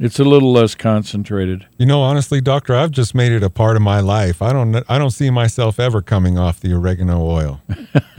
It's 0.00 0.20
a 0.20 0.24
little 0.24 0.52
less 0.52 0.76
concentrated. 0.76 1.66
You 1.76 1.86
know, 1.86 2.00
honestly, 2.02 2.40
doctor, 2.40 2.74
I've 2.74 2.92
just 2.92 3.16
made 3.16 3.32
it 3.32 3.42
a 3.42 3.50
part 3.50 3.74
of 3.74 3.82
my 3.82 3.98
life. 3.98 4.40
I 4.40 4.52
don't 4.52 4.76
I 4.88 4.96
don't 4.96 5.10
see 5.10 5.28
myself 5.28 5.80
ever 5.80 6.00
coming 6.02 6.38
off 6.38 6.60
the 6.60 6.72
oregano 6.72 7.20
oil. 7.20 7.60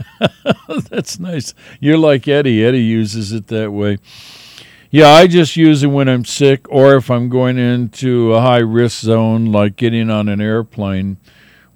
That's 0.90 1.18
nice. 1.18 1.54
You're 1.80 1.96
like 1.96 2.28
Eddie. 2.28 2.62
Eddie 2.62 2.82
uses 2.82 3.32
it 3.32 3.46
that 3.46 3.72
way. 3.72 3.96
Yeah, 4.92 5.10
I 5.10 5.28
just 5.28 5.54
use 5.54 5.84
it 5.84 5.86
when 5.86 6.08
I'm 6.08 6.24
sick 6.24 6.66
or 6.68 6.96
if 6.96 7.12
I'm 7.12 7.28
going 7.28 7.58
into 7.58 8.34
a 8.34 8.40
high 8.40 8.58
risk 8.58 9.02
zone, 9.02 9.46
like 9.46 9.76
getting 9.76 10.10
on 10.10 10.28
an 10.28 10.40
airplane 10.40 11.18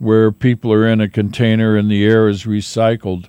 where 0.01 0.33
people 0.33 0.73
are 0.73 0.89
in 0.89 1.01
a 1.01 1.09
container 1.09 1.77
and 1.77 1.89
the 1.89 2.05
air 2.05 2.27
is 2.27 2.43
recycled. 2.43 3.29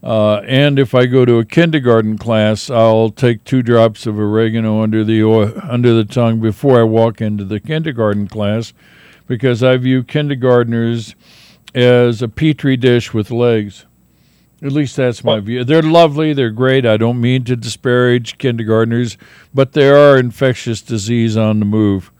Uh, 0.00 0.36
and 0.46 0.78
if 0.78 0.94
I 0.94 1.06
go 1.06 1.24
to 1.24 1.40
a 1.40 1.44
kindergarten 1.44 2.16
class, 2.18 2.70
I'll 2.70 3.10
take 3.10 3.42
two 3.42 3.64
drops 3.64 4.06
of 4.06 4.16
oregano 4.16 4.80
under 4.80 5.02
the 5.02 5.24
oil, 5.24 5.52
under 5.60 5.92
the 5.92 6.04
tongue 6.04 6.38
before 6.38 6.78
I 6.78 6.84
walk 6.84 7.20
into 7.20 7.44
the 7.44 7.58
kindergarten 7.58 8.28
class, 8.28 8.72
because 9.26 9.60
I 9.60 9.76
view 9.76 10.04
kindergartners 10.04 11.16
as 11.74 12.22
a 12.22 12.28
petri 12.28 12.76
dish 12.76 13.12
with 13.12 13.32
legs. 13.32 13.86
At 14.62 14.72
least 14.72 14.96
that's 14.96 15.22
my 15.22 15.38
view. 15.40 15.64
They're 15.64 15.82
lovely. 15.82 16.32
They're 16.32 16.50
great. 16.50 16.86
I 16.86 16.96
don't 16.96 17.20
mean 17.20 17.44
to 17.44 17.56
disparage 17.56 18.38
kindergartners, 18.38 19.18
but 19.52 19.72
they 19.72 19.88
are 19.88 20.16
infectious 20.16 20.80
disease 20.80 21.36
on 21.36 21.58
the 21.58 21.66
move. 21.66 22.10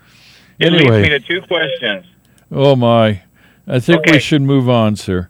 It 0.59 0.71
leads 0.73 0.85
me 0.85 0.89
Anyway, 0.97 1.09
to 1.09 1.21
two 1.21 1.41
questions. 1.43 2.05
oh 2.53 2.77
my. 2.77 3.23
I 3.67 3.81
think 3.81 4.07
we 4.07 4.19
should 4.21 4.43
move 4.43 4.69
on, 4.69 4.97
sir. 4.97 5.29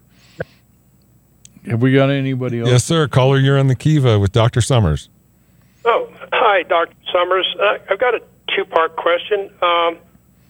Have 1.67 1.81
we 1.81 1.93
got 1.93 2.09
anybody 2.09 2.59
else? 2.59 2.69
Yes, 2.69 2.83
sir. 2.83 3.07
Caller, 3.07 3.37
you're 3.39 3.57
on 3.57 3.67
the 3.67 3.75
Kiva 3.75 4.19
with 4.19 4.31
Dr. 4.31 4.61
Summers. 4.61 5.09
Oh, 5.85 6.09
hi, 6.33 6.63
Dr. 6.63 6.93
Summers. 7.11 7.47
Uh, 7.59 7.77
I've 7.89 7.99
got 7.99 8.15
a 8.15 8.21
two 8.55 8.63
part 8.65 8.95
question. 8.95 9.49
Um, 9.61 9.97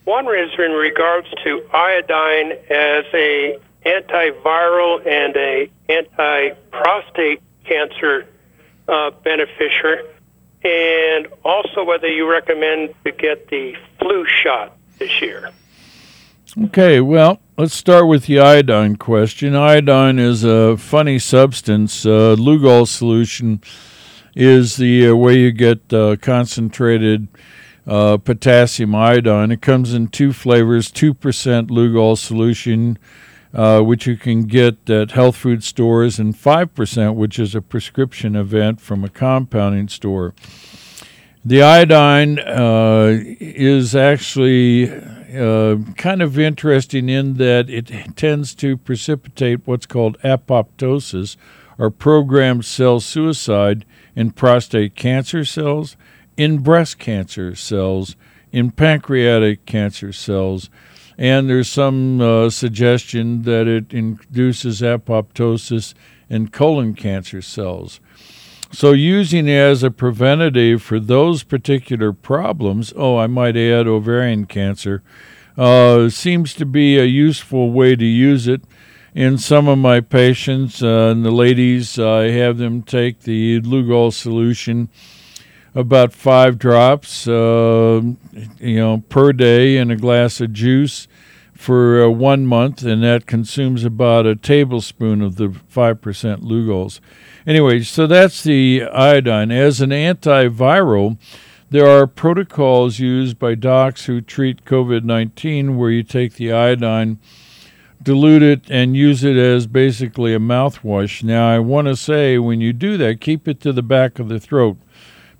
one 0.04 0.26
is 0.26 0.50
in 0.58 0.72
regards 0.72 1.26
to 1.44 1.62
iodine 1.72 2.52
as 2.70 3.04
a 3.14 3.58
antiviral 3.84 5.06
and 5.06 5.36
a 5.36 5.70
anti 5.88 6.50
prostate 6.70 7.42
cancer 7.64 8.26
uh, 8.88 9.10
beneficiary, 9.22 10.04
and 10.64 11.28
also 11.44 11.84
whether 11.84 12.08
you 12.08 12.30
recommend 12.30 12.94
to 13.04 13.12
get 13.12 13.48
the 13.48 13.74
flu 13.98 14.26
shot 14.26 14.76
this 14.98 15.20
year. 15.20 15.50
Okay, 16.64 17.00
well, 17.00 17.40
let's 17.58 17.74
start 17.74 18.08
with 18.08 18.26
the 18.26 18.40
iodine 18.40 18.96
question. 18.96 19.54
Iodine 19.54 20.18
is 20.18 20.44
a 20.44 20.76
funny 20.76 21.18
substance. 21.18 22.06
Uh, 22.06 22.36
Lugol 22.38 22.88
solution 22.88 23.60
is 24.34 24.76
the 24.76 25.08
uh, 25.08 25.14
way 25.14 25.38
you 25.38 25.52
get 25.52 25.92
uh, 25.92 26.16
concentrated 26.16 27.28
uh, 27.86 28.16
potassium 28.16 28.94
iodine. 28.94 29.50
It 29.50 29.60
comes 29.60 29.92
in 29.92 30.08
two 30.08 30.32
flavors 30.32 30.90
2% 30.90 31.14
Lugol 31.68 32.16
solution, 32.16 32.98
uh, 33.54 33.80
which 33.80 34.06
you 34.06 34.16
can 34.16 34.44
get 34.44 34.88
at 34.90 35.12
health 35.12 35.36
food 35.36 35.64
stores, 35.64 36.18
and 36.18 36.34
5%, 36.34 37.14
which 37.14 37.38
is 37.38 37.54
a 37.54 37.62
prescription 37.62 38.36
event 38.36 38.80
from 38.80 39.04
a 39.04 39.08
compounding 39.08 39.88
store. 39.88 40.34
The 41.44 41.62
iodine 41.62 42.38
uh, 42.40 43.18
is 43.40 43.96
actually 43.96 44.90
uh, 44.92 45.76
kind 45.96 46.20
of 46.20 46.38
interesting 46.38 47.08
in 47.08 47.34
that 47.34 47.70
it 47.70 48.16
tends 48.16 48.54
to 48.56 48.76
precipitate 48.76 49.66
what's 49.66 49.86
called 49.86 50.18
apoptosis, 50.20 51.36
or 51.78 51.90
programmed 51.90 52.64
cell 52.64 52.98
suicide, 53.00 53.84
in 54.16 54.32
prostate 54.32 54.96
cancer 54.96 55.44
cells, 55.44 55.96
in 56.36 56.58
breast 56.58 56.98
cancer 56.98 57.54
cells, 57.54 58.16
in 58.50 58.70
pancreatic 58.70 59.64
cancer 59.64 60.12
cells, 60.12 60.70
and 61.18 61.50
there's 61.50 61.68
some 61.68 62.20
uh, 62.20 62.48
suggestion 62.48 63.42
that 63.42 63.66
it 63.66 63.92
induces 63.92 64.80
apoptosis 64.80 65.92
in 66.30 66.48
colon 66.48 66.94
cancer 66.94 67.42
cells. 67.42 68.00
So, 68.70 68.92
using 68.92 69.48
it 69.48 69.56
as 69.56 69.82
a 69.82 69.90
preventative 69.90 70.82
for 70.82 71.00
those 71.00 71.42
particular 71.42 72.12
problems, 72.12 72.92
oh, 72.94 73.16
I 73.16 73.26
might 73.26 73.56
add 73.56 73.88
ovarian 73.88 74.46
cancer, 74.46 75.02
uh, 75.56 76.10
seems 76.10 76.54
to 76.54 76.66
be 76.66 76.98
a 76.98 77.04
useful 77.04 77.72
way 77.72 77.96
to 77.96 78.04
use 78.04 78.46
it. 78.46 78.62
In 79.14 79.38
some 79.38 79.66
of 79.66 79.78
my 79.78 80.00
patients, 80.00 80.82
uh, 80.82 81.08
and 81.10 81.24
the 81.24 81.30
ladies, 81.30 81.98
I 81.98 82.28
have 82.28 82.58
them 82.58 82.82
take 82.82 83.20
the 83.20 83.60
Lugol 83.62 84.12
solution 84.12 84.90
about 85.78 86.12
five 86.12 86.58
drops, 86.58 87.28
uh, 87.28 88.02
you 88.58 88.76
know, 88.76 89.04
per 89.08 89.32
day 89.32 89.76
in 89.76 89.92
a 89.92 89.96
glass 89.96 90.40
of 90.40 90.52
juice 90.52 91.06
for 91.54 92.02
uh, 92.02 92.08
one 92.08 92.44
month, 92.44 92.82
and 92.82 93.04
that 93.04 93.26
consumes 93.26 93.84
about 93.84 94.26
a 94.26 94.34
tablespoon 94.34 95.22
of 95.22 95.36
the 95.36 95.46
5% 95.46 96.42
Lugols. 96.42 96.98
Anyway, 97.46 97.80
so 97.82 98.08
that's 98.08 98.42
the 98.42 98.82
iodine. 98.92 99.52
As 99.52 99.80
an 99.80 99.90
antiviral, 99.90 101.16
there 101.70 101.86
are 101.86 102.08
protocols 102.08 102.98
used 102.98 103.38
by 103.38 103.54
docs 103.54 104.06
who 104.06 104.20
treat 104.20 104.64
COVID 104.64 105.04
19 105.04 105.76
where 105.76 105.90
you 105.90 106.02
take 106.02 106.34
the 106.34 106.52
iodine, 106.52 107.20
dilute 108.02 108.42
it, 108.42 108.62
and 108.68 108.96
use 108.96 109.22
it 109.22 109.36
as 109.36 109.68
basically 109.68 110.34
a 110.34 110.40
mouthwash. 110.40 111.22
Now, 111.22 111.48
I 111.48 111.60
want 111.60 111.86
to 111.86 111.94
say 111.94 112.36
when 112.36 112.60
you 112.60 112.72
do 112.72 112.96
that, 112.96 113.20
keep 113.20 113.46
it 113.46 113.60
to 113.60 113.72
the 113.72 113.82
back 113.82 114.18
of 114.18 114.28
the 114.28 114.40
throat 114.40 114.76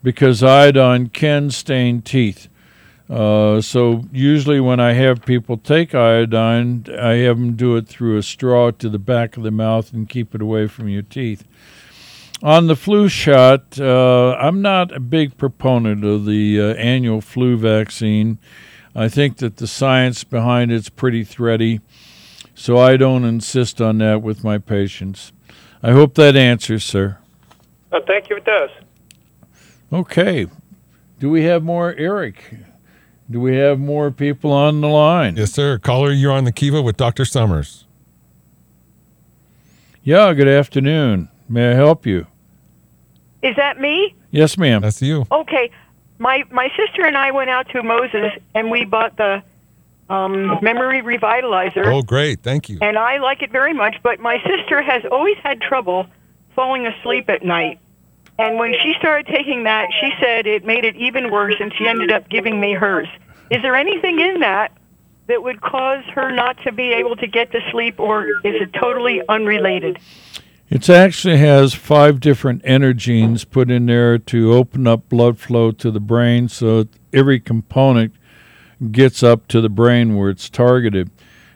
because 0.08 0.42
iodine 0.42 1.06
can 1.10 1.50
stain 1.50 2.00
teeth. 2.00 2.48
Uh, 3.10 3.60
so 3.60 4.04
usually 4.10 4.58
when 4.58 4.80
I 4.80 4.94
have 4.94 5.26
people 5.26 5.58
take 5.58 5.94
iodine, 5.94 6.86
I 6.98 7.16
have 7.26 7.36
them 7.36 7.56
do 7.56 7.76
it 7.76 7.86
through 7.86 8.16
a 8.16 8.22
straw 8.22 8.70
to 8.70 8.88
the 8.88 8.98
back 8.98 9.36
of 9.36 9.42
the 9.42 9.50
mouth 9.50 9.92
and 9.92 10.08
keep 10.08 10.34
it 10.34 10.40
away 10.40 10.66
from 10.66 10.88
your 10.88 11.02
teeth. 11.02 11.44
On 12.42 12.68
the 12.68 12.74
flu 12.74 13.10
shot, 13.10 13.78
uh, 13.78 14.34
I'm 14.40 14.62
not 14.62 14.96
a 14.96 14.98
big 14.98 15.36
proponent 15.36 16.02
of 16.06 16.24
the 16.24 16.58
uh, 16.58 16.74
annual 16.76 17.20
flu 17.20 17.58
vaccine. 17.58 18.38
I 18.94 19.10
think 19.10 19.36
that 19.36 19.58
the 19.58 19.66
science 19.66 20.24
behind 20.24 20.72
it's 20.72 20.88
pretty 20.88 21.22
thready, 21.22 21.80
so 22.54 22.78
I 22.78 22.96
don't 22.96 23.26
insist 23.26 23.82
on 23.82 23.98
that 23.98 24.22
with 24.22 24.42
my 24.42 24.56
patients. 24.56 25.32
I 25.82 25.90
hope 25.92 26.14
that 26.14 26.34
answers, 26.34 26.82
sir. 26.82 27.18
Uh, 27.92 28.00
thank 28.06 28.30
you, 28.30 28.36
it 28.36 28.46
does. 28.46 28.70
Okay. 29.92 30.46
Do 31.18 31.30
we 31.30 31.44
have 31.44 31.62
more, 31.62 31.94
Eric? 31.96 32.54
Do 33.30 33.40
we 33.40 33.56
have 33.56 33.78
more 33.78 34.10
people 34.10 34.52
on 34.52 34.80
the 34.80 34.88
line? 34.88 35.36
Yes, 35.36 35.52
sir. 35.52 35.78
Caller, 35.78 36.12
you're 36.12 36.32
on 36.32 36.44
the 36.44 36.52
Kiva 36.52 36.80
with 36.82 36.96
Dr. 36.96 37.24
Summers. 37.24 37.86
Yeah, 40.02 40.32
good 40.34 40.48
afternoon. 40.48 41.28
May 41.48 41.70
I 41.70 41.74
help 41.74 42.06
you? 42.06 42.26
Is 43.42 43.56
that 43.56 43.78
me? 43.80 44.14
Yes, 44.30 44.56
ma'am. 44.56 44.82
That's 44.82 45.00
you. 45.02 45.26
Okay. 45.30 45.70
My 46.18 46.42
my 46.50 46.68
sister 46.76 47.04
and 47.04 47.16
I 47.16 47.30
went 47.30 47.48
out 47.50 47.68
to 47.70 47.82
Moses 47.82 48.32
and 48.54 48.70
we 48.70 48.84
bought 48.84 49.16
the 49.16 49.42
um, 50.10 50.58
memory 50.62 51.02
revitalizer, 51.02 51.86
Oh, 51.86 52.02
great. 52.02 52.42
Thank 52.42 52.68
you. 52.68 52.78
and 52.80 52.96
I 52.98 53.18
like 53.18 53.42
it 53.42 53.52
very 53.52 53.74
much. 53.74 53.96
But 54.02 54.18
my 54.20 54.38
sister 54.46 54.82
has 54.82 55.02
always 55.12 55.36
had 55.42 55.60
trouble 55.60 56.06
falling 56.56 56.86
asleep 56.86 57.28
at 57.28 57.44
night. 57.44 57.78
And 58.38 58.56
when 58.56 58.72
she 58.82 58.94
started 58.98 59.26
taking 59.26 59.64
that, 59.64 59.88
she 60.00 60.10
said 60.20 60.46
it 60.46 60.64
made 60.64 60.84
it 60.84 60.94
even 60.96 61.30
worse, 61.30 61.56
and 61.58 61.72
she 61.76 61.88
ended 61.88 62.12
up 62.12 62.28
giving 62.28 62.60
me 62.60 62.72
hers. 62.72 63.08
Is 63.50 63.60
there 63.62 63.74
anything 63.74 64.20
in 64.20 64.40
that 64.40 64.72
that 65.26 65.42
would 65.42 65.60
cause 65.60 66.04
her 66.14 66.30
not 66.30 66.56
to 66.62 66.70
be 66.70 66.92
able 66.92 67.16
to 67.16 67.26
get 67.26 67.50
to 67.50 67.60
sleep, 67.72 67.98
or 67.98 68.26
is 68.44 68.54
it 68.62 68.72
totally 68.74 69.22
unrelated? 69.28 69.98
It 70.70 70.88
actually 70.88 71.38
has 71.38 71.74
five 71.74 72.20
different 72.20 72.62
energenes 72.62 73.48
put 73.48 73.70
in 73.70 73.86
there 73.86 74.18
to 74.18 74.52
open 74.52 74.86
up 74.86 75.08
blood 75.08 75.38
flow 75.38 75.72
to 75.72 75.90
the 75.90 76.00
brain 76.00 76.48
so 76.48 76.86
every 77.12 77.40
component 77.40 78.12
gets 78.92 79.22
up 79.22 79.48
to 79.48 79.60
the 79.60 79.70
brain 79.70 80.14
where 80.16 80.30
it's 80.30 80.48
targeted. 80.48 81.10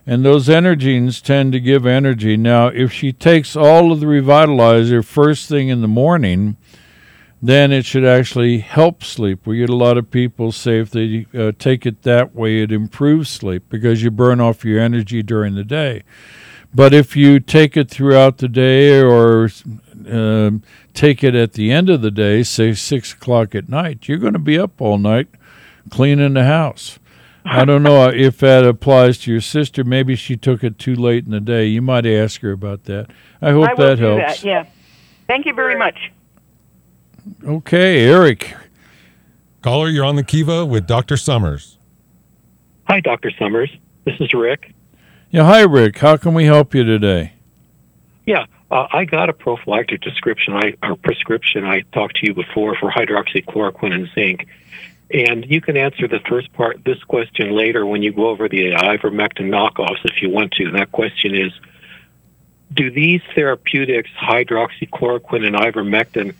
And 0.05 0.25
those 0.25 0.49
energenes 0.49 1.23
tend 1.23 1.53
to 1.53 1.61
give 1.61 1.87
energy. 1.87 2.37
Now, 2.37 2.67
if 2.69 2.93
she 2.93 3.13
takes 3.13 3.55
all 3.55 3.93
of 3.93 4.01
the 4.01 4.07
revitalizer 4.07 5.05
first 5.05 5.49
thing 5.49 5.69
in 5.69 5.81
the 5.81 5.89
morning, 5.89 6.57
then 7.41 7.73
it 7.73 7.85
should 7.85 8.05
actually 8.05 8.59
help 8.59 9.03
sleep. 9.03 9.47
We 9.47 9.59
get 9.59 9.71
a 9.71 9.77
lot 9.77 9.99
of 9.99 10.11
people 10.11 10.53
say 10.53 10.79
if 10.79 10.91
they 10.91 11.27
uh, 11.35 11.53
take 11.59 11.85
it 11.87 12.03
that 12.03 12.35
way, 12.35 12.63
it 12.63 12.73
improves 12.73 13.31
sleep 13.31 13.65
because 13.69 14.03
you 14.03 14.11
burn 14.11 14.41
off 14.41 14.65
your 14.65 14.81
energy 14.81 15.23
during 15.23 15.55
the 15.55 15.65
day. 15.65 16.03
But 16.75 16.95
if 16.95 17.17
you 17.17 17.39
take 17.39 17.77
it 17.77 17.91
throughout 17.91 18.39
the 18.39 18.49
day 18.49 19.01
or 19.01 19.51
um, 20.09 20.63
take 20.95 21.23
it 21.23 21.35
at 21.35 21.53
the 21.53 21.71
end 21.71 21.91
of 21.91 22.01
the 22.01 22.11
day, 22.11 22.43
say 22.43 22.75
six 22.75 23.13
o'clock 23.13 23.55
at 23.55 23.69
night, 23.69 24.09
you're 24.09 24.19
going 24.19 24.33
to 24.33 24.39
be 24.39 24.59
up 24.59 24.81
all 24.81 24.99
night 24.99 25.29
cleaning 25.91 26.35
the 26.35 26.45
house. 26.45 26.99
I 27.45 27.65
don't 27.65 27.83
know 27.83 28.09
if 28.09 28.39
that 28.39 28.65
applies 28.65 29.19
to 29.19 29.33
your 29.33 29.41
sister. 29.41 29.85
Maybe 29.85 30.15
she 30.15 30.37
took 30.37 30.63
it 30.63 30.79
too 30.79 30.95
late 30.95 31.25
in 31.25 31.33
the 31.33 31.41
day. 31.41 31.67
You 31.67 31.83
might 31.83 32.07
ask 32.07 32.41
her 32.43 32.53
about 32.53 32.85
that. 32.85 33.09
I 33.41 33.51
hope 33.51 33.69
I 33.69 33.75
will 33.75 33.87
that 33.89 33.97
do 33.97 34.03
helps. 34.05 34.43
that. 34.43 34.45
Yeah. 34.47 34.67
Thank 35.27 35.47
you 35.47 35.53
very 35.55 35.77
much. 35.77 36.13
Okay, 37.45 38.05
Eric. 38.07 38.55
Caller, 39.61 39.89
you're 39.89 40.05
on 40.05 40.17
the 40.17 40.25
Kiva 40.25 40.65
with 40.67 40.87
Dr. 40.87 41.17
Summers. 41.17 41.79
Hi, 42.85 43.01
Dr. 43.01 43.31
Summers. 43.39 43.71
This 44.05 44.21
is 44.21 44.35
Rick. 44.35 44.75
Yeah, 45.31 45.45
hi, 45.45 45.63
Rick. 45.63 45.99
How 45.99 46.17
can 46.17 46.35
we 46.35 46.45
help 46.45 46.75
you 46.75 46.85
today? 46.85 47.35
Yeah, 48.27 48.47
uh, 48.71 48.87
I 48.93 49.05
got 49.05 49.29
a 49.29 49.33
prophylactic 49.33 50.01
description, 50.01 50.55
I, 50.55 50.75
or 50.83 50.97
prescription. 50.97 51.65
I 51.65 51.83
talked 51.93 52.17
to 52.17 52.27
you 52.27 52.35
before 52.35 52.75
for 52.77 52.91
hydroxychloroquine 52.91 53.93
and 53.93 54.09
zinc. 54.15 54.47
And 55.13 55.45
you 55.51 55.61
can 55.61 55.77
answer 55.77 56.09
the 56.09 56.21
first 56.21 56.53
part, 56.55 56.83
this 56.85 57.03
question 57.05 57.51
later 57.51 57.85
when 57.85 58.03
you 58.03 58.13
go 58.13 58.29
over 58.29 58.49
the 58.49 58.73
ivermectin 58.73 59.51
knockoffs 59.51 60.05
if 60.05 60.23
you 60.23 60.31
want 60.31 60.53
to. 60.53 60.71
That 60.71 60.91
question 60.91 61.35
is 61.35 61.53
Do 62.73 62.91
these 62.91 63.21
therapeutics, 63.35 64.11
hydroxychloroquine 64.19 65.47
and 65.47 65.57
ivermectin, 65.57 66.35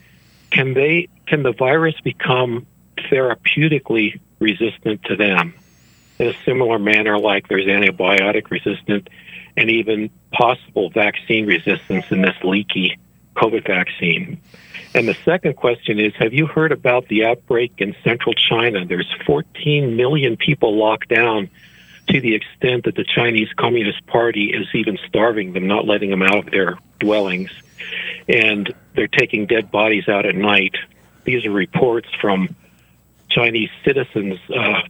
can 0.49 0.73
they 0.73 1.09
can 1.27 1.43
the 1.43 1.53
virus 1.53 1.95
become 2.03 2.65
therapeutically 2.97 4.19
resistant 4.39 5.03
to 5.03 5.15
them 5.15 5.53
in 6.19 6.27
a 6.27 6.33
similar 6.45 6.79
manner 6.79 7.17
like 7.17 7.47
there's 7.47 7.65
antibiotic 7.65 8.49
resistant 8.49 9.09
and 9.55 9.69
even 9.69 10.09
possible 10.31 10.89
vaccine 10.89 11.45
resistance 11.45 12.05
in 12.09 12.21
this 12.21 12.35
leaky 12.43 12.97
COVID 13.35 13.65
vaccine. 13.65 14.39
And 14.95 15.07
the 15.07 15.15
second 15.25 15.55
question 15.55 15.99
is 15.99 16.13
Have 16.15 16.33
you 16.33 16.45
heard 16.45 16.71
about 16.71 17.07
the 17.07 17.25
outbreak 17.25 17.73
in 17.77 17.95
central 18.03 18.33
China? 18.33 18.85
There's 18.85 19.11
14 19.25 19.95
million 19.95 20.37
people 20.37 20.77
locked 20.77 21.09
down 21.09 21.49
to 22.09 22.21
the 22.21 22.35
extent 22.35 22.85
that 22.85 22.95
the 22.95 23.03
Chinese 23.03 23.49
Communist 23.55 24.05
Party 24.07 24.51
is 24.53 24.67
even 24.73 24.97
starving 25.07 25.53
them, 25.53 25.67
not 25.67 25.85
letting 25.85 26.09
them 26.09 26.21
out 26.21 26.37
of 26.37 26.51
their 26.51 26.77
dwellings. 26.99 27.49
And 28.27 28.73
they're 28.93 29.07
taking 29.07 29.47
dead 29.47 29.71
bodies 29.71 30.07
out 30.07 30.25
at 30.25 30.35
night. 30.35 30.75
These 31.23 31.45
are 31.45 31.51
reports 31.51 32.09
from 32.19 32.55
Chinese 33.29 33.69
citizens. 33.83 34.39
Uh, 34.49 34.81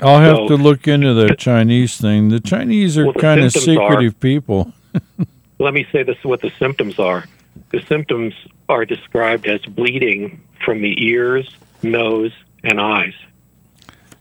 I'll 0.00 0.20
have 0.20 0.36
so, 0.36 0.48
to 0.48 0.56
look 0.56 0.88
into 0.88 1.14
the 1.14 1.34
Chinese 1.36 2.00
thing. 2.00 2.28
The 2.28 2.40
Chinese 2.40 2.96
are 2.96 3.06
well, 3.06 3.14
kind 3.14 3.40
of 3.40 3.52
secretive 3.52 4.14
are, 4.14 4.18
people. 4.18 4.72
let 5.62 5.74
me 5.74 5.86
say 5.92 6.02
this 6.02 6.16
what 6.22 6.40
the 6.40 6.50
symptoms 6.58 6.98
are. 6.98 7.24
The 7.70 7.82
symptoms 7.82 8.34
are 8.68 8.84
described 8.84 9.46
as 9.46 9.60
bleeding 9.62 10.42
from 10.64 10.82
the 10.82 10.94
ears, 11.04 11.48
nose, 11.82 12.32
and 12.64 12.80
eyes. 12.80 13.14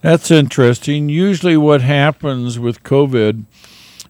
That's 0.02 0.32
interesting. 0.32 1.10
Usually, 1.10 1.58
what 1.58 1.82
happens 1.82 2.60
with 2.60 2.84
COVID 2.84 3.46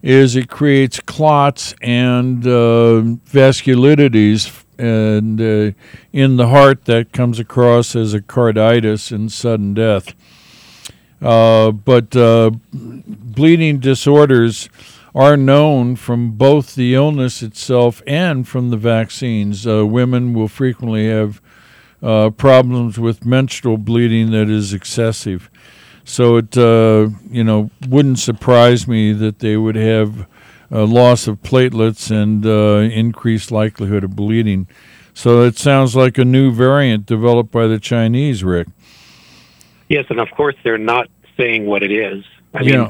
is 0.02 0.34
it 0.36 0.48
creates 0.48 1.00
clots 1.00 1.74
and 1.80 2.44
uh, 2.46 3.02
vasculitides 3.30 4.64
and 4.78 5.40
uh, 5.40 5.72
in 6.12 6.36
the 6.36 6.48
heart 6.48 6.86
that 6.86 7.12
comes 7.12 7.38
across 7.38 7.94
as 7.94 8.14
a 8.14 8.20
carditis 8.20 9.12
and 9.12 9.30
sudden 9.30 9.74
death. 9.74 10.14
Uh, 11.20 11.70
but 11.70 12.16
uh, 12.16 12.50
bleeding 12.72 13.78
disorders 13.78 14.68
are 15.14 15.36
known 15.36 15.96
from 15.96 16.32
both 16.32 16.74
the 16.74 16.94
illness 16.94 17.42
itself 17.42 18.02
and 18.06 18.48
from 18.48 18.70
the 18.70 18.76
vaccines. 18.76 19.66
Uh, 19.66 19.86
women 19.86 20.32
will 20.32 20.48
frequently 20.48 21.08
have 21.08 21.40
uh, 22.02 22.30
problems 22.30 22.98
with 22.98 23.24
menstrual 23.24 23.76
bleeding 23.76 24.30
that 24.30 24.48
is 24.48 24.72
excessive. 24.72 25.50
So 26.04 26.36
it, 26.36 26.56
uh, 26.56 27.10
you 27.30 27.44
know, 27.44 27.70
wouldn't 27.88 28.18
surprise 28.18 28.88
me 28.88 29.12
that 29.12 29.38
they 29.38 29.56
would 29.56 29.76
have 29.76 30.26
a 30.70 30.84
loss 30.84 31.28
of 31.28 31.42
platelets 31.42 32.10
and 32.10 32.44
uh, 32.44 32.92
increased 32.92 33.52
likelihood 33.52 34.02
of 34.02 34.16
bleeding. 34.16 34.66
So 35.14 35.42
it 35.42 35.58
sounds 35.58 35.94
like 35.94 36.16
a 36.16 36.24
new 36.24 36.50
variant 36.50 37.06
developed 37.06 37.52
by 37.52 37.66
the 37.66 37.78
Chinese, 37.78 38.42
Rick. 38.42 38.68
Yes, 39.88 40.06
and 40.08 40.18
of 40.18 40.30
course 40.30 40.56
they're 40.64 40.78
not 40.78 41.08
saying 41.36 41.66
what 41.66 41.82
it 41.82 41.92
is. 41.92 42.24
I 42.54 42.62
mean, 42.62 42.80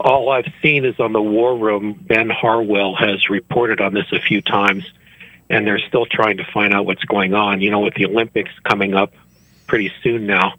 all 0.00 0.30
I've 0.30 0.52
seen 0.62 0.84
is 0.84 0.98
on 1.00 1.12
the 1.12 1.22
War 1.22 1.56
Room. 1.56 1.98
Ben 2.06 2.30
Harnwell 2.30 2.94
has 2.94 3.28
reported 3.28 3.80
on 3.80 3.92
this 3.92 4.06
a 4.12 4.20
few 4.20 4.40
times, 4.40 4.84
and 5.50 5.66
they're 5.66 5.80
still 5.80 6.06
trying 6.06 6.36
to 6.36 6.44
find 6.52 6.72
out 6.72 6.86
what's 6.86 7.04
going 7.04 7.34
on. 7.34 7.60
You 7.60 7.70
know, 7.70 7.80
with 7.80 7.94
the 7.94 8.06
Olympics 8.06 8.52
coming 8.64 8.94
up 8.94 9.12
pretty 9.66 9.92
soon 10.02 10.26
now. 10.26 10.54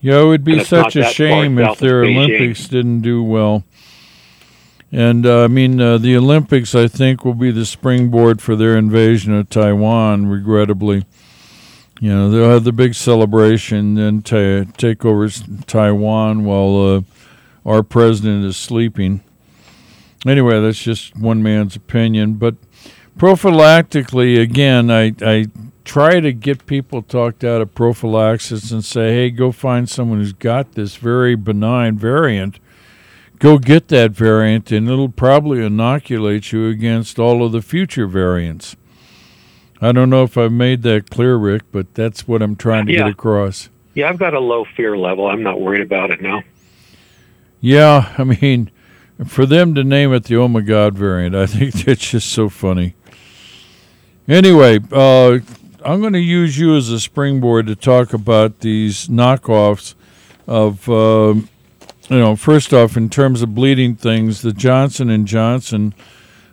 Yeah, 0.00 0.20
it 0.20 0.26
would 0.26 0.44
be 0.44 0.62
such 0.62 0.96
a 0.96 1.04
shame 1.04 1.58
if 1.58 1.78
their 1.78 2.04
Olympics 2.04 2.68
didn't 2.68 3.00
do 3.00 3.22
well. 3.22 3.64
And 4.90 5.26
uh, 5.26 5.44
I 5.44 5.48
mean, 5.48 5.80
uh, 5.80 5.98
the 5.98 6.16
Olympics, 6.16 6.74
I 6.74 6.88
think, 6.88 7.24
will 7.24 7.34
be 7.34 7.50
the 7.50 7.66
springboard 7.66 8.40
for 8.40 8.56
their 8.56 8.76
invasion 8.76 9.34
of 9.34 9.50
Taiwan. 9.50 10.26
Regrettably, 10.26 11.04
you 12.00 12.10
know, 12.10 12.30
they'll 12.30 12.50
have 12.50 12.64
the 12.64 12.72
big 12.72 12.94
celebration 12.94 13.98
and 13.98 14.24
ta- 14.24 14.70
take 14.76 15.04
over 15.04 15.28
Taiwan 15.66 16.44
while 16.44 16.96
uh, 16.96 17.00
our 17.68 17.82
president 17.82 18.44
is 18.46 18.56
sleeping. 18.56 19.22
Anyway, 20.26 20.60
that's 20.60 20.82
just 20.82 21.14
one 21.16 21.42
man's 21.42 21.76
opinion. 21.76 22.34
But 22.34 22.56
prophylactically, 23.18 24.40
again, 24.40 24.90
I, 24.90 25.14
I 25.20 25.46
try 25.84 26.20
to 26.20 26.32
get 26.32 26.66
people 26.66 27.02
talked 27.02 27.44
out 27.44 27.60
of 27.60 27.74
prophylaxis 27.74 28.72
and 28.72 28.84
say, 28.84 29.12
hey, 29.12 29.30
go 29.30 29.52
find 29.52 29.88
someone 29.88 30.18
who's 30.18 30.32
got 30.32 30.72
this 30.72 30.96
very 30.96 31.36
benign 31.36 31.98
variant. 31.98 32.58
Go 33.38 33.58
get 33.58 33.88
that 33.88 34.12
variant, 34.12 34.72
and 34.72 34.88
it'll 34.88 35.10
probably 35.10 35.64
inoculate 35.64 36.50
you 36.50 36.68
against 36.68 37.18
all 37.18 37.44
of 37.44 37.52
the 37.52 37.62
future 37.62 38.06
variants. 38.06 38.76
I 39.80 39.92
don't 39.92 40.10
know 40.10 40.24
if 40.24 40.36
I've 40.36 40.50
made 40.50 40.82
that 40.82 41.10
clear, 41.10 41.36
Rick, 41.36 41.62
but 41.70 41.94
that's 41.94 42.26
what 42.26 42.42
I'm 42.42 42.56
trying 42.56 42.86
to 42.86 42.92
yeah. 42.92 43.00
get 43.00 43.08
across. 43.10 43.68
Yeah, 43.94 44.08
I've 44.08 44.18
got 44.18 44.34
a 44.34 44.40
low 44.40 44.64
fear 44.76 44.96
level. 44.96 45.28
I'm 45.28 45.42
not 45.42 45.60
worried 45.60 45.82
about 45.82 46.10
it 46.10 46.20
now. 46.20 46.42
Yeah, 47.60 48.14
I 48.16 48.24
mean, 48.24 48.70
for 49.26 49.46
them 49.46 49.74
to 49.74 49.84
name 49.84 50.12
it 50.12 50.24
the 50.24 50.36
Oh 50.36 50.48
My 50.48 50.60
God 50.60 50.94
variant, 50.94 51.34
I 51.34 51.46
think 51.46 51.74
that's 51.84 52.10
just 52.10 52.30
so 52.30 52.48
funny. 52.48 52.94
Anyway, 54.26 54.78
uh, 54.92 55.38
I'm 55.84 56.00
going 56.00 56.12
to 56.12 56.20
use 56.20 56.58
you 56.58 56.76
as 56.76 56.90
a 56.90 57.00
springboard 57.00 57.66
to 57.66 57.74
talk 57.74 58.12
about 58.12 58.60
these 58.60 59.08
knockoffs 59.08 59.94
of, 60.46 60.88
uh, 60.88 61.34
you 62.08 62.18
know, 62.18 62.36
first 62.36 62.74
off, 62.74 62.96
in 62.96 63.08
terms 63.08 63.42
of 63.42 63.54
bleeding 63.54 63.96
things, 63.96 64.42
the 64.42 64.52
Johnson 64.52 65.08
and 65.08 65.26
Johnson 65.26 65.94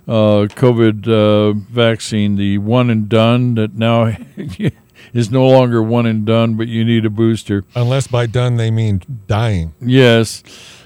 uh, 0.07 0.47
COVID 0.47 1.07
uh, 1.07 1.53
vaccine, 1.69 2.35
the 2.35 2.59
one 2.59 2.89
and 2.89 3.09
done 3.09 3.55
that 3.55 3.73
now 3.73 4.15
is 5.13 5.31
no 5.31 5.47
longer 5.47 5.81
one 5.81 6.05
and 6.05 6.25
done, 6.25 6.55
but 6.55 6.67
you 6.67 6.85
need 6.85 7.05
a 7.05 7.09
booster. 7.09 7.63
Unless 7.75 8.07
by 8.07 8.25
done 8.25 8.57
they 8.57 8.71
mean 8.71 9.01
dying. 9.27 9.73
Yes. 9.81 10.43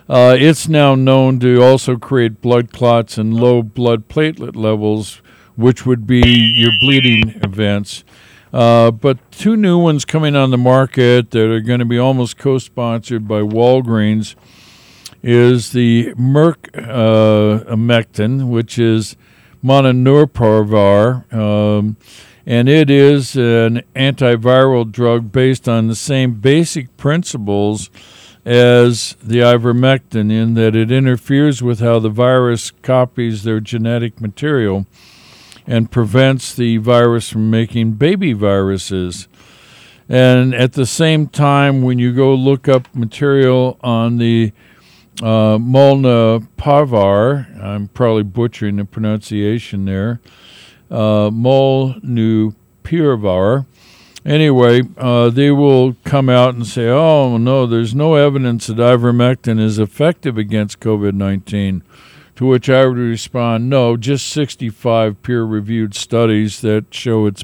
Uh, 0.10 0.36
it's 0.40 0.68
now 0.68 0.96
known 0.96 1.40
to 1.40 1.62
also 1.62 1.96
create 1.96 2.42
blood 2.42 2.74
clots 2.74 3.16
and 3.20 3.32
low 3.32 3.62
blood 3.62 4.10
platelet 4.10 4.56
levels, 4.56 5.22
which 5.56 5.86
would 5.86 6.08
be 6.08 6.22
your 6.56 6.72
bleeding 6.80 7.40
events. 7.44 8.04
Uh, 8.52 8.90
but 8.90 9.20
two 9.32 9.56
new 9.56 9.78
ones 9.78 10.06
coming 10.06 10.36
on 10.36 10.50
the 10.50 10.58
market 10.58 11.30
that 11.30 11.52
are 11.52 11.60
going 11.60 11.78
to 11.78 11.86
be 11.86 12.00
almost 12.00 12.40
co-sponsored 12.40 13.28
by 13.28 13.42
Walgreens 13.42 14.34
is 15.22 15.74
the 15.74 16.12
Merck 16.16 16.76
uh, 16.76 17.76
Mectin, 17.76 18.50
which 18.50 18.80
is 18.80 19.16
Molnupiravir, 19.64 21.32
um, 21.32 21.98
and 22.48 22.68
it 22.68 22.90
is 22.90 23.36
an 23.36 23.84
antiviral 23.96 24.92
drug 24.92 25.32
based 25.32 25.70
on 25.70 25.88
the 25.88 25.96
same 25.96 26.40
basic 26.40 26.98
principles 26.98 27.92
as 28.50 29.16
the 29.22 29.38
ivermectin 29.38 30.30
in 30.32 30.56
that 30.56 30.76
it 30.76 30.92
interferes 30.92 31.62
with 31.62 31.80
how 31.82 32.00
the 32.00 32.10
virus 32.10 32.72
copies 32.82 33.44
their 33.44 33.60
genetic 33.60 34.20
material 34.20 34.88
and 35.68 35.92
prevents 35.92 36.56
the 36.56 36.78
virus 36.78 37.30
from 37.30 37.52
making 37.52 37.92
baby 37.92 38.34
viruses. 38.34 39.28
And 40.10 40.56
at 40.56 40.74
the 40.74 40.88
same 40.88 41.28
time, 41.28 41.84
when 41.84 42.00
you 42.00 42.12
go 42.12 42.34
look 42.34 42.68
up 42.68 42.88
material 42.96 43.78
on 43.82 44.18
the 44.18 44.52
uh, 45.22 45.60
Molnupiravir, 45.60 47.64
I'm 47.64 47.88
probably 47.90 48.24
butchering 48.24 48.78
the 48.78 48.86
pronunciation 48.86 49.86
there, 49.86 50.22
uh, 50.90 51.30
Molnupiravir, 51.30 53.68
Anyway, 54.30 54.84
uh, 54.96 55.32
they 55.32 55.50
will 55.50 55.96
come 56.04 56.30
out 56.30 56.54
and 56.54 56.68
say, 56.68 56.88
oh, 56.88 57.36
no, 57.38 57.66
there's 57.66 57.96
no 57.96 58.14
evidence 58.14 58.68
that 58.68 58.78
ivermectin 58.78 59.60
is 59.60 59.80
effective 59.80 60.38
against 60.38 60.80
COVID 60.80 61.16
19. 61.16 61.82
To 62.36 62.46
which 62.46 62.70
I 62.70 62.86
would 62.86 62.98
respond, 62.98 63.72
no, 63.72 63.98
just 63.98 64.28
65 64.28 65.24
peer 65.24 65.44
reviewed 65.44 65.96
studies 65.96 66.62
that 66.62 66.94
show 66.94 67.26
it's 67.26 67.44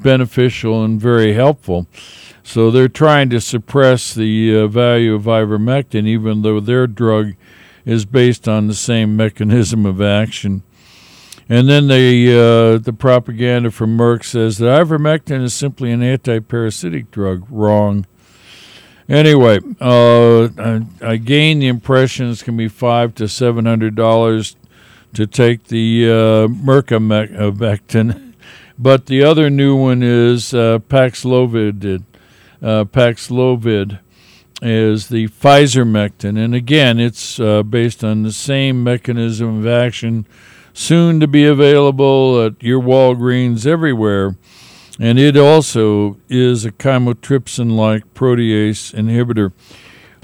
beneficial 0.00 0.84
and 0.84 1.00
very 1.00 1.32
helpful. 1.32 1.86
So 2.42 2.70
they're 2.70 2.88
trying 2.88 3.30
to 3.30 3.40
suppress 3.40 4.14
the 4.14 4.54
uh, 4.54 4.66
value 4.66 5.14
of 5.14 5.22
ivermectin, 5.22 6.06
even 6.06 6.42
though 6.42 6.60
their 6.60 6.86
drug 6.86 7.36
is 7.86 8.04
based 8.04 8.46
on 8.46 8.66
the 8.66 8.74
same 8.74 9.16
mechanism 9.16 9.86
of 9.86 10.02
action. 10.02 10.62
And 11.48 11.68
then 11.68 11.88
the 11.88 12.30
uh, 12.30 12.78
the 12.78 12.92
propaganda 12.92 13.70
from 13.70 13.96
Merck 13.96 14.22
says 14.24 14.58
that 14.58 14.66
ivermectin 14.66 15.42
is 15.42 15.54
simply 15.54 15.90
an 15.92 16.02
anti-parasitic 16.02 17.10
drug. 17.10 17.46
Wrong. 17.48 18.06
Anyway, 19.08 19.58
uh, 19.80 20.48
I, 20.58 20.82
I 21.00 21.16
gain 21.16 21.60
the 21.60 21.68
impression 21.68 22.30
it's 22.30 22.42
going 22.42 22.58
to 22.58 22.64
be 22.64 22.68
five 22.68 23.14
to 23.14 23.28
seven 23.28 23.64
hundred 23.64 23.94
dollars 23.94 24.56
to 25.14 25.26
take 25.26 25.64
the 25.68 26.04
uh, 26.04 26.48
Mercamectin, 26.48 28.34
but 28.78 29.06
the 29.06 29.24
other 29.24 29.48
new 29.48 29.74
one 29.74 30.02
is 30.02 30.52
uh, 30.52 30.80
Paxlovid. 30.80 32.04
Uh, 32.60 32.84
Paxlovid 32.84 34.00
is 34.60 35.08
the 35.08 35.28
Pfizer 35.28 35.86
Mectin, 35.86 36.36
and 36.36 36.54
again, 36.54 37.00
it's 37.00 37.40
uh, 37.40 37.62
based 37.62 38.04
on 38.04 38.22
the 38.22 38.32
same 38.32 38.84
mechanism 38.84 39.60
of 39.60 39.66
action 39.66 40.26
soon 40.78 41.18
to 41.18 41.26
be 41.26 41.44
available 41.44 42.40
at 42.40 42.62
your 42.62 42.80
Walgreens 42.80 43.66
everywhere. 43.66 44.36
And 45.00 45.18
it 45.18 45.36
also 45.36 46.18
is 46.28 46.64
a 46.64 46.70
chymotrypsin 46.70 47.76
like 47.76 48.14
protease 48.14 48.94
inhibitor. 48.94 49.52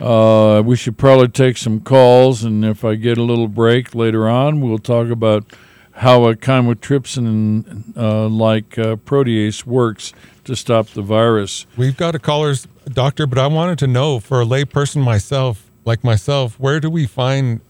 Uh, 0.01 0.63
we 0.63 0.77
should 0.77 0.97
probably 0.97 1.29
take 1.29 1.57
some 1.57 1.81
calls, 1.81 2.43
and 2.43 2.65
if 2.65 2.85
I 2.85 2.95
get 2.95 3.19
a 3.19 3.23
little 3.23 3.47
break 3.49 3.95
later 3.95 4.29
on, 4.29 4.61
we'll 4.61 4.79
talk 4.79 5.09
about 5.09 5.45
how 5.93 6.25
a 6.25 6.35
chymotrypsin 6.35 7.97
uh, 7.97 8.29
like 8.29 8.79
uh, 8.79 8.97
protease 8.97 9.65
works 9.65 10.13
to 10.45 10.57
stop 10.57 10.89
the 10.89 11.03
virus. 11.03 11.67
We've 11.77 11.97
got 11.97 12.15
a 12.15 12.19
caller's 12.19 12.67
doctor, 12.93 13.27
but 13.27 13.39
I 13.39 13.47
wanted 13.47 13.79
to 13.81 13.87
know 13.87 14.19
for 14.19 14.41
a 14.41 14.45
layperson 14.45 15.03
myself, 15.03 15.71
like 15.85 16.03
myself, 16.03 16.59
where 16.59 16.81
do 16.81 16.91
we 16.91 17.07
find 17.07 17.61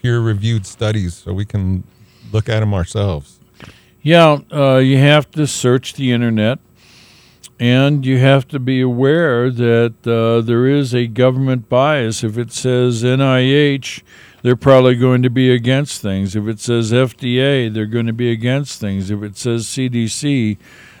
uh, 0.00 0.02
peer-reviewed 0.02 0.66
studies 0.66 1.14
so 1.14 1.32
we 1.32 1.44
can 1.44 1.84
look 2.32 2.48
at 2.48 2.60
them 2.60 2.74
ourselves? 2.74 3.40
Yeah, 4.02 4.38
uh, 4.52 4.78
you 4.78 4.96
have 4.98 5.30
to 5.32 5.46
search 5.46 5.94
the 5.94 6.12
internet, 6.12 6.58
and 7.58 8.06
you 8.06 8.18
have 8.18 8.48
to 8.48 8.58
be 8.58 8.80
aware 8.80 9.50
that 9.50 10.06
uh, 10.06 10.40
there 10.40 10.66
is 10.66 10.94
a 10.94 11.06
government 11.06 11.68
bias. 11.68 12.24
If 12.24 12.38
it 12.38 12.50
says 12.52 13.02
NIH, 13.02 14.02
they're 14.42 14.56
probably 14.56 14.96
going 14.96 15.22
to 15.22 15.30
be 15.30 15.50
against 15.50 16.00
things. 16.00 16.34
If 16.34 16.46
it 16.46 16.60
says 16.60 16.92
FDA, 16.92 17.72
they're 17.72 17.84
going 17.84 18.06
to 18.06 18.14
be 18.14 18.30
against 18.30 18.80
things. 18.80 19.10
If 19.10 19.22
it 19.22 19.36
says 19.36 19.66
CDC, 19.66 20.56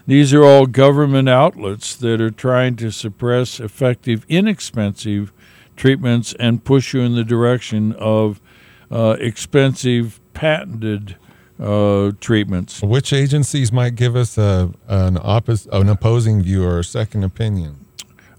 these 0.06 0.34
are 0.34 0.44
all 0.44 0.66
government 0.66 1.28
outlets 1.28 1.96
that 1.96 2.20
are 2.20 2.30
trying 2.30 2.76
to 2.76 2.90
suppress 2.90 3.60
effective, 3.60 4.26
inexpensive 4.28 5.32
treatments 5.76 6.34
and 6.38 6.64
push 6.64 6.92
you 6.92 7.00
in 7.00 7.14
the 7.14 7.24
direction 7.24 7.92
of 7.94 8.40
uh, 8.90 9.16
expensive, 9.20 10.20
patented 10.34 11.16
uh, 11.60 12.12
treatments. 12.20 12.82
Which 12.82 13.12
agencies 13.12 13.70
might 13.70 13.94
give 13.94 14.16
us 14.16 14.38
a, 14.38 14.72
an, 14.88 15.16
oppos- 15.16 15.68
an 15.72 15.88
opposing 15.88 16.42
view 16.42 16.64
or 16.64 16.78
a 16.78 16.84
second 16.84 17.24
opinion? 17.24 17.84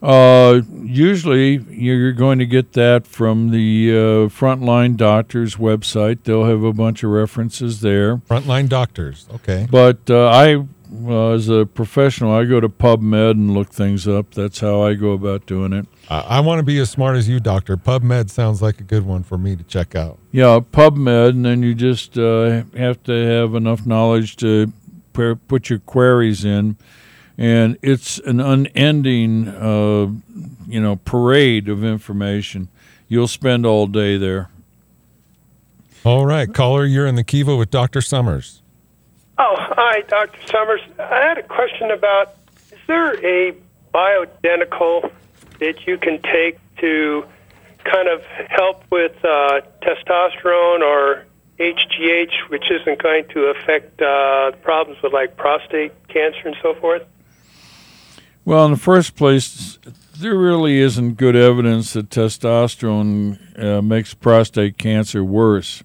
Uh, 0.01 0.61
usually, 0.81 1.57
you're 1.69 2.11
going 2.11 2.39
to 2.39 2.45
get 2.47 2.73
that 2.73 3.05
from 3.05 3.51
the 3.51 3.91
uh, 3.91 3.95
Frontline 4.29 4.97
Doctors 4.97 5.57
website. 5.57 6.23
They'll 6.23 6.45
have 6.45 6.63
a 6.63 6.73
bunch 6.73 7.03
of 7.03 7.11
references 7.11 7.81
there. 7.81 8.17
Frontline 8.17 8.67
Doctors, 8.67 9.27
okay. 9.31 9.67
But 9.69 10.09
uh, 10.09 10.27
I, 10.29 10.65
uh, 11.05 11.31
as 11.31 11.49
a 11.49 11.65
professional, 11.65 12.33
I 12.33 12.45
go 12.45 12.59
to 12.59 12.69
PubMed 12.69 13.31
and 13.31 13.53
look 13.53 13.69
things 13.69 14.07
up. 14.07 14.33
That's 14.33 14.59
how 14.59 14.81
I 14.81 14.93
go 14.93 15.11
about 15.11 15.45
doing 15.45 15.73
it. 15.73 15.85
I, 16.09 16.19
I 16.19 16.39
want 16.39 16.59
to 16.59 16.63
be 16.63 16.77
as 16.79 16.89
smart 16.89 17.17
as 17.17 17.29
you, 17.29 17.39
Doctor. 17.39 17.77
PubMed 17.77 18.29
sounds 18.29 18.61
like 18.61 18.79
a 18.79 18.83
good 18.83 19.05
one 19.05 19.23
for 19.23 19.37
me 19.37 19.55
to 19.55 19.63
check 19.63 19.95
out. 19.95 20.19
Yeah, 20.31 20.59
PubMed, 20.59 21.29
and 21.29 21.45
then 21.45 21.63
you 21.63 21.75
just 21.75 22.17
uh, 22.17 22.63
have 22.75 23.03
to 23.03 23.11
have 23.11 23.55
enough 23.55 23.85
knowledge 23.85 24.37
to 24.37 24.71
put 25.13 25.69
your 25.69 25.79
queries 25.79 26.45
in 26.45 26.77
and 27.41 27.77
it's 27.81 28.19
an 28.19 28.39
unending, 28.39 29.47
uh, 29.47 30.11
you 30.67 30.79
know, 30.79 30.97
parade 30.97 31.69
of 31.69 31.83
information. 31.83 32.67
You'll 33.07 33.27
spend 33.27 33.65
all 33.65 33.87
day 33.87 34.15
there. 34.15 34.51
All 36.03 36.25
right, 36.25 36.53
caller, 36.53 36.85
you're 36.85 37.07
in 37.07 37.15
the 37.15 37.23
Kiva 37.23 37.55
with 37.55 37.71
Dr. 37.71 37.99
Summers. 37.99 38.60
Oh, 39.43 39.55
hi, 39.57 40.01
Dr. 40.01 40.39
Summers. 40.45 40.81
I 40.99 41.15
had 41.15 41.39
a 41.39 41.43
question 41.43 41.89
about 41.89 42.35
is 42.71 42.77
there 42.85 43.15
a 43.25 43.55
bioidentical 43.91 45.11
that 45.57 45.87
you 45.87 45.97
can 45.97 46.21
take 46.21 46.59
to 46.77 47.25
kind 47.83 48.07
of 48.07 48.21
help 48.49 48.83
with 48.91 49.13
uh, 49.25 49.61
testosterone 49.81 50.81
or 50.81 51.25
HGH, 51.57 52.49
which 52.49 52.69
isn't 52.69 53.01
going 53.01 53.27
to 53.29 53.45
affect 53.45 53.99
uh, 53.99 54.51
problems 54.61 55.01
with 55.01 55.11
like 55.11 55.35
prostate 55.37 55.91
cancer 56.07 56.41
and 56.45 56.55
so 56.61 56.75
forth? 56.75 57.01
Well, 58.45 58.63
in 58.65 58.71
the 58.73 58.77
first 58.77 59.15
place, 59.15 59.79
there 60.19 60.37
really 60.37 60.77
isn't 60.77 61.17
good 61.17 61.35
evidence 61.35 61.93
that 61.93 62.09
testosterone 62.09 63.59
uh, 63.59 63.81
makes 63.81 64.13
prostate 64.13 64.77
cancer 64.77 65.23
worse. 65.23 65.83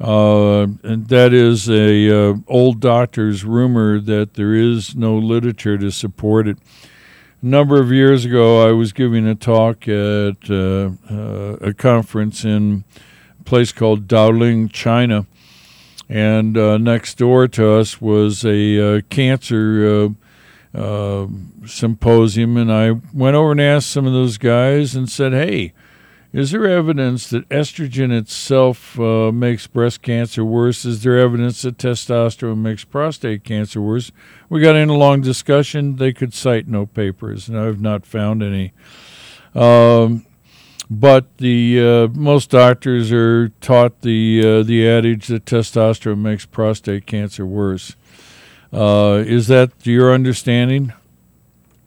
Uh, 0.00 0.62
and 0.82 1.08
that 1.08 1.34
is 1.34 1.68
a 1.68 2.30
uh, 2.30 2.34
old 2.48 2.80
doctor's 2.80 3.44
rumor 3.44 4.00
that 4.00 4.34
there 4.34 4.54
is 4.54 4.96
no 4.96 5.16
literature 5.16 5.76
to 5.76 5.90
support 5.90 6.48
it. 6.48 6.56
A 7.42 7.46
number 7.46 7.78
of 7.80 7.92
years 7.92 8.24
ago, 8.24 8.66
I 8.66 8.72
was 8.72 8.94
giving 8.94 9.26
a 9.26 9.34
talk 9.34 9.86
at 9.88 10.50
uh, 10.50 10.90
uh, 11.10 11.56
a 11.60 11.74
conference 11.74 12.44
in 12.44 12.84
a 13.38 13.44
place 13.44 13.72
called 13.72 14.08
Daoling, 14.08 14.72
China, 14.72 15.26
and 16.08 16.56
uh, 16.56 16.78
next 16.78 17.18
door 17.18 17.46
to 17.48 17.72
us 17.72 18.00
was 18.00 18.44
a 18.44 19.02
cancer 19.10 20.14
symposium, 21.66 22.56
and 22.56 22.72
I 22.72 22.92
went 23.12 23.36
over 23.36 23.52
and 23.52 23.60
asked 23.60 23.90
some 23.90 24.06
of 24.06 24.12
those 24.12 24.38
guys 24.38 24.94
and 24.94 25.08
said, 25.10 25.32
"Hey, 25.32 25.72
is 26.32 26.52
there 26.52 26.66
evidence 26.66 27.28
that 27.30 27.48
estrogen 27.48 28.16
itself 28.16 28.98
uh, 29.00 29.32
makes 29.32 29.66
breast 29.66 30.00
cancer 30.02 30.44
worse? 30.44 30.84
Is 30.84 31.02
there 31.02 31.18
evidence 31.18 31.62
that 31.62 31.76
testosterone 31.76 32.58
makes 32.58 32.84
prostate 32.84 33.42
cancer 33.42 33.80
worse?" 33.80 34.12
We 34.48 34.60
got 34.60 34.76
in 34.76 34.88
a 34.88 34.96
long 34.96 35.22
discussion. 35.22 35.96
They 35.96 36.12
could 36.12 36.32
cite 36.32 36.68
no 36.68 36.86
papers, 36.86 37.48
and 37.48 37.58
I've 37.58 37.80
not 37.80 38.06
found 38.06 38.42
any. 38.42 38.72
Um, 39.54 40.24
but 40.90 41.36
the 41.38 41.80
uh, 41.80 42.08
most 42.18 42.50
doctors 42.50 43.12
are 43.12 43.48
taught 43.60 44.02
the 44.02 44.40
uh, 44.44 44.62
the 44.62 44.88
adage 44.88 45.28
that 45.28 45.44
testosterone 45.44 46.18
makes 46.18 46.46
prostate 46.46 47.06
cancer 47.06 47.46
worse. 47.46 47.94
Uh, 48.72 49.22
is 49.26 49.48
that 49.48 49.70
your 49.84 50.12
understanding? 50.12 50.92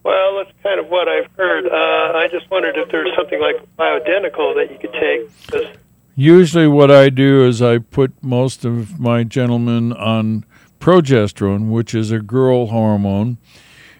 Well, 0.03 0.37
that's 0.37 0.51
kind 0.63 0.79
of 0.79 0.87
what 0.87 1.07
I've 1.07 1.31
heard. 1.37 1.65
Uh, 2.13 2.17
I 2.17 2.27
just 2.27 2.49
wondered 2.51 2.77
if 2.77 2.89
there's 2.89 3.13
something 3.15 3.41
like 3.41 3.55
bioidentical 3.75 4.53
that 4.55 4.69
you 4.71 4.77
could 4.77 4.93
take. 4.93 5.77
Usually, 6.15 6.67
what 6.67 6.91
I 6.91 7.09
do 7.09 7.45
is 7.45 7.61
I 7.61 7.79
put 7.79 8.13
most 8.21 8.65
of 8.65 8.99
my 8.99 9.23
gentlemen 9.23 9.93
on 9.93 10.45
progesterone, 10.79 11.69
which 11.69 11.95
is 11.95 12.11
a 12.11 12.19
girl 12.19 12.67
hormone, 12.67 13.37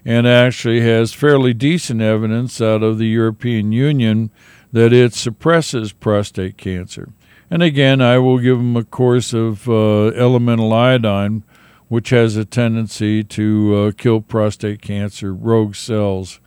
and 0.05 0.27
actually 0.27 0.81
has 0.81 1.13
fairly 1.13 1.53
decent 1.53 2.01
evidence 2.01 2.61
out 2.61 2.83
of 2.83 2.99
the 2.99 3.07
European 3.07 3.71
Union 3.71 4.29
that 4.71 4.93
it 4.93 5.13
suppresses 5.13 5.91
prostate 5.91 6.57
cancer. 6.57 7.09
And 7.49 7.63
again, 7.63 8.01
I 8.01 8.19
will 8.19 8.39
give 8.39 8.57
them 8.57 8.75
a 8.75 8.83
course 8.83 9.33
of 9.33 9.67
uh, 9.67 10.07
elemental 10.07 10.71
iodine 10.71 11.43
which 11.89 12.09
has 12.09 12.35
a 12.35 12.43
tendency 12.43 13.23
to 13.23 13.75
uh, 13.75 13.91
kill 13.91 14.19
prostate 14.19 14.81
cancer 14.81 15.31
rogue 15.31 15.75
cells. 15.75 16.39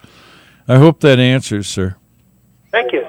I 0.68 0.76
hope 0.78 1.00
that 1.00 1.18
answers, 1.18 1.68
sir. 1.68 1.96
Thank 2.70 2.92
you. 2.92 3.06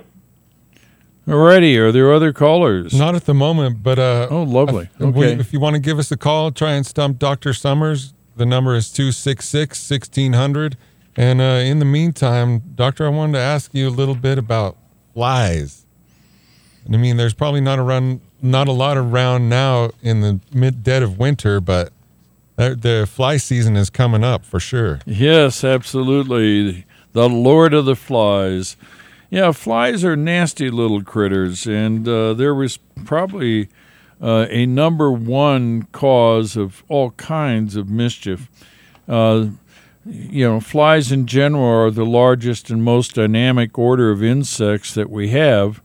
Alrighty, 1.28 1.78
are 1.78 1.92
there 1.92 2.14
other 2.14 2.32
callers? 2.32 2.94
Not 2.94 3.16
at 3.16 3.26
the 3.26 3.34
moment, 3.34 3.84
but 3.84 4.00
uh, 4.00 4.28
oh, 4.30 4.44
lovely. 4.44 4.90
Uh, 5.00 5.08
okay. 5.08 5.34
if 5.34 5.52
you 5.52 5.60
want 5.60 5.74
to 5.74 5.82
give 5.82 6.00
us 6.00 6.10
a 6.12 6.18
call, 6.18 6.52
try 6.52 6.74
and 6.74 6.86
stump 6.86 7.20
Dr. 7.20 7.54
Summers. 7.54 8.14
The 8.38 8.46
number 8.46 8.76
is 8.76 8.90
266 8.92 9.90
1600. 9.90 10.78
And 11.18 11.42
uh, 11.42 11.62
in 11.66 11.80
the 11.80 11.86
meantime, 11.86 12.60
Doctor, 12.76 13.06
I 13.06 13.10
wanted 13.10 13.34
to 13.34 13.40
ask 13.40 13.74
you 13.74 13.88
a 13.88 13.90
little 13.90 14.16
bit 14.16 14.38
about 14.38 14.78
flies. 15.14 15.86
And 16.86 16.96
I 16.96 17.00
mean, 17.00 17.18
there's 17.18 17.34
probably 17.34 17.60
not 17.60 17.80
around, 17.80 18.22
not 18.42 18.70
a 18.70 18.72
lot 18.72 18.96
around 18.96 19.50
now 19.50 19.90
in 20.02 20.22
the 20.22 20.40
mid 20.54 20.84
dead 20.84 21.04
of 21.04 21.18
winter, 21.18 21.60
but 21.60 21.92
the 22.56 23.08
fly 23.12 23.38
season 23.38 23.76
is 23.76 23.90
coming 23.90 24.24
up 24.24 24.46
for 24.46 24.60
sure. 24.60 25.00
Yes, 25.06 25.64
absolutely. 25.64 26.86
The 27.18 27.28
Lord 27.28 27.74
of 27.74 27.86
the 27.86 27.96
Flies. 27.96 28.78
Yeah, 29.32 29.52
flies 29.52 30.06
are 30.06 30.16
nasty 30.16 30.70
little 30.70 31.02
critters, 31.02 31.66
and 31.66 32.08
uh, 32.08 32.36
there 32.36 32.54
was 32.54 32.78
probably 33.06 33.70
uh, 34.22 34.46
a 34.52 34.68
number 34.68 35.12
one 35.12 35.88
cause 35.92 36.56
of 36.56 36.84
all 36.88 37.10
kinds 37.10 37.76
of 37.76 37.90
mischief. 37.90 38.52
Uh, 39.08 39.48
you 40.06 40.48
know, 40.48 40.60
flies 40.60 41.12
in 41.12 41.26
general 41.26 41.66
are 41.66 41.90
the 41.90 42.06
largest 42.06 42.70
and 42.70 42.84
most 42.84 43.16
dynamic 43.16 43.80
order 43.80 44.12
of 44.12 44.24
insects 44.24 44.94
that 44.94 45.10
we 45.10 45.30
have. 45.30 45.82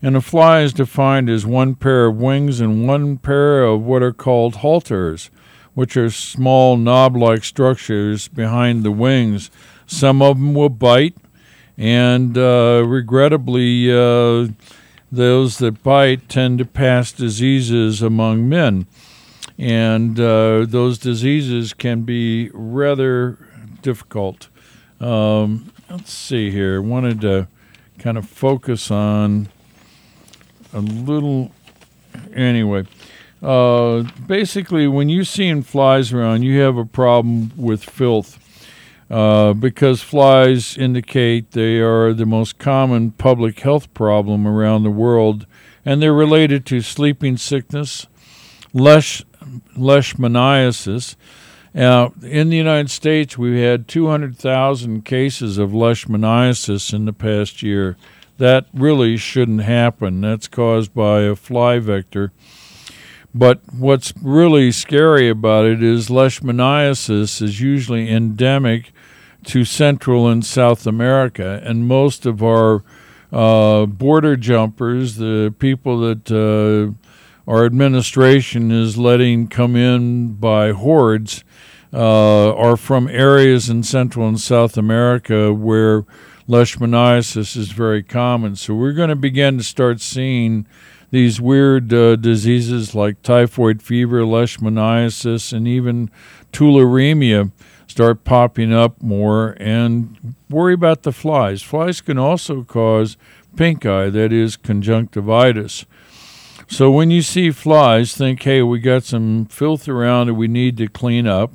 And 0.00 0.16
a 0.16 0.22
fly 0.22 0.62
is 0.62 0.72
defined 0.72 1.28
as 1.28 1.44
one 1.44 1.74
pair 1.74 2.06
of 2.06 2.16
wings 2.16 2.62
and 2.62 2.88
one 2.88 3.18
pair 3.18 3.62
of 3.62 3.82
what 3.82 4.02
are 4.02 4.14
called 4.14 4.56
halters, 4.56 5.30
which 5.74 5.98
are 5.98 6.08
small 6.08 6.78
knob 6.78 7.14
like 7.14 7.44
structures 7.44 8.28
behind 8.28 8.84
the 8.84 8.90
wings. 8.90 9.50
Some 9.86 10.20
of 10.22 10.36
them 10.36 10.54
will 10.54 10.68
bite, 10.68 11.16
and 11.78 12.36
uh, 12.36 12.84
regrettably, 12.86 13.90
uh, 13.90 14.48
those 15.12 15.58
that 15.58 15.82
bite 15.82 16.28
tend 16.28 16.58
to 16.58 16.64
pass 16.64 17.12
diseases 17.12 18.02
among 18.02 18.48
men. 18.48 18.86
And 19.58 20.20
uh, 20.20 20.66
those 20.66 20.98
diseases 20.98 21.72
can 21.72 22.02
be 22.02 22.50
rather 22.52 23.38
difficult. 23.80 24.48
Um, 25.00 25.72
let's 25.88 26.12
see 26.12 26.50
here. 26.50 26.82
Wanted 26.82 27.20
to 27.22 27.48
kind 27.98 28.18
of 28.18 28.28
focus 28.28 28.90
on 28.90 29.48
a 30.72 30.80
little. 30.80 31.52
Anyway, 32.34 32.86
uh, 33.42 34.02
basically, 34.26 34.88
when 34.88 35.08
you're 35.08 35.24
seeing 35.24 35.62
flies 35.62 36.12
around, 36.12 36.42
you 36.42 36.60
have 36.60 36.76
a 36.76 36.84
problem 36.84 37.52
with 37.56 37.82
filth. 37.84 38.42
Uh, 39.08 39.52
because 39.52 40.02
flies 40.02 40.76
indicate 40.76 41.52
they 41.52 41.78
are 41.78 42.12
the 42.12 42.26
most 42.26 42.58
common 42.58 43.12
public 43.12 43.60
health 43.60 43.92
problem 43.94 44.46
around 44.46 44.82
the 44.82 44.90
world, 44.90 45.46
and 45.84 46.02
they're 46.02 46.12
related 46.12 46.66
to 46.66 46.80
sleeping 46.80 47.36
sickness, 47.36 48.06
lesh, 48.72 49.22
leishmaniasis. 49.76 51.14
Now, 51.72 52.14
in 52.22 52.48
the 52.48 52.56
United 52.56 52.90
States, 52.90 53.38
we've 53.38 53.62
had 53.62 53.86
200,000 53.86 55.04
cases 55.04 55.58
of 55.58 55.70
leishmaniasis 55.70 56.92
in 56.92 57.04
the 57.04 57.12
past 57.12 57.62
year. 57.62 57.96
That 58.38 58.66
really 58.72 59.16
shouldn't 59.16 59.62
happen. 59.62 60.20
That's 60.20 60.48
caused 60.48 60.94
by 60.94 61.20
a 61.22 61.36
fly 61.36 61.78
vector. 61.78 62.32
But 63.34 63.60
what's 63.70 64.14
really 64.22 64.72
scary 64.72 65.28
about 65.28 65.66
it 65.66 65.82
is 65.82 66.08
leishmaniasis 66.08 67.42
is 67.42 67.60
usually 67.60 68.10
endemic 68.10 68.92
to 69.46 69.64
Central 69.64 70.28
and 70.28 70.44
South 70.44 70.86
America, 70.86 71.60
and 71.64 71.86
most 71.86 72.26
of 72.26 72.42
our 72.42 72.82
uh, 73.32 73.86
border 73.86 74.36
jumpers, 74.36 75.16
the 75.16 75.54
people 75.58 76.00
that 76.00 76.30
uh, 76.30 76.92
our 77.50 77.64
administration 77.64 78.70
is 78.70 78.98
letting 78.98 79.48
come 79.48 79.76
in 79.76 80.34
by 80.34 80.72
hordes, 80.72 81.44
uh, 81.92 82.52
are 82.54 82.76
from 82.76 83.08
areas 83.08 83.70
in 83.70 83.82
Central 83.82 84.28
and 84.28 84.40
South 84.40 84.76
America 84.76 85.52
where 85.52 86.04
leishmaniasis 86.48 87.56
is 87.56 87.70
very 87.70 88.02
common. 88.02 88.56
So 88.56 88.74
we're 88.74 88.92
going 88.92 89.08
to 89.08 89.16
begin 89.16 89.58
to 89.58 89.64
start 89.64 90.00
seeing 90.00 90.66
these 91.10 91.40
weird 91.40 91.92
uh, 91.94 92.16
diseases 92.16 92.94
like 92.94 93.22
typhoid 93.22 93.80
fever, 93.80 94.22
leishmaniasis, 94.22 95.52
and 95.52 95.68
even 95.68 96.10
tularemia 96.52 97.52
start 97.96 98.24
popping 98.24 98.74
up 98.74 99.02
more. 99.02 99.56
And 99.58 100.34
worry 100.50 100.74
about 100.74 101.02
the 101.02 101.12
flies. 101.12 101.62
Flies 101.62 102.02
can 102.02 102.18
also 102.18 102.62
cause 102.62 103.16
pink 103.56 103.86
eye, 103.86 104.10
that 104.10 104.34
is 104.34 104.54
conjunctivitis. 104.54 105.86
So 106.68 106.90
when 106.90 107.10
you 107.10 107.22
see 107.22 107.50
flies, 107.52 108.14
think, 108.14 108.42
hey, 108.42 108.60
we 108.60 108.80
got 108.80 109.04
some 109.04 109.46
filth 109.46 109.88
around 109.88 110.26
that 110.26 110.34
we 110.34 110.46
need 110.46 110.76
to 110.76 110.88
clean 110.88 111.26
up. 111.26 111.54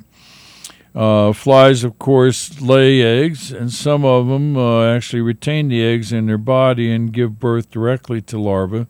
Uh, 0.96 1.32
flies, 1.32 1.84
of 1.84 2.00
course, 2.00 2.60
lay 2.60 3.02
eggs, 3.02 3.52
and 3.52 3.72
some 3.72 4.04
of 4.04 4.26
them 4.26 4.56
uh, 4.56 4.84
actually 4.84 5.22
retain 5.22 5.68
the 5.68 5.80
eggs 5.80 6.12
in 6.12 6.26
their 6.26 6.38
body 6.38 6.92
and 6.92 7.12
give 7.12 7.38
birth 7.38 7.70
directly 7.70 8.20
to 8.20 8.36
larvae 8.36 8.86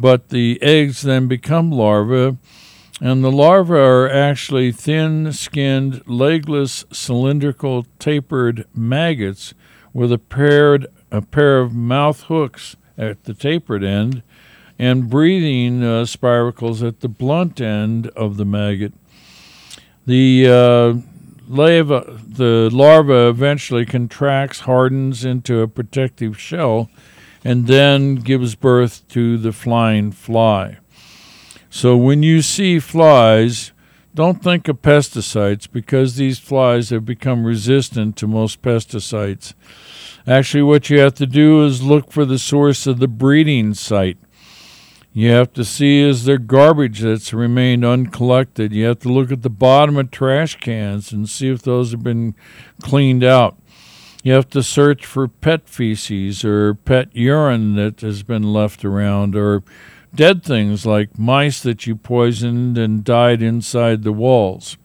but 0.00 0.30
the 0.30 0.58
eggs 0.62 1.02
then 1.02 1.28
become 1.28 1.70
larvae, 1.70 2.38
and 3.00 3.24
the 3.24 3.32
larvae 3.32 3.74
are 3.74 4.08
actually 4.08 4.70
thin 4.70 5.32
skinned, 5.32 6.02
legless, 6.06 6.84
cylindrical, 6.92 7.86
tapered 7.98 8.66
maggots 8.74 9.54
with 9.92 10.12
a, 10.12 10.18
paired, 10.18 10.86
a 11.10 11.22
pair 11.22 11.60
of 11.60 11.74
mouth 11.74 12.22
hooks 12.24 12.76
at 12.98 13.24
the 13.24 13.34
tapered 13.34 13.82
end 13.82 14.22
and 14.78 15.10
breathing 15.10 15.82
uh, 15.82 16.04
spiracles 16.04 16.86
at 16.86 17.00
the 17.00 17.08
blunt 17.08 17.60
end 17.60 18.08
of 18.08 18.36
the 18.36 18.44
maggot. 18.44 18.92
The 20.06 20.46
uh, 20.48 20.94
larva, 21.48 22.18
the 22.26 22.70
larva 22.72 23.28
eventually 23.28 23.84
contracts, 23.84 24.60
hardens 24.60 25.24
into 25.24 25.60
a 25.60 25.68
protective 25.68 26.38
shell, 26.38 26.90
and 27.44 27.66
then 27.66 28.16
gives 28.16 28.54
birth 28.54 29.06
to 29.08 29.36
the 29.36 29.52
flying 29.52 30.12
fly. 30.12 30.78
So 31.70 31.96
when 31.96 32.24
you 32.24 32.42
see 32.42 32.80
flies, 32.80 33.70
don't 34.12 34.42
think 34.42 34.66
of 34.66 34.82
pesticides 34.82 35.70
because 35.70 36.16
these 36.16 36.40
flies 36.40 36.90
have 36.90 37.06
become 37.06 37.44
resistant 37.44 38.16
to 38.16 38.26
most 38.26 38.60
pesticides. 38.60 39.54
Actually, 40.26 40.64
what 40.64 40.90
you 40.90 40.98
have 40.98 41.14
to 41.14 41.26
do 41.26 41.64
is 41.64 41.80
look 41.80 42.10
for 42.10 42.24
the 42.24 42.40
source 42.40 42.88
of 42.88 42.98
the 42.98 43.08
breeding 43.08 43.72
site. 43.74 44.18
You 45.12 45.30
have 45.30 45.52
to 45.54 45.64
see 45.64 46.00
is 46.00 46.24
there 46.24 46.38
garbage 46.38 47.00
that's 47.00 47.32
remained 47.32 47.84
uncollected. 47.84 48.72
You 48.72 48.86
have 48.86 48.98
to 49.00 49.08
look 49.08 49.30
at 49.30 49.42
the 49.42 49.50
bottom 49.50 49.96
of 49.96 50.10
trash 50.10 50.56
cans 50.56 51.12
and 51.12 51.28
see 51.28 51.50
if 51.50 51.62
those 51.62 51.92
have 51.92 52.02
been 52.02 52.34
cleaned 52.82 53.24
out. 53.24 53.56
You 54.22 54.32
have 54.34 54.50
to 54.50 54.62
search 54.62 55.06
for 55.06 55.28
pet 55.28 55.68
feces 55.68 56.44
or 56.44 56.74
pet 56.74 57.08
urine 57.12 57.76
that 57.76 58.02
has 58.02 58.22
been 58.22 58.52
left 58.52 58.84
around 58.84 59.34
or 59.34 59.62
dead 60.14 60.42
things 60.42 60.86
like 60.86 61.18
mice 61.18 61.62
that 61.62 61.86
you 61.86 61.96
poisoned 61.96 62.76
and 62.76 63.04
died 63.04 63.42
inside 63.42 64.02
the 64.02 64.12
walls. 64.12 64.76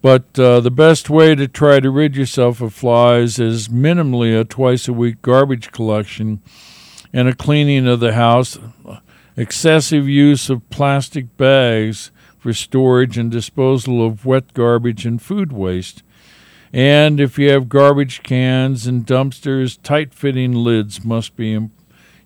But 0.00 0.38
uh, 0.38 0.60
the 0.60 0.70
best 0.70 1.10
way 1.10 1.34
to 1.34 1.48
try 1.48 1.80
to 1.80 1.90
rid 1.90 2.16
yourself 2.16 2.60
of 2.60 2.72
flies 2.72 3.38
is 3.38 3.68
minimally 3.68 4.38
a 4.38 4.44
twice 4.44 4.86
a 4.86 4.92
week 4.92 5.22
garbage 5.22 5.72
collection 5.72 6.40
and 7.12 7.28
a 7.28 7.34
cleaning 7.34 7.88
of 7.88 8.00
the 8.00 8.14
house, 8.14 8.58
excessive 9.36 10.08
use 10.08 10.50
of 10.50 10.68
plastic 10.70 11.36
bags 11.36 12.10
for 12.38 12.52
storage 12.52 13.18
and 13.18 13.30
disposal 13.30 14.06
of 14.06 14.24
wet 14.24 14.54
garbage 14.54 15.04
and 15.04 15.20
food 15.20 15.52
waste 15.52 16.02
and 16.72 17.18
if 17.18 17.38
you 17.38 17.50
have 17.50 17.68
garbage 17.68 18.22
cans 18.22 18.86
and 18.86 19.06
dumpsters, 19.06 19.78
tight-fitting 19.82 20.52
lids 20.52 21.04
must 21.04 21.34
be, 21.34 21.68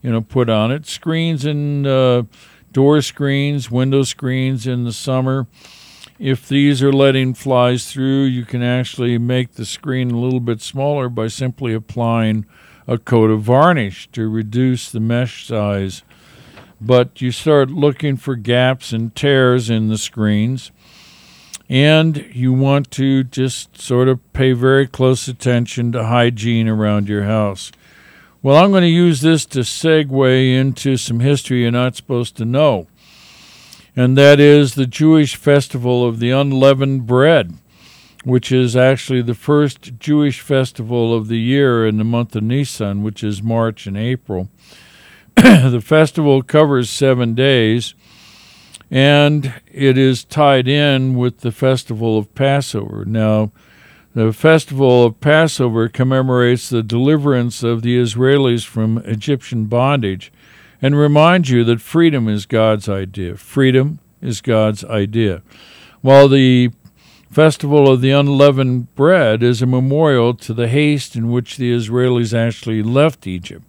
you 0.03 0.11
know, 0.11 0.21
put 0.21 0.51
on 0.51 0.71
it. 0.71 0.87
Screens 0.87 1.45
and 1.45 1.87
uh, 1.87 2.25
door 2.73 3.01
screens, 3.03 3.71
window 3.71 4.03
screens 4.03 4.67
in 4.67 4.85
the 4.85 4.93
summer. 4.93 5.47
If 6.19 6.49
these 6.49 6.83
are 6.83 6.93
letting 6.93 7.35
flies 7.35 7.91
through, 7.91 8.25
you 8.25 8.45
can 8.45 8.63
actually 8.63 9.19
make 9.19 9.53
the 9.53 9.65
screen 9.65 10.11
a 10.11 10.19
little 10.19 10.41
bit 10.41 10.61
smaller 10.61 11.09
by 11.09 11.29
simply 11.29 11.75
applying 11.75 12.47
a 12.87 12.99
coat 12.99 13.31
of 13.31 13.43
varnish 13.43 14.09
to 14.13 14.29
reduce 14.29 14.91
the 14.91 15.01
mesh 15.01 15.47
size. 15.47 16.03
But 16.81 17.21
you 17.21 17.31
start 17.31 17.71
looking 17.71 18.17
for 18.17 18.35
gaps 18.35 18.93
and 18.93 19.15
tears 19.15 19.71
in 19.71 19.89
the 19.89 19.99
screens 19.99 20.73
and 21.73 22.29
you 22.35 22.53
want 22.53 22.91
to 22.91 23.25
just 23.25 23.81
sort 23.81 24.07
of 24.07 24.33
pay 24.35 24.53
very 24.53 24.87
close 24.87 25.27
attention 25.27 25.91
to 25.93 26.05
hygiene 26.05 26.69
around 26.69 27.09
your 27.09 27.25
house. 27.25 27.73
Well, 28.45 28.57
I'm 28.57 28.72
going 28.72 28.82
to 28.82 28.88
use 28.88 29.20
this 29.20 29.47
to 29.47 29.61
segue 29.61 30.53
into 30.53 30.97
some 30.97 31.20
history 31.20 31.62
you're 31.62 31.70
not 31.70 31.95
supposed 31.95 32.36
to 32.38 32.45
know, 32.45 32.88
and 33.95 34.18
that 34.18 34.40
is 34.40 34.74
the 34.74 34.84
Jewish 34.84 35.36
festival 35.36 36.05
of 36.05 36.18
the 36.18 36.30
unleavened 36.30 37.07
bread, 37.07 37.55
which 38.24 38.51
is 38.51 38.74
actually 38.74 39.22
the 39.22 39.36
first 39.36 39.97
Jewish 40.01 40.40
festival 40.40 41.14
of 41.14 41.28
the 41.28 41.38
year 41.38 41.86
in 41.86 41.99
the 41.99 42.05
month 42.05 42.34
of 42.34 42.43
Nisan, 42.43 43.05
which 43.05 43.22
is 43.22 43.45
March 43.45 43.86
and 43.86 43.97
April. 43.97 44.49
the 45.36 45.80
festival 45.80 46.43
covers 46.43 46.90
seven 46.90 47.36
days 47.36 47.95
and 48.90 49.55
it 49.70 49.97
is 49.97 50.24
tied 50.24 50.66
in 50.66 51.14
with 51.14 51.43
the 51.43 51.53
festival 51.53 52.18
of 52.18 52.34
Passover. 52.34 53.05
Now, 53.05 53.53
the 54.15 54.33
festival 54.33 55.07
of 55.07 55.21
Passover 55.21 55.89
commemorates 55.89 56.69
the 56.69 56.83
deliverance 56.83 57.63
of 57.63 57.83
the 57.83 57.97
Israelis 57.97 58.67
from 58.67 58.99
Egyptian 58.99 59.67
bondage 59.67 60.33
and 60.83 60.97
reminds 60.97 61.51
you 61.51 61.65
that 61.65 61.81
freedom 61.81 62.29
is 62.29 62.45
God's 62.45 62.89
idea. 62.89 63.37
Freedom 63.37 64.01
is 64.21 64.41
God's 64.41 64.85
idea. 64.85 65.43
While 66.01 66.29
the 66.29 66.71
festival 67.31 67.91
of 67.91 68.03
the 68.03 68.11
unleavened 68.11 68.95
bread 68.95 69.43
is 69.43 69.63
a 69.63 69.67
memorial 69.67 70.35
to 70.35 70.53
the 70.53 70.69
haste 70.69 71.17
in 71.17 71.31
which 71.31 71.57
the 71.57 71.73
Israelis 71.73 72.37
actually 72.37 72.83
left 72.83 73.27
Egypt. 73.27 73.65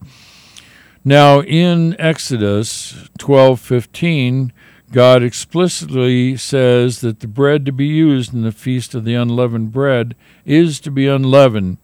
Now 1.06 1.42
in 1.42 1.96
Exodus 2.00 3.10
12:15 3.20 4.52
God 4.94 5.24
explicitly 5.24 6.38
says 6.38 7.02
that 7.02 7.20
the 7.20 7.28
bread 7.28 7.66
to 7.66 7.72
be 7.72 7.88
used 7.88 8.32
in 8.32 8.44
the 8.44 8.52
feast 8.52 8.94
of 8.94 9.06
the 9.06 9.16
unleavened 9.16 9.72
bread 9.72 10.16
is 10.46 10.80
to 10.82 10.92
be 10.92 11.08
unleavened, 11.08 11.80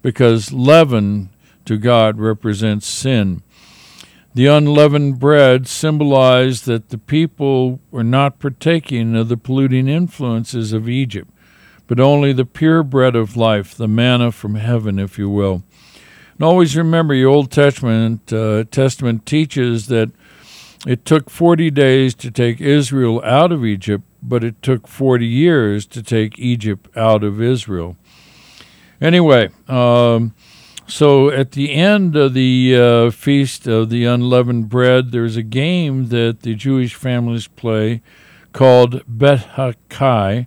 because 0.00 0.52
leaven 0.52 1.30
to 1.64 1.76
God 1.76 2.20
represents 2.20 2.86
sin. 2.86 3.42
The 4.34 4.46
unleavened 4.46 5.18
bread 5.18 5.66
symbolized 5.66 6.66
that 6.66 6.90
the 6.90 6.98
people 6.98 7.80
were 7.90 8.04
not 8.04 8.38
partaking 8.38 9.16
of 9.16 9.28
the 9.28 9.36
polluting 9.36 9.88
influences 9.88 10.72
of 10.72 10.88
Egypt, 10.88 11.32
but 11.88 11.98
only 11.98 12.32
the 12.32 12.44
pure 12.44 12.84
bread 12.84 13.16
of 13.16 13.36
life, 13.36 13.74
the 13.74 13.88
manna 13.88 14.30
from 14.30 14.54
heaven, 14.54 15.00
if 15.00 15.18
you 15.18 15.28
will. 15.28 15.64
And 16.34 16.44
always 16.44 16.76
remember, 16.76 17.12
your 17.12 17.30
Old 17.30 17.50
Testament 17.50 18.32
uh, 18.32 18.62
Testament 18.70 19.26
teaches 19.26 19.88
that 19.88 20.12
it 20.86 21.04
took 21.04 21.30
40 21.30 21.70
days 21.70 22.14
to 22.16 22.30
take 22.30 22.60
Israel 22.60 23.22
out 23.24 23.52
of 23.52 23.64
Egypt, 23.64 24.04
but 24.22 24.42
it 24.42 24.60
took 24.62 24.88
40 24.88 25.26
years 25.26 25.86
to 25.86 26.02
take 26.02 26.38
Egypt 26.38 26.88
out 26.96 27.22
of 27.22 27.40
Israel. 27.40 27.96
Anyway, 29.00 29.50
um, 29.68 30.34
so 30.86 31.30
at 31.30 31.52
the 31.52 31.72
end 31.72 32.16
of 32.16 32.34
the 32.34 32.76
uh, 32.76 33.10
Feast 33.10 33.66
of 33.66 33.90
the 33.90 34.04
Unleavened 34.04 34.68
Bread, 34.68 35.12
there's 35.12 35.36
a 35.36 35.42
game 35.42 36.08
that 36.08 36.42
the 36.42 36.54
Jewish 36.54 36.94
families 36.94 37.48
play 37.48 38.02
called 38.52 39.02
Bet 39.06 39.54
Hakai 39.54 40.46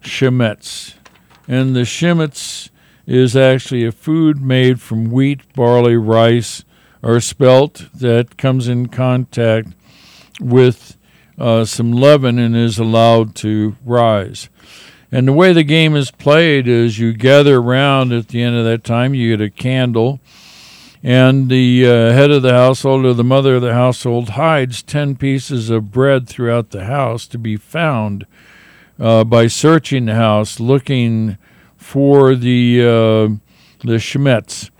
Shemetz. 0.00 0.94
and 1.46 1.76
the 1.76 1.80
Shimitz 1.80 2.70
is 3.06 3.36
actually 3.36 3.84
a 3.84 3.92
food 3.92 4.40
made 4.40 4.80
from 4.80 5.10
wheat, 5.10 5.40
barley, 5.54 5.96
rice, 5.96 6.64
or 7.02 7.20
spelt 7.20 7.86
that 7.94 8.36
comes 8.36 8.68
in 8.68 8.88
contact 8.88 9.68
with 10.40 10.96
uh, 11.38 11.64
some 11.64 11.92
leaven 11.92 12.38
and 12.38 12.56
is 12.56 12.78
allowed 12.78 13.34
to 13.34 13.76
rise. 13.84 14.48
And 15.10 15.28
the 15.28 15.32
way 15.32 15.52
the 15.52 15.64
game 15.64 15.94
is 15.94 16.10
played 16.10 16.66
is 16.66 16.98
you 16.98 17.12
gather 17.12 17.58
around 17.58 18.12
at 18.12 18.28
the 18.28 18.42
end 18.42 18.56
of 18.56 18.64
that 18.64 18.84
time, 18.84 19.14
you 19.14 19.36
get 19.36 19.44
a 19.44 19.50
candle, 19.50 20.20
and 21.02 21.50
the 21.50 21.84
uh, 21.84 22.12
head 22.12 22.30
of 22.30 22.42
the 22.42 22.52
household 22.52 23.04
or 23.04 23.12
the 23.12 23.24
mother 23.24 23.56
of 23.56 23.62
the 23.62 23.74
household 23.74 24.30
hides 24.30 24.82
10 24.82 25.16
pieces 25.16 25.68
of 25.68 25.90
bread 25.90 26.28
throughout 26.28 26.70
the 26.70 26.84
house 26.84 27.26
to 27.26 27.38
be 27.38 27.56
found 27.56 28.24
uh, 28.98 29.24
by 29.24 29.48
searching 29.48 30.06
the 30.06 30.14
house, 30.14 30.60
looking 30.60 31.36
for 31.76 32.34
the, 32.34 32.80
uh, 32.80 33.28
the 33.84 33.98
Shemitz. 33.98 34.70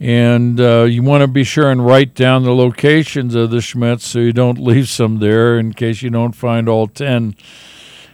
And 0.00 0.58
uh, 0.58 0.84
you 0.84 1.02
want 1.02 1.20
to 1.20 1.28
be 1.28 1.44
sure 1.44 1.70
and 1.70 1.84
write 1.84 2.14
down 2.14 2.44
the 2.44 2.54
locations 2.54 3.34
of 3.34 3.50
the 3.50 3.58
Shemitz 3.58 4.00
so 4.00 4.18
you 4.18 4.32
don't 4.32 4.58
leave 4.64 4.88
some 4.88 5.18
there 5.18 5.58
in 5.58 5.74
case 5.74 6.00
you 6.00 6.10
don't 6.10 6.32
find 6.32 6.68
all 6.68 6.88
10 6.88 7.36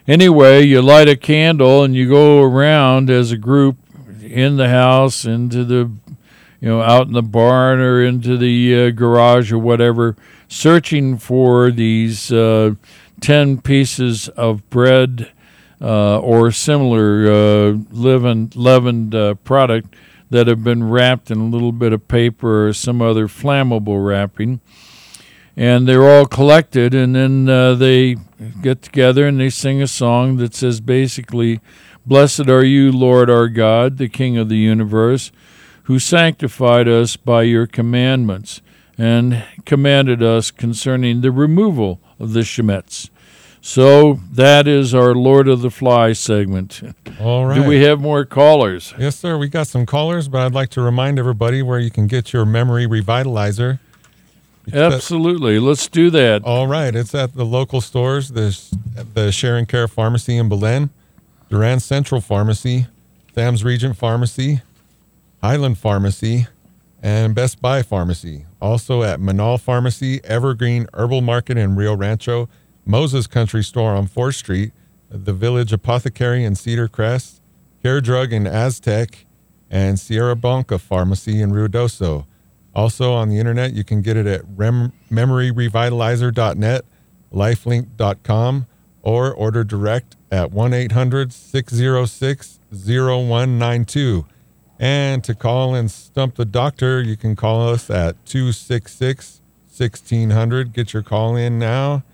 anyway, 0.07 0.65
you 0.65 0.83
light 0.83 1.09
a 1.09 1.17
candle 1.17 1.83
and 1.83 1.95
you 1.95 2.09
go 2.09 2.43
around 2.43 3.11
as 3.11 3.33
a 3.33 3.37
group 3.37 3.77
in 4.23 4.57
the 4.57 4.69
house, 4.69 5.25
into 5.25 5.65
the, 5.65 5.91
you 6.61 6.69
know, 6.69 6.83
out 6.83 7.07
in 7.07 7.13
the 7.13 7.23
barn 7.23 7.81
or 7.81 8.03
into 8.03 8.37
the 8.37 8.87
uh, 8.87 8.91
garage 8.91 9.53
or 9.53 9.59
whatever, 9.59 10.17
searching 10.49 11.19
for 11.19 11.71
these 11.71 12.33
uh, 12.33 12.75
10 13.21 13.61
pieces 13.63 14.29
of 14.31 14.69
bread 14.71 15.33
uh, 15.81 16.19
or 16.19 16.51
similar 16.51 17.31
uh, 17.31 17.77
leavened, 17.91 18.57
leavened 18.57 19.15
uh, 19.15 19.35
product 19.35 19.95
that 20.31 20.47
have 20.47 20.65
been 20.65 20.89
wrapped 20.89 21.31
in 21.31 21.39
a 21.39 21.47
little 21.47 21.73
bit 21.73 21.93
of 21.93 22.09
paper 22.09 22.69
or 22.69 22.73
some 22.73 23.01
other 23.01 23.29
flammable 23.29 24.05
wrapping 24.05 24.61
and 25.57 25.89
they're 25.89 26.09
all 26.09 26.27
collected, 26.27 26.93
and 26.93 27.15
then 27.17 27.49
uh, 27.49 27.75
they 27.75 28.17
get 28.61 28.83
together 28.83 29.27
and 29.27 29.41
they 29.41 29.49
sing 29.49 29.81
a 29.81 29.87
song 29.87 30.37
that 30.37 30.55
says 30.55 30.81
basically, 30.81 31.61
"Blessed 32.05 32.49
are 32.49 32.65
you, 32.65 32.93
Lord 32.93 33.31
our 33.31 33.49
God, 33.49 33.97
the 33.97 34.09
King 34.09 34.37
of 34.37 34.51
the 34.51 34.59
universe, 34.59 35.33
who 35.85 35.99
sanctified 35.99 36.89
us 36.89 37.17
by 37.17 37.43
your 37.43 37.67
commandments 37.67 38.61
and 38.99 39.45
commanded 39.65 40.23
us 40.23 40.51
concerning 40.51 41.23
the 41.23 41.33
removal 41.33 42.01
of 42.21 42.35
the 42.35 42.41
shemitz." 42.41 43.09
So 43.67 44.21
that 44.31 44.69
is 44.69 44.95
our 44.95 45.13
Lord 45.13 45.49
of 45.49 45.61
the 45.61 45.73
Fly 45.73 46.13
segment. 46.13 46.83
All 47.21 47.47
right. 47.47 47.57
Do 47.57 47.65
we 47.65 47.83
have 47.83 48.01
more 48.01 48.25
callers? 48.25 48.95
Yes, 48.97 49.17
sir. 49.17 49.37
We 49.37 49.49
got 49.49 49.67
some 49.67 49.85
callers, 49.87 50.29
but 50.29 50.43
I'd 50.43 50.55
like 50.55 50.69
to 50.71 50.81
remind 50.81 51.19
everybody 51.19 51.63
where 51.63 51.81
you 51.81 51.91
can 51.91 52.07
get 52.07 52.33
your 52.33 52.47
memory 52.47 52.87
revitalizer. 52.87 53.81
Absolutely. 54.73 55.59
Let's 55.59 55.89
do 55.89 56.11
that. 56.11 56.45
All 56.45 56.69
right. 56.69 56.95
It's 56.95 57.13
at 57.13 57.35
the 57.35 57.45
local 57.45 57.81
stores, 57.81 58.29
the, 58.29 58.57
the 59.15 59.33
Sharon 59.33 59.67
Care 59.67 59.89
Pharmacy 59.89 60.37
in 60.37 60.49
Belen, 60.49 60.91
Duran 61.51 61.81
Central 61.81 62.21
Pharmacy, 62.21 62.87
Sam's 63.35 63.65
Regent 63.65 63.97
Pharmacy, 63.97 64.63
Highland 65.43 65.79
Pharmacy, 65.79 66.47
and 67.03 67.35
Best 67.35 67.61
Buy 67.61 67.83
Pharmacy. 67.83 68.47
Also 68.63 69.03
at 69.03 69.19
Manal 69.19 69.61
Pharmacy, 69.61 70.21
Evergreen 70.23 70.87
Herbal 70.95 71.23
Market 71.23 71.59
in 71.59 71.75
Rio 71.75 71.97
Rancho, 71.97 72.49
Moses 72.87 73.27
Country 73.27 73.65
Store 73.65 73.95
on 73.95 74.07
4th 74.07 74.37
Street, 74.37 74.73
the 75.11 75.33
Village 75.33 75.73
Apothecary 75.73 76.45
in 76.45 76.55
Cedar 76.55 76.87
Crest, 76.87 77.43
Care 77.83 78.01
Drug 78.01 78.33
in 78.33 78.47
Aztec, 78.47 79.27
and 79.69 79.99
Sierra 79.99 80.37
Blanca 80.37 80.79
Pharmacy 80.79 81.43
in 81.43 81.51
Ruidoso. 81.51 82.27
Also 82.75 83.13
on 83.13 83.29
the 83.29 83.39
internet, 83.39 83.73
you 83.73 83.83
can 83.83 84.03
get 84.03 84.17
it 84.17 84.27
at 84.27 84.43
rem- 84.55 84.93
memoryrevitalizer.net, 85.11 86.85
lifelink.com, 87.33 88.67
or 89.03 89.33
order 89.33 89.65
direct 89.65 90.17
at 90.31 90.53
1 90.53 90.73
800 90.73 91.33
606 91.33 92.61
0192. 92.71 94.27
And 94.79 95.25
to 95.25 95.35
call 95.35 95.75
and 95.75 95.91
stump 95.91 96.37
the 96.37 96.45
doctor, 96.45 97.01
you 97.01 97.17
can 97.17 97.35
call 97.35 97.69
us 97.69 97.89
at 97.89 98.25
266 98.27 99.41
1600. 99.67 100.73
Get 100.73 100.93
your 100.93 101.03
call 101.03 101.35
in 101.35 101.59
now. 101.59 102.05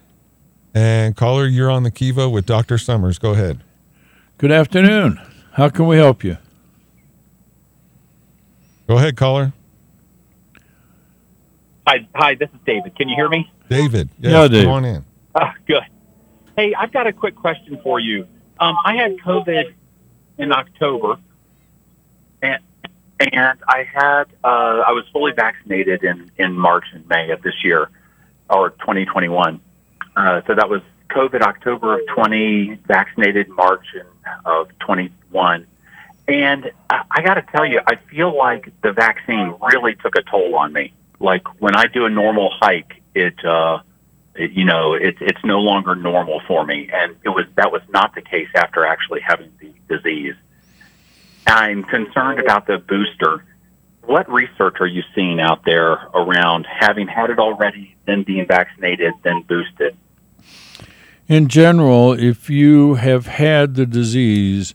And 0.74 1.16
caller, 1.16 1.46
you're 1.46 1.70
on 1.70 1.82
the 1.82 1.90
Kiva 1.90 2.28
with 2.28 2.46
Dr. 2.46 2.78
Summers. 2.78 3.18
Go 3.18 3.32
ahead. 3.32 3.62
Good 4.38 4.52
afternoon. 4.52 5.20
How 5.52 5.68
can 5.68 5.86
we 5.86 5.96
help 5.96 6.24
you? 6.24 6.38
Go 8.88 8.96
ahead, 8.96 9.16
caller. 9.16 9.52
Hi, 11.86 12.06
hi. 12.14 12.34
This 12.34 12.48
is 12.50 12.60
David. 12.64 12.96
Can 12.96 13.08
you 13.08 13.14
hear 13.16 13.28
me? 13.28 13.50
David. 13.68 14.08
Yes, 14.18 14.32
Yeah, 14.32 14.48
Dave. 14.48 14.64
Come 14.64 14.72
on 14.72 14.84
in. 14.84 15.04
Ah, 15.34 15.54
good. 15.66 15.82
Hey, 16.56 16.74
I've 16.74 16.92
got 16.92 17.06
a 17.06 17.12
quick 17.12 17.34
question 17.36 17.78
for 17.82 17.98
you. 18.00 18.26
Um, 18.58 18.76
I 18.84 18.94
had 18.96 19.16
COVID 19.18 19.74
in 20.38 20.52
October, 20.52 21.16
and 22.42 22.62
and 23.18 23.58
I 23.68 23.84
had 23.92 24.24
uh, 24.44 24.82
I 24.86 24.92
was 24.92 25.04
fully 25.12 25.32
vaccinated 25.32 26.04
in 26.04 26.30
in 26.38 26.52
March 26.56 26.84
and 26.92 27.06
May 27.08 27.30
of 27.30 27.42
this 27.42 27.64
year, 27.64 27.90
or 28.50 28.70
2021. 28.70 29.60
Uh, 30.16 30.42
so 30.46 30.54
that 30.54 30.68
was 30.68 30.82
COVID 31.10 31.42
October 31.42 31.98
of 31.98 32.06
20, 32.14 32.80
vaccinated 32.86 33.48
March 33.48 33.86
of 34.44 34.68
21. 34.78 35.66
And 36.28 36.70
I, 36.90 37.04
I 37.10 37.22
got 37.22 37.34
to 37.34 37.42
tell 37.42 37.66
you, 37.66 37.80
I 37.86 37.96
feel 38.10 38.36
like 38.36 38.72
the 38.82 38.92
vaccine 38.92 39.54
really 39.60 39.94
took 39.96 40.16
a 40.16 40.22
toll 40.22 40.54
on 40.56 40.72
me. 40.72 40.92
Like 41.20 41.42
when 41.60 41.76
I 41.76 41.86
do 41.86 42.06
a 42.06 42.10
normal 42.10 42.50
hike, 42.60 43.02
it, 43.14 43.44
uh, 43.44 43.80
it 44.34 44.52
you 44.52 44.64
know, 44.64 44.94
it, 44.94 45.16
it's 45.20 45.44
no 45.44 45.60
longer 45.60 45.94
normal 45.94 46.40
for 46.46 46.64
me, 46.64 46.88
and 46.92 47.16
it 47.24 47.28
was 47.28 47.44
that 47.56 47.70
was 47.70 47.82
not 47.90 48.14
the 48.14 48.22
case 48.22 48.48
after 48.54 48.84
actually 48.84 49.20
having 49.20 49.52
the 49.60 49.72
disease. 49.88 50.34
I'm 51.46 51.84
concerned 51.84 52.40
about 52.40 52.66
the 52.66 52.78
booster. 52.78 53.44
What 54.04 54.30
research 54.30 54.76
are 54.80 54.86
you 54.86 55.02
seeing 55.14 55.40
out 55.40 55.64
there 55.64 55.92
around 56.14 56.66
having 56.66 57.06
had 57.06 57.30
it 57.30 57.38
already, 57.38 57.96
then 58.06 58.24
being 58.24 58.46
vaccinated, 58.46 59.14
then 59.22 59.42
boosted? 59.42 59.96
In 61.28 61.48
general, 61.48 62.12
if 62.12 62.50
you 62.50 62.94
have 62.94 63.26
had 63.26 63.74
the 63.74 63.86
disease, 63.86 64.74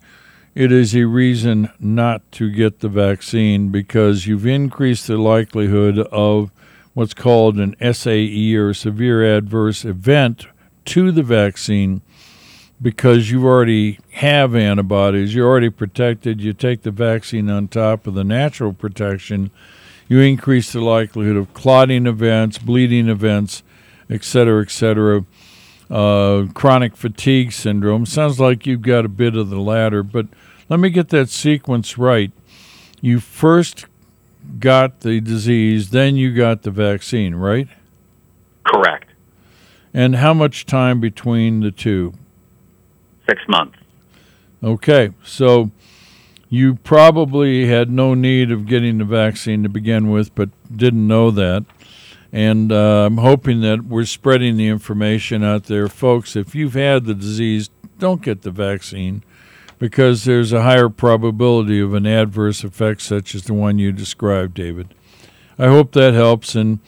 it 0.56 0.72
is 0.72 0.96
a 0.96 1.04
reason 1.04 1.70
not 1.80 2.32
to 2.32 2.50
get 2.50 2.80
the 2.80 2.90
vaccine 2.90 3.70
because 3.70 4.26
you've 4.26 4.48
increased 4.48 5.08
the 5.08 5.18
likelihood 5.18 6.00
of 6.00 6.52
what's 6.94 7.14
called 7.14 7.58
an 7.58 7.76
SAE 7.94 8.56
or 8.56 8.74
severe 8.74 9.24
adverse 9.38 9.86
event 9.86 10.48
to 10.86 11.12
the 11.12 11.22
vaccine 11.22 12.02
because 12.82 13.32
you 13.32 13.46
already 13.46 14.00
have 14.12 14.56
antibodies, 14.56 15.34
you're 15.34 15.48
already 15.48 15.70
protected, 15.70 16.42
you 16.42 16.54
take 16.54 16.84
the 16.84 16.92
vaccine 16.92 17.50
on 17.50 17.68
top 17.68 18.06
of 18.08 18.14
the 18.14 18.24
natural 18.24 18.74
protection, 18.74 19.50
you 20.08 20.20
increase 20.20 20.72
the 20.72 20.82
likelihood 20.82 21.36
of 21.36 21.54
clotting 21.54 22.06
events, 22.06 22.58
bleeding 22.58 23.10
events, 23.10 23.64
et 24.10 24.24
cetera, 24.24 24.62
et 24.62 24.72
cetera 24.72 25.26
uh, 25.90 26.46
chronic 26.54 26.96
fatigue 26.96 27.52
syndrome. 27.52 28.06
Sounds 28.06 28.40
like 28.40 28.66
you've 28.66 28.82
got 28.82 29.06
a 29.06 29.10
bit 29.10 29.36
of 29.36 29.50
the 29.50 29.60
latter, 29.60 30.04
but 30.04 30.28
let 30.70 30.80
me 30.80 30.90
get 30.90 31.10
that 31.10 31.30
sequence 31.30 31.98
right. 31.98 32.32
You 33.02 33.20
first 33.20 33.86
got 34.60 35.02
the 35.02 35.22
disease, 35.22 35.92
then 35.92 36.16
you 36.16 36.34
got 36.34 36.64
the 36.64 36.72
vaccine, 36.72 37.36
right? 37.36 37.68
Correct. 38.66 39.12
And 39.94 40.18
how 40.18 40.34
much 40.34 40.66
time 40.66 41.00
between 41.00 41.62
the 41.62 41.72
two? 41.72 42.14
Six 43.30 43.42
months. 43.48 43.78
Okay, 44.64 45.12
so 45.24 45.72
you 46.50 46.76
probably 46.76 47.68
had 47.68 47.90
no 47.90 48.14
need 48.14 48.52
of 48.52 48.66
getting 48.66 48.98
the 48.98 49.06
vaccine 49.06 49.64
to 49.64 49.70
begin 49.70 50.10
with, 50.10 50.34
but 50.34 50.50
didn't 50.76 51.08
know 51.08 51.30
that. 51.32 51.66
And 52.32 52.72
uh, 52.72 53.06
I'm 53.06 53.18
hoping 53.18 53.62
that 53.62 53.84
we're 53.84 54.06
spreading 54.06 54.58
the 54.58 54.68
information 54.68 55.44
out 55.44 55.66
there. 55.66 55.88
Folks, 55.88 56.36
if 56.36 56.56
you've 56.56 56.74
had 56.74 57.06
the 57.06 57.14
disease, 57.14 57.70
don't 58.00 58.22
get 58.22 58.42
the 58.42 58.52
vaccine 58.52 59.24
because 59.80 60.24
there's 60.24 60.52
a 60.52 60.64
higher 60.64 60.90
probability 60.90 61.80
of 61.80 61.94
an 61.94 62.06
adverse 62.06 62.64
effect 62.64 63.02
such 63.02 63.36
as 63.36 63.44
the 63.44 63.54
one 63.54 63.80
you 63.80 63.92
described, 63.92 64.56
David. 64.56 64.94
I 65.60 65.68
hope 65.68 65.92
that 65.94 66.14
helps. 66.14 66.56
And, 66.56 66.80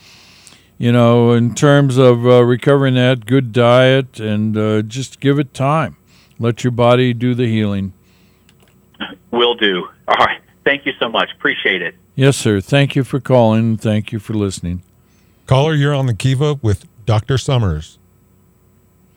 you 0.78 0.92
know, 0.92 1.32
in 1.32 1.54
terms 1.54 1.96
of 1.96 2.26
uh, 2.26 2.44
recovering 2.44 2.94
that, 2.94 3.26
good 3.26 3.52
diet 3.52 4.20
and 4.20 4.56
uh, 4.56 4.82
just 4.82 5.20
give 5.20 5.38
it 5.38 5.54
time. 5.54 5.96
Let 6.40 6.64
your 6.64 6.70
body 6.70 7.12
do 7.12 7.34
the 7.34 7.46
healing. 7.46 7.92
Will 9.30 9.54
do. 9.54 9.86
All 10.08 10.16
right. 10.16 10.40
Thank 10.64 10.86
you 10.86 10.92
so 10.98 11.08
much. 11.08 11.28
Appreciate 11.36 11.82
it. 11.82 11.94
Yes, 12.14 12.36
sir. 12.36 12.60
Thank 12.62 12.96
you 12.96 13.04
for 13.04 13.20
calling. 13.20 13.76
Thank 13.76 14.10
you 14.10 14.18
for 14.18 14.32
listening. 14.32 14.82
Caller, 15.46 15.74
you're 15.74 15.94
on 15.94 16.06
the 16.06 16.14
Kiva 16.14 16.54
with 16.62 16.86
Dr. 17.04 17.36
Summers. 17.36 17.98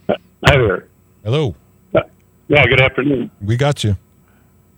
Hi 0.09 0.17
there. 0.57 0.87
Hello. 1.23 1.55
Yeah, 2.49 2.67
good 2.67 2.81
afternoon. 2.81 3.31
We 3.41 3.55
got 3.55 3.83
you. 3.85 3.95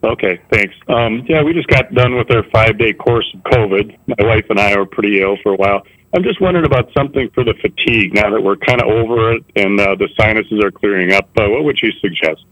Okay, 0.03 0.39
thanks. 0.51 0.75
Um, 0.87 1.25
yeah, 1.27 1.41
we 1.41 1.51
just 1.53 1.67
got 1.67 1.91
done 1.95 2.15
with 2.15 2.29
our 2.29 2.43
five 2.51 2.77
day 2.77 2.93
course 2.93 3.25
of 3.33 3.41
COVID. 3.41 3.97
My 4.05 4.27
wife 4.27 4.45
and 4.51 4.59
I 4.59 4.77
were 4.77 4.85
pretty 4.85 5.19
ill 5.19 5.37
for 5.41 5.53
a 5.53 5.55
while. 5.55 5.81
I'm 6.16 6.24
just 6.24 6.39
wondering 6.39 6.66
about 6.66 6.89
something 6.97 7.30
for 7.32 7.43
the 7.43 7.53
fatigue 7.55 8.13
now 8.13 8.30
that 8.30 8.41
we're 8.41 8.55
kind 8.55 8.82
of 8.82 8.88
over 8.88 9.34
it 9.34 9.43
and 9.57 9.78
uh, 9.80 9.95
the 9.95 10.07
sinuses 10.18 10.63
are 10.63 10.72
clearing 10.72 11.11
up. 11.11 11.30
Uh, 11.38 11.49
what 11.49 11.66
would 11.66 11.78
you 11.82 11.91
suggest? 11.99 12.45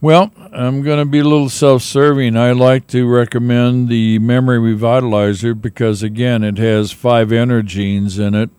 Well, 0.00 0.30
I'm 0.52 0.82
going 0.82 1.00
to 1.00 1.04
be 1.04 1.18
a 1.18 1.24
little 1.24 1.50
self 1.50 1.82
serving. 1.82 2.36
I 2.36 2.52
like 2.52 2.86
to 2.88 3.08
recommend 3.08 3.88
the 3.88 4.20
Memory 4.20 4.74
Revitalizer 4.74 5.60
because, 5.60 6.02
again, 6.02 6.44
it 6.44 6.58
has 6.58 6.92
five 6.92 7.28
Energines 7.28 8.18
in 8.18 8.34
it. 8.34 8.50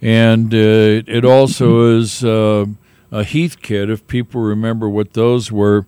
And 0.00 0.52
uh, 0.52 1.04
it 1.06 1.24
also 1.24 1.96
is 1.98 2.24
uh, 2.24 2.64
a 3.12 3.20
Heathkit, 3.20 3.90
if 3.90 4.06
people 4.08 4.40
remember 4.40 4.88
what 4.88 5.12
those 5.12 5.52
were. 5.52 5.86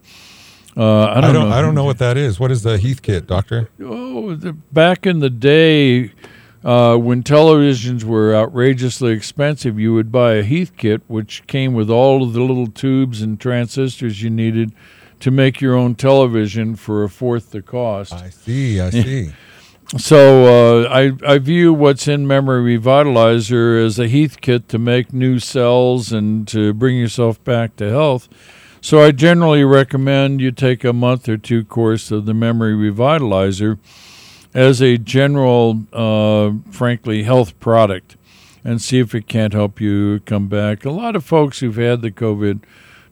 Uh, 0.77 1.07
I, 1.07 1.15
don't 1.15 1.25
I 1.25 1.33
don't. 1.33 1.49
know. 1.49 1.57
I 1.57 1.62
don't 1.62 1.75
know 1.75 1.85
what 1.85 1.99
that 1.99 2.17
is. 2.17 2.39
What 2.39 2.51
is 2.51 2.62
the 2.62 2.77
Heathkit, 2.77 3.27
Doctor? 3.27 3.71
Oh, 3.81 4.35
the, 4.35 4.53
back 4.53 5.07
in 5.07 5.21
the 5.21 5.31
day, 5.31 6.12
uh, 6.65 6.97
when 6.97 7.23
televisions 7.23 8.05
were 8.05 8.35
outrageously 8.35 9.12
expensive, 9.12 9.79
you 9.79 9.93
would 9.93 10.11
buy 10.11 10.35
a 10.35 10.43
Heathkit, 10.43 11.03
which 11.07 11.47
came 11.47 11.75
with 11.75 11.91
all 11.91 12.23
of 12.23 12.33
the 12.33 12.41
little 12.41 12.69
tubes 12.69 13.21
and 13.21 13.39
transistors 13.39 14.23
you 14.23 14.31
needed 14.31 14.73
to 15.21 15.31
make 15.31 15.61
your 15.61 15.75
own 15.75 15.95
television 15.95 16.75
for 16.75 17.05
a 17.05 17.11
fourth 17.11 17.51
the 17.51 17.61
cost. 17.61 18.15
I 18.15 18.31
see. 18.31 18.81
I 18.81 18.91
see. 18.91 19.33
So 19.99 20.87
uh, 20.87 20.89
I, 20.89 21.12
I 21.27 21.39
view 21.39 21.73
what's 21.75 22.09
in 22.09 22.27
Memory 22.27 22.79
Revitalizer 22.79 23.85
as 23.85 23.99
a 23.99 24.09
Heathkit 24.09 24.67
to 24.69 24.79
make 24.79 25.12
new 25.12 25.39
cells 25.39 26.11
and 26.11 26.49
to 26.49 26.73
bring 26.73 26.97
yourself 26.97 27.43
back 27.45 27.77
to 27.77 27.91
health. 27.91 28.29
So 28.81 29.03
I 29.03 29.12
generally 29.12 29.65
recommend 29.65 30.41
you 30.41 30.51
take 30.51 30.85
a 30.85 30.93
month 30.93 31.29
or 31.29 31.37
two 31.37 31.65
course 31.65 32.11
of 32.11 32.25
the 32.25 32.35
Memory 32.35 32.75
Revitalizer 32.75 33.79
as 34.55 34.80
a 34.80 34.96
general, 34.96 35.84
uh, 35.92 36.52
frankly, 36.70 37.24
health 37.24 37.59
product 37.61 38.16
and 38.64 38.80
see 38.80 38.98
if 38.98 39.14
it 39.14 39.26
can't 39.26 39.52
help 39.52 39.80
you 39.80 40.20
come 40.20 40.48
back. 40.48 40.84
A 40.84 40.90
lot 40.90 41.16
of 41.16 41.24
folks 41.24 41.59
who've 41.59 41.76
had 41.76 42.00
the 42.00 42.11
COVID 42.11 42.61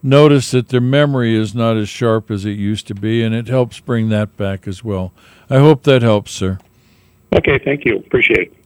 notice 0.01 0.51
that 0.51 0.69
their 0.69 0.81
memory 0.81 1.35
is 1.35 1.53
not 1.53 1.77
as 1.77 1.87
sharp 1.87 2.31
as 2.31 2.45
it 2.45 2.51
used 2.51 2.87
to 2.87 2.95
be, 2.95 3.21
and 3.21 3.35
it 3.35 3.47
helps 3.47 3.79
bring 3.79 4.09
that 4.09 4.35
back 4.35 4.67
as 4.67 4.83
well. 4.83 5.13
I 5.49 5.59
hope 5.59 5.83
that 5.83 6.01
helps, 6.01 6.31
sir. 6.31 6.57
Okay, 7.35 7.59
thank 7.63 7.85
you. 7.85 7.97
Appreciate 7.97 8.51
it. 8.51 8.57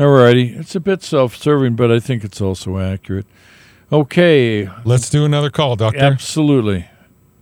All 0.00 0.10
righty. 0.10 0.54
It's 0.54 0.74
a 0.74 0.80
bit 0.80 1.02
self 1.02 1.34
serving, 1.34 1.74
but 1.74 1.90
I 1.90 2.00
think 2.00 2.22
it's 2.22 2.40
also 2.40 2.78
accurate. 2.78 3.26
Okay. 3.90 4.68
Let's 4.84 5.08
do 5.08 5.24
another 5.24 5.48
call, 5.50 5.76
Doctor. 5.76 6.00
Absolutely. 6.00 6.86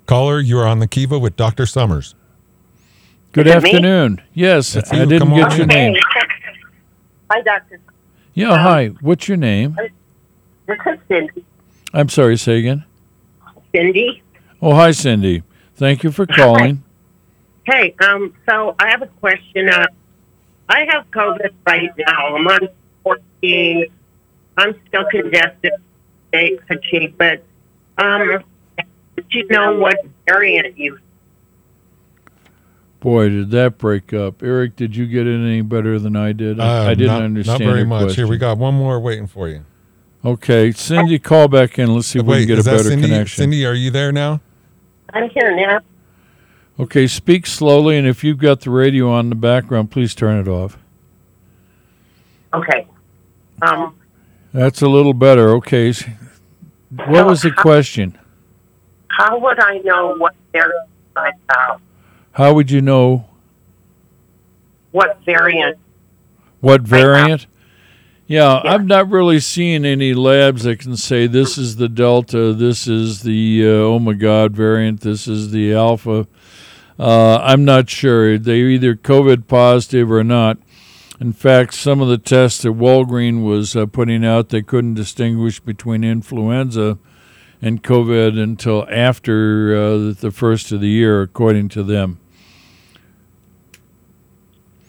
Caller, 0.07 0.39
you 0.41 0.59
are 0.59 0.67
on 0.67 0.79
the 0.79 0.87
Kiva 0.87 1.19
with 1.19 1.37
Dr. 1.37 1.67
Summers. 1.67 2.15
Good 3.35 3.49
Is 3.49 3.63
me? 3.65 3.71
afternoon. 3.71 4.23
Yes, 4.33 4.75
That's 4.75 4.93
I 4.93 4.99
you. 4.99 5.07
didn't 5.07 5.29
Come 5.29 5.37
get 5.37 5.51
on 5.51 5.57
your 5.57 5.63
in. 5.65 5.69
name. 5.69 5.97
Hi, 7.33 7.41
Doctor. 7.41 7.81
Yeah, 8.33 8.57
hi. 8.57 8.87
What's 9.01 9.27
your 9.27 9.37
name? 9.37 9.77
This 10.69 10.79
is 10.87 10.99
Cindy. 11.09 11.45
I'm 11.93 12.09
sorry, 12.09 12.37
say 12.37 12.59
again. 12.61 12.85
Cindy. 13.75 14.23
Oh, 14.63 14.73
hi, 14.75 14.93
Cindy. 14.93 15.43
Thank 15.75 16.05
you 16.05 16.13
for 16.13 16.27
calling. 16.27 16.85
Hey, 17.67 17.97
um, 18.07 18.33
so 18.49 18.77
I 18.79 18.91
have 18.91 19.03
a 19.03 19.09
question. 19.09 19.69
Uh, 19.69 19.87
I 20.69 20.85
have 20.89 21.11
COVID 21.11 21.51
right 21.67 21.91
now. 22.07 22.37
I'm 22.37 22.47
on 22.47 22.69
14. 23.03 23.87
I'm 24.59 24.75
still 24.87 25.05
congested, 25.11 25.73
stay 26.29 26.57
fatigue, 26.69 27.19
but 27.19 27.43
um, 27.99 28.45
did 29.17 29.27
you 29.31 29.49
know 29.49 29.75
what 29.77 29.97
variant 30.29 30.79
you? 30.79 31.01
Boy, 33.05 33.29
did 33.29 33.51
that 33.51 33.77
break 33.77 34.15
up. 34.15 34.43
Eric, 34.43 34.77
did 34.77 34.97
you 34.97 35.07
get 35.07 35.27
it 35.27 35.35
any 35.35 35.61
better 35.61 35.99
than 35.99 36.17
I 36.17 36.33
did? 36.33 36.59
I, 36.59 36.65
Uh, 36.87 36.89
I 36.89 36.95
didn't 36.95 37.07
not, 37.09 37.23
understand. 37.23 37.61
Not 37.61 37.67
very 37.67 37.79
your 37.81 37.87
much. 37.87 38.17
Here, 38.17 38.27
we 38.27 38.39
got 38.39 38.57
one 38.57 38.73
more 38.73 38.99
waiting 38.99 39.27
for 39.27 39.47
you. 39.47 39.67
Okay, 40.25 40.73
Cindy, 40.73 41.19
call 41.19 41.47
back 41.49 41.79
in. 41.79 41.95
Let's 41.95 42.07
see 42.07 42.19
if 42.21 42.25
we 42.25 42.39
can 42.39 42.47
get 42.47 42.59
a 42.61 42.65
better 42.65 42.83
Cindy? 42.85 43.03
connection. 43.03 43.43
Cindy, 43.43 43.67
are 43.67 43.75
you 43.75 43.91
there 43.91 44.11
now? 44.11 44.41
I'm 45.13 45.29
here 45.29 45.55
now. 45.55 45.81
Okay, 46.81 47.07
speak 47.07 47.47
slowly, 47.47 47.99
and 47.99 48.07
if 48.07 48.25
you've 48.25 48.39
got 48.39 48.63
the 48.63 48.71
radio 48.71 49.11
on 49.13 49.27
in 49.27 49.29
the 49.29 49.37
background, 49.37 49.91
please 49.91 50.15
turn 50.15 50.41
it 50.41 50.49
off. 50.49 50.79
Okay. 52.55 52.87
Um, 53.61 53.95
That's 54.55 54.81
a 54.81 54.89
little 54.89 55.13
better. 55.13 55.51
Okay. 55.57 55.91
s- 55.91 56.05
What 57.07 57.27
was 57.27 57.43
the 57.43 57.51
question? 57.53 58.19
how 59.09 59.39
would 59.39 59.61
I 59.61 59.79
know 59.85 60.15
what 60.17 60.35
they're 60.55 60.73
have? 61.15 61.81
How 62.35 62.53
would 62.55 62.71
you 62.71 62.81
know 62.81 63.27
What 64.91 65.25
variant? 65.25 65.79
what 66.61 66.83
variant? 66.83 67.47
Yeah, 68.27 68.61
I've 68.65 68.87
not 68.87 69.11
really 69.11 69.39
seen 69.39 69.85
any 69.85 70.15
labs 70.15 70.63
that 70.65 70.79
can 70.81 70.97
say 70.97 71.27
this 71.27 71.59
is 71.59 71.77
the 71.77 71.89
Delta, 71.91 72.55
this 72.55 72.89
is 72.89 73.23
the 73.23 73.63
uh, 73.65 73.69
oh 73.69 73.99
my 73.99 74.15
God 74.15 74.53
variant, 74.53 75.03
this 75.03 75.29
is 75.29 75.51
the 75.51 75.75
Alpha. 75.75 76.27
Uh, 76.99 77.37
I'm 77.39 77.65
not 77.65 77.91
sure. 77.91 78.39
They're 78.39 78.69
either 78.69 78.95
COVID 78.95 79.47
positive 79.47 80.11
or 80.11 80.25
not. 80.25 80.59
In 81.21 81.33
fact, 81.33 81.75
some 81.75 82.01
of 82.01 82.09
the 82.09 82.19
tests 82.19 82.63
that 82.63 82.71
Walgreen 82.71 83.45
was 83.45 83.77
uh, 83.77 83.87
putting 83.87 84.25
out, 84.25 84.49
they 84.49 84.63
couldn't 84.63 84.95
distinguish 84.95 85.61
between 85.61 86.03
influenza 86.03 86.99
and 87.61 87.83
COVID 87.83 88.41
until 88.43 88.87
after 88.91 89.77
uh, 89.77 90.13
the 90.19 90.31
first 90.33 90.73
of 90.73 90.81
the 90.81 90.89
year, 90.89 91.23
according 91.23 91.69
to 91.71 91.83
them. 91.83 92.21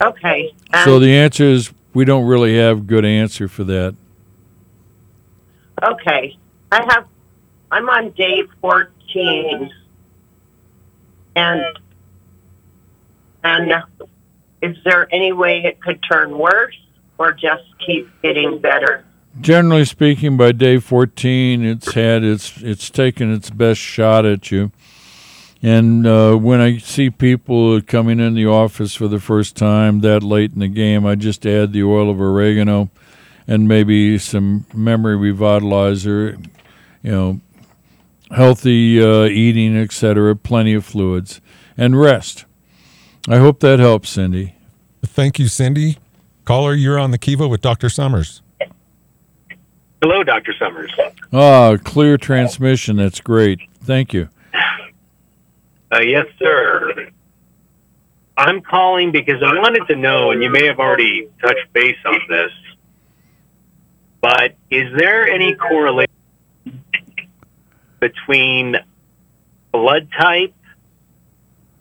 Okay. 0.02 0.54
Um, 0.74 0.84
So 0.86 1.00
the 1.00 1.12
answer 1.16 1.46
is 1.46 1.74
we 1.94 2.06
don't 2.06 2.26
really 2.26 2.58
have 2.58 2.80
a 2.80 2.82
good 2.82 3.06
answer 3.06 3.48
for 3.48 3.64
that. 3.66 3.96
Okay. 5.84 6.38
I 6.72 6.86
have, 6.94 7.08
I'm 7.72 7.90
on 7.90 8.12
day 8.12 8.44
14. 8.62 9.72
And, 11.38 11.80
and 13.44 13.74
is 14.62 14.78
there 14.84 15.08
any 15.14 15.32
way 15.32 15.64
it 15.64 15.82
could 15.82 16.02
turn 16.10 16.38
worse 16.38 16.78
or 17.18 17.32
just 17.34 17.64
keep 17.86 18.10
getting 18.22 18.60
better? 18.60 19.06
Generally 19.42 19.86
speaking, 19.86 20.38
by 20.38 20.54
day 20.54 20.80
14, 20.80 21.66
it's 21.66 21.92
had 21.92 22.24
its 22.24 22.62
it's 22.62 22.90
taken 22.90 23.34
its 23.34 23.50
best 23.50 23.82
shot 23.82 24.26
at 24.26 24.50
you. 24.50 24.72
And 25.66 26.06
uh, 26.06 26.36
when 26.36 26.62
I 26.62 26.78
see 26.78 27.10
people 27.10 27.82
coming 27.82 28.20
in 28.20 28.36
the 28.36 28.46
office 28.46 28.94
for 28.94 29.08
the 29.08 29.20
first 29.20 29.56
time 29.58 30.02
that 30.02 30.22
late 30.22 30.54
in 30.54 30.60
the 30.60 30.68
game, 30.68 31.08
I 31.08 31.16
just 31.16 31.44
add 31.44 31.74
the 31.74 31.82
oil 31.82 32.12
of 32.12 32.22
oregano 32.22 32.92
and 33.48 33.68
maybe 33.68 34.20
some 34.20 34.68
memory 34.76 35.34
revitalizer, 35.34 36.40
you 37.02 37.12
know, 37.12 37.42
healthy 38.30 39.02
uh, 39.02 39.24
eating, 39.24 39.76
etc., 39.76 40.36
plenty 40.36 40.76
of 40.76 40.86
fluids, 40.86 41.42
and 41.76 42.00
rest. 42.00 42.46
I 43.28 43.38
hope 43.38 43.60
that 43.62 43.80
helps, 43.80 44.10
Cindy. 44.10 44.54
Thank 45.04 45.40
you, 45.40 45.48
Cindy. 45.48 45.98
Caller, 46.44 46.76
you're 46.76 47.00
on 47.00 47.10
the 47.10 47.18
Kiva 47.18 47.48
with 47.48 47.62
Dr. 47.62 47.90
Summers. 47.90 48.44
Hello, 50.00 50.24
Dr. 50.24 50.54
Summers. 50.60 50.94
Ah, 51.34 51.76
clear 51.84 52.20
transmission. 52.20 52.98
That's 52.98 53.20
great. 53.20 53.62
Thank 53.82 54.14
you. 54.14 54.30
Uh, 55.96 56.02
yes, 56.02 56.26
sir. 56.40 57.10
I'm 58.36 58.62
calling 58.62 59.12
because 59.14 59.42
I 59.42 59.54
wanted 59.60 59.88
to 59.88 59.96
know, 59.96 60.32
and 60.32 60.44
you 60.44 60.50
may 60.50 60.66
have 60.66 60.78
already 60.78 61.30
touched 61.42 61.72
base 61.72 61.98
on 62.06 62.20
this, 62.28 62.52
but 64.20 64.56
is 64.70 64.94
there 64.98 65.26
any 65.26 65.56
correlation 65.56 66.12
between 68.02 68.76
blood 69.72 70.10
type 70.20 70.54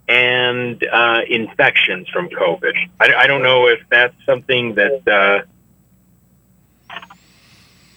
and 0.06 0.84
uh, 0.84 1.22
infections 1.28 2.08
from 2.10 2.28
COVID? 2.28 2.74
I, 3.00 3.14
I 3.14 3.26
don't 3.26 3.42
know 3.42 3.66
if 3.66 3.80
that's 3.90 4.14
something 4.24 4.76
that 4.76 5.08
uh, 5.08 5.42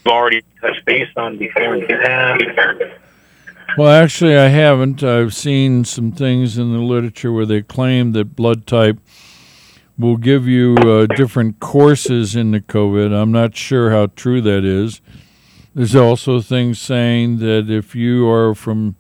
you've 0.04 0.08
already 0.08 0.42
touched 0.62 0.84
base 0.84 1.10
on 1.16 1.38
before. 1.38 1.76
You 1.76 1.86
have. 1.90 2.40
Well, 3.78 3.90
actually, 3.92 4.36
I 4.36 4.48
haven't. 4.48 5.04
I've 5.04 5.36
seen 5.36 5.86
some 5.86 6.12
things 6.12 6.58
in 6.58 6.72
the 6.74 6.80
literature 6.80 7.32
where 7.32 7.46
they 7.46 7.62
claim 7.62 8.12
that 8.14 8.36
blood 8.36 8.66
type 8.66 8.98
will 9.98 10.18
give 10.18 10.48
you 10.48 10.76
uh, 10.78 11.06
different 11.16 11.60
courses 11.60 12.36
in 12.36 12.52
the 12.52 12.60
COVID. 12.62 13.14
I'm 13.14 13.32
not 13.32 13.56
sure 13.56 13.92
how 13.92 14.08
true 14.08 14.42
that 14.42 14.64
is. 14.66 15.02
There's 15.76 15.96
also 15.96 16.42
things 16.42 16.80
saying 16.80 17.38
that 17.40 17.70
if 17.70 17.94
you 17.94 18.28
are 18.28 18.56
from 18.56 18.96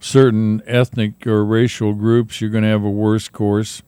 certain 0.00 0.62
ethnic 0.66 1.26
or 1.26 1.44
racial 1.44 1.92
groups, 1.92 2.40
you're 2.40 2.50
going 2.50 2.64
to 2.64 2.70
have 2.70 2.84
a 2.84 2.90
worse 2.90 3.28
course. 3.28 3.82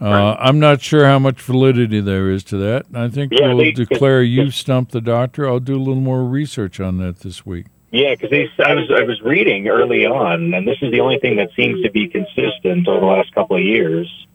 Uh, 0.00 0.36
I'm 0.38 0.60
not 0.60 0.82
sure 0.82 1.04
how 1.06 1.18
much 1.18 1.40
validity 1.40 2.00
there 2.00 2.30
is 2.30 2.44
to 2.44 2.56
that. 2.58 2.86
I 2.94 3.08
think 3.08 3.32
Yeah, 3.32 3.48
we'll 3.54 3.58
they- 3.64 3.72
declare 3.72 4.22
you 4.22 4.50
stumped 4.52 4.92
the 4.92 5.00
doctor. 5.00 5.48
I'll 5.48 5.58
do 5.58 5.74
a 5.74 5.78
little 5.80 5.94
more 5.96 6.22
research 6.24 6.78
on 6.78 6.98
that 6.98 7.20
this 7.20 7.44
week. 7.46 7.66
Yeah, 7.90 8.14
because 8.14 8.32
I 8.58 8.74
was 8.74 8.90
I 8.90 9.04
was 9.04 9.20
reading 9.22 9.68
early 9.68 10.06
on, 10.06 10.52
and 10.54 10.66
this 10.66 10.78
is 10.82 10.90
the 10.90 11.00
only 11.00 11.18
thing 11.18 11.36
that 11.36 11.50
seems 11.54 11.82
to 11.82 11.90
be 11.90 12.08
consistent 12.08 12.88
over 12.88 13.00
the 13.00 13.06
last 13.06 13.32
couple 13.32 13.56
of 13.56 13.62
years, 13.62 14.26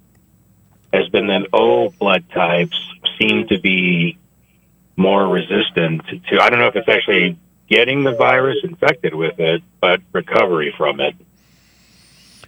has 0.93 1.08
been 1.10 1.28
that 1.28 1.47
O 1.54 1.89
blood 1.89 2.24
types 2.32 2.78
seem 3.20 3.47
to 3.49 3.60
be 3.60 4.18
more 4.95 5.28
resistant 5.28 6.02
to. 6.08 6.41
I 6.41 6.49
don't 6.49 6.60
know 6.60 6.68
if 6.68 6.76
it's 6.76 6.89
actually 6.89 7.38
getting 7.68 8.04
the 8.04 8.14
virus 8.14 8.58
infected 8.64 9.16
with 9.16 9.39
it, 9.39 9.62
but 9.80 10.02
recovery 10.12 10.74
from 10.78 10.99
it. 10.99 11.16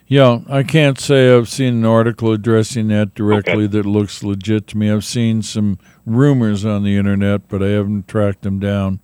Yeah, 0.07 0.41
I 0.49 0.63
can't 0.63 0.99
say 0.99 1.35
I've 1.35 1.49
seen 1.49 1.75
an 1.75 1.85
article 1.85 2.31
addressing 2.33 2.89
that 2.89 3.15
directly 3.15 3.67
that 3.67 3.85
looks 3.85 4.21
legit 4.21 4.67
to 4.67 4.77
me. 4.77 4.91
I've 4.91 5.05
seen 5.05 5.41
some 5.41 5.79
rumors 6.05 6.65
on 6.65 6.83
the 6.83 6.97
internet, 6.97 7.47
but 7.47 7.63
I 7.63 7.69
haven't 7.69 8.07
tracked 8.07 8.41
them 8.41 8.59
down. 8.59 8.99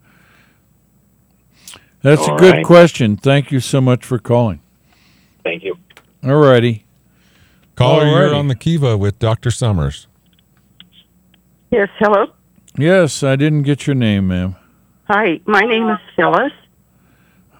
That's 2.01 2.27
All 2.27 2.35
a 2.35 2.39
good 2.39 2.55
right. 2.55 2.65
question. 2.65 3.17
Thank 3.17 3.51
you 3.51 3.59
so 3.59 3.81
much 3.81 4.05
for 4.05 4.19
calling. 4.19 4.61
Thank 5.43 5.63
you. 5.63 5.77
All 6.23 6.35
righty. 6.35 6.85
Caller, 7.75 8.05
you're 8.05 8.35
on 8.35 8.47
the 8.47 8.55
Kiva 8.55 8.97
with 8.97 9.19
Dr. 9.19 9.51
Summers. 9.51 10.07
Yes, 11.71 11.89
hello. 11.97 12.27
Yes, 12.77 13.23
I 13.23 13.35
didn't 13.35 13.63
get 13.63 13.87
your 13.87 13.95
name, 13.95 14.27
ma'am. 14.27 14.55
Hi, 15.07 15.39
my 15.45 15.61
name 15.61 15.89
is 15.89 15.97
Phyllis, 16.15 16.51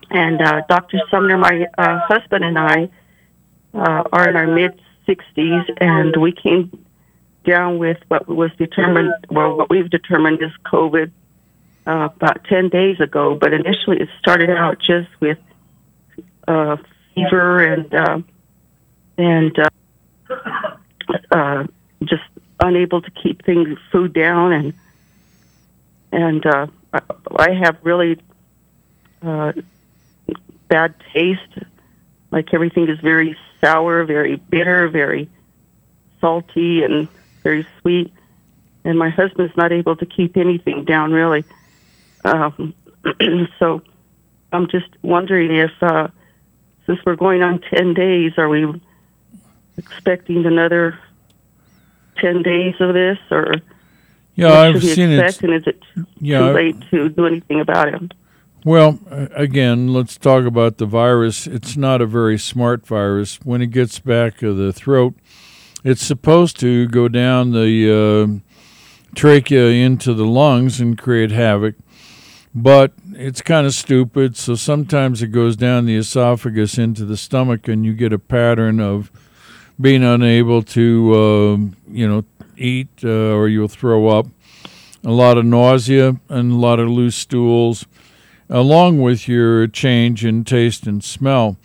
and 0.10 0.42
uh, 0.42 0.62
Dr. 0.68 1.00
Sumner, 1.10 1.38
my 1.38 1.68
uh, 1.78 2.00
husband, 2.08 2.44
and 2.44 2.60
I 2.60 2.90
uh, 3.74 4.04
are 4.12 4.30
in 4.30 4.36
our 4.36 4.48
mid 4.48 4.82
60s, 5.08 5.70
and 5.82 6.16
we 6.22 6.32
came 6.32 6.86
down 7.46 7.78
with 7.78 7.98
what 8.08 8.28
was 8.28 8.52
determined, 8.58 9.14
well, 9.30 9.58
what 9.58 9.70
we've 9.70 9.90
determined 9.90 10.42
is 10.42 10.52
COVID 10.66 11.12
uh, 11.90 12.10
about 12.16 12.44
10 12.46 12.70
days 12.70 13.00
ago. 13.00 13.36
But 13.36 13.54
initially, 13.54 13.98
it 14.00 14.10
started 14.20 14.50
out 14.52 14.78
just 14.80 15.10
with 15.20 15.40
uh, 16.48 16.78
fever 17.16 17.64
and 17.64 17.94
uh, 17.94 18.20
and 19.18 19.58
uh, 19.60 19.70
uh, 21.32 21.64
just 22.04 22.24
unable 22.62 23.02
to 23.02 23.12
keep 23.12 23.44
things 23.44 23.78
food 23.92 24.14
down 24.14 24.54
and 24.54 24.74
and 26.12 26.46
uh, 26.46 26.68
I- 26.94 27.54
have 27.54 27.78
really 27.82 28.20
uh, 29.24 29.54
bad 30.68 30.94
taste. 31.14 31.42
Like 32.32 32.54
everything 32.54 32.88
is 32.88 33.00
very 33.00 33.36
sour, 33.62 34.04
very 34.06 34.36
bitter, 34.36 34.88
very 34.90 35.28
salty, 36.22 36.84
and 36.84 37.08
very 37.44 37.66
sweet. 37.82 38.14
And 38.86 38.98
my 38.98 39.10
husband's 39.10 39.56
not 39.58 39.72
able 39.72 39.96
to 39.96 40.06
keep 40.06 40.38
anything 40.38 40.86
down 40.86 41.12
really. 41.12 41.44
Um, 42.26 42.74
so 43.60 43.82
I'm 44.52 44.68
just 44.70 44.88
wondering 45.02 45.56
if, 45.56 45.72
uh, 45.82 46.08
since 46.86 47.00
we're 47.06 47.16
going 47.16 47.42
on 47.44 47.62
ten 47.62 47.94
days, 47.94 48.34
are 48.38 48.50
we 48.50 48.82
expecting 49.78 50.46
another 50.46 51.00
ten 52.18 52.42
days 52.42 52.76
of 52.80 52.94
this, 52.94 53.18
or 53.32 53.54
Yeah, 54.36 54.50
what 54.50 54.76
I've 54.76 54.84
seen 54.84 55.12
it. 55.12 55.44
And 55.44 55.54
is 55.54 55.68
it 55.68 55.84
Yeah, 56.20 56.40
too 56.40 56.54
late 56.54 56.82
to 56.92 57.10
do 57.10 57.26
anything 57.26 57.62
about 57.62 57.94
it? 57.94 58.14
Well, 58.66 59.00
again, 59.10 59.94
let's 59.94 60.18
talk 60.18 60.46
about 60.46 60.80
the 60.80 60.86
virus. 60.86 61.48
It's 61.48 61.78
not 61.78 62.02
a 62.02 62.06
very 62.06 62.38
smart 62.38 62.86
virus. 62.86 63.40
When 63.44 63.62
it 63.62 63.68
gets 63.68 64.00
back 64.00 64.42
of 64.44 64.58
the 64.58 64.74
throat, 64.74 65.14
it's 65.86 66.06
supposed 66.06 66.60
to 66.60 66.86
go 66.88 67.08
down 67.08 67.52
the 67.52 68.42
uh, 68.44 69.16
trachea 69.16 69.70
into 69.70 70.14
the 70.14 70.26
lungs 70.26 70.82
and 70.82 70.98
create 70.98 71.32
havoc. 71.32 71.76
But 72.54 72.94
it's 73.14 73.42
kind 73.42 73.68
of 73.68 73.74
stupid, 73.74 74.36
so 74.36 74.56
sometimes 74.56 75.22
it 75.22 75.28
goes 75.28 75.56
down 75.56 75.86
the 75.86 75.96
esophagus 75.96 76.78
into 76.78 77.06
the 77.06 77.18
stomach, 77.18 77.68
and 77.68 77.86
you 77.86 77.94
get 77.94 78.12
a 78.12 78.20
pattern 78.20 78.80
of 78.80 79.12
being 79.80 80.04
unable 80.04 80.64
to, 80.64 81.14
uh, 81.14 81.58
you 81.92 82.08
know, 82.08 82.26
eat, 82.58 82.90
uh, 83.04 83.34
or 83.36 83.48
you'll 83.48 83.68
throw 83.68 84.08
up. 84.08 84.28
A 85.06 85.12
lot 85.12 85.38
of 85.38 85.46
nausea 85.46 86.20
and 86.28 86.52
a 86.52 86.56
lot 86.56 86.80
of 86.80 86.90
loose 86.90 87.16
stools 87.16 87.86
along 88.50 89.00
with 89.02 89.28
your 89.28 89.68
change 89.68 90.26
in 90.26 90.44
taste 90.44 90.88
and 90.88 91.04
smell. 91.04 91.58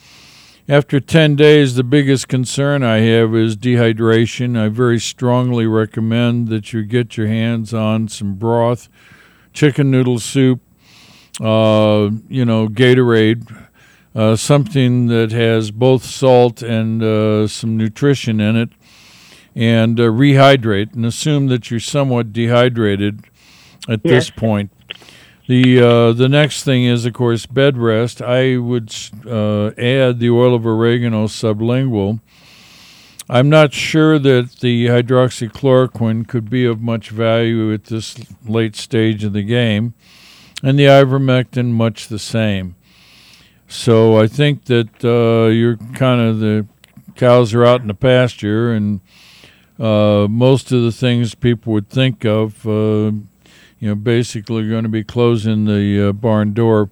After 0.68 1.00
10 1.00 1.36
days, 1.36 1.74
the 1.74 1.84
biggest 1.84 2.28
concern 2.28 2.82
I 2.82 2.98
have 2.98 3.34
is 3.34 3.56
dehydration. 3.56 4.58
I 4.58 4.68
very 4.68 4.98
strongly 4.98 5.66
recommend 5.66 6.48
that 6.48 6.72
you 6.72 6.84
get 6.84 7.16
your 7.16 7.26
hands 7.26 7.74
on 7.74 8.08
some 8.08 8.36
broth, 8.36 8.88
chicken 9.52 9.90
noodle 9.90 10.18
soup, 10.18 10.60
uh, 11.40 12.10
you 12.28 12.44
know, 12.44 12.68
Gatorade, 12.68 13.68
uh, 14.14 14.36
something 14.36 15.06
that 15.08 15.32
has 15.32 15.70
both 15.70 16.04
salt 16.04 16.62
and 16.62 17.02
uh, 17.02 17.48
some 17.48 17.76
nutrition 17.76 18.40
in 18.40 18.56
it, 18.56 18.70
and 19.54 19.98
uh, 19.98 20.04
rehydrate 20.04 20.94
and 20.94 21.04
assume 21.04 21.48
that 21.48 21.70
you're 21.70 21.80
somewhat 21.80 22.32
dehydrated 22.32 23.24
at 23.88 24.02
this 24.02 24.30
point. 24.30 24.70
The 25.46 25.80
uh, 25.80 26.12
the 26.12 26.28
next 26.28 26.64
thing 26.64 26.84
is, 26.84 27.04
of 27.04 27.12
course, 27.12 27.44
bed 27.44 27.76
rest. 27.76 28.22
I 28.22 28.56
would 28.56 28.94
uh, 29.26 29.72
add 29.76 30.18
the 30.18 30.30
oil 30.30 30.54
of 30.54 30.64
oregano 30.64 31.26
sublingual. 31.26 32.20
I'm 33.28 33.48
not 33.48 33.72
sure 33.72 34.18
that 34.18 34.56
the 34.60 34.86
hydroxychloroquine 34.86 36.28
could 36.28 36.50
be 36.50 36.64
of 36.66 36.80
much 36.80 37.10
value 37.10 37.72
at 37.72 37.84
this 37.84 38.16
late 38.46 38.76
stage 38.76 39.24
of 39.24 39.32
the 39.32 39.42
game, 39.42 39.94
and 40.64 40.78
the 40.78 40.84
ivermectin 40.84 41.66
much 41.66 42.08
the 42.08 42.18
same. 42.18 42.74
So 43.68 44.18
I 44.18 44.26
think 44.26 44.64
that 44.64 45.04
uh, 45.04 45.50
you're 45.50 45.76
kind 45.94 46.22
of 46.22 46.40
the 46.40 46.66
cows 47.16 47.52
are 47.52 47.66
out 47.66 47.82
in 47.82 47.88
the 47.88 47.94
pasture, 47.94 48.72
and 48.72 49.00
uh, 49.78 50.26
most 50.28 50.72
of 50.72 50.82
the 50.82 50.90
things 50.90 51.34
people 51.34 51.74
would 51.74 51.90
think 51.90 52.24
of, 52.24 52.66
uh, 52.66 53.12
you 53.78 53.88
know, 53.88 53.94
basically 53.94 54.64
are 54.64 54.70
going 54.70 54.84
to 54.84 54.88
be 54.88 55.04
closing 55.04 55.66
the 55.66 56.08
uh, 56.08 56.12
barn 56.12 56.54
door. 56.54 56.88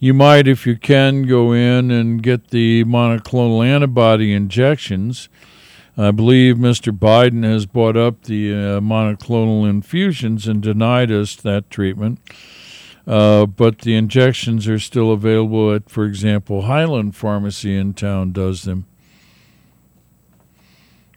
You 0.00 0.12
might, 0.12 0.48
if 0.48 0.66
you 0.66 0.76
can, 0.76 1.22
go 1.22 1.52
in 1.52 1.92
and 1.92 2.20
get 2.20 2.48
the 2.48 2.82
monoclonal 2.84 3.64
antibody 3.64 4.32
injections. 4.32 5.28
I 5.96 6.10
believe 6.10 6.56
Mr. 6.56 6.96
Biden 6.96 7.44
has 7.44 7.64
bought 7.64 7.96
up 7.96 8.24
the 8.24 8.52
uh, 8.52 8.80
monoclonal 8.80 9.68
infusions 9.68 10.48
and 10.48 10.60
denied 10.60 11.12
us 11.12 11.36
that 11.36 11.70
treatment. 11.70 12.20
Uh, 13.08 13.46
but 13.46 13.78
the 13.78 13.94
injections 13.94 14.68
are 14.68 14.78
still 14.78 15.10
available 15.12 15.72
at, 15.74 15.88
for 15.88 16.04
example, 16.04 16.62
Highland 16.62 17.16
Pharmacy 17.16 17.74
in 17.74 17.94
town 17.94 18.32
does 18.32 18.64
them. 18.64 18.84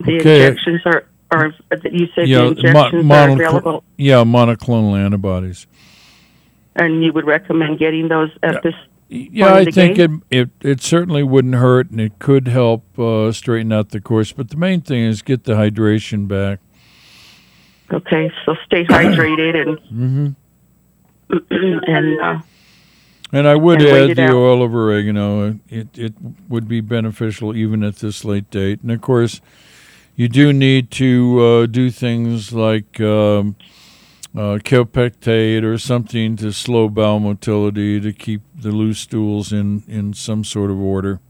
The 0.04 0.18
Okay. 0.18 0.46
injections 0.46 0.80
are, 0.86 1.04
are 1.30 1.52
you 1.90 2.08
said 2.14 2.28
Yeah, 2.28 2.38
the 2.38 2.72
mo- 2.72 2.86
injections 2.86 3.10
are 3.10 3.30
available, 3.30 3.84
yeah, 3.98 4.24
monoclonal 4.24 4.98
antibodies. 4.98 5.66
and 6.76 7.04
you 7.04 7.12
would 7.12 7.26
recommend 7.26 7.78
getting 7.78 8.08
those 8.08 8.30
at 8.42 8.62
this 8.62 8.74
Yeah, 9.10 9.54
I 9.54 9.64
think 9.66 9.96
game? 9.96 10.22
it, 10.30 10.38
it 10.62 10.70
it 10.70 10.80
certainly 10.80 11.22
wouldn't 11.22 11.54
hurt, 11.56 11.90
and 11.90 12.00
it 12.00 12.18
could 12.18 12.48
help 12.48 12.98
uh, 12.98 13.30
straighten 13.32 13.70
out 13.70 13.90
the 13.90 14.00
course. 14.00 14.32
But 14.32 14.48
the 14.48 14.56
main 14.56 14.80
thing 14.80 15.02
is 15.04 15.20
get 15.20 15.44
the 15.44 15.52
hydration 15.52 16.26
back. 16.26 16.60
Okay, 17.92 18.32
so 18.46 18.54
stay 18.64 18.84
hydrated 18.86 19.68
and 19.68 19.78
hmm 19.90 20.28
and 21.50 22.20
uh, 22.20 22.40
And 23.32 23.46
I 23.48 23.54
would 23.56 23.80
And 23.80 24.10
add 24.10 24.16
the 24.16 24.24
out. 24.24 24.34
oil 24.34 24.62
of 24.62 24.74
oregano. 24.74 25.58
It 25.68 25.88
it 25.98 26.14
would 26.48 26.68
be 26.68 26.80
beneficial 26.80 27.56
even 27.56 27.82
at 27.82 27.96
this 27.96 28.24
late 28.24 28.50
date. 28.50 28.80
And 28.82 28.90
of 28.90 29.00
course, 29.00 29.40
you 30.16 30.28
do 30.28 30.52
need 30.52 30.90
to 30.92 31.40
uh, 31.40 31.66
do 31.66 31.90
things 31.90 32.52
like 32.52 33.00
um, 33.00 33.56
uh, 34.36 34.58
Kaopectate 34.62 35.62
or 35.64 35.78
something 35.78 36.36
to 36.36 36.52
slow 36.52 36.88
bowel 36.88 37.20
motility 37.20 38.00
to 38.00 38.12
keep 38.12 38.42
the 38.54 38.70
loose 38.70 38.98
stools 39.00 39.52
in, 39.52 39.82
in 39.88 40.12
some 40.14 40.44
sort 40.44 40.70
of 40.70 40.78
order. 40.80 41.20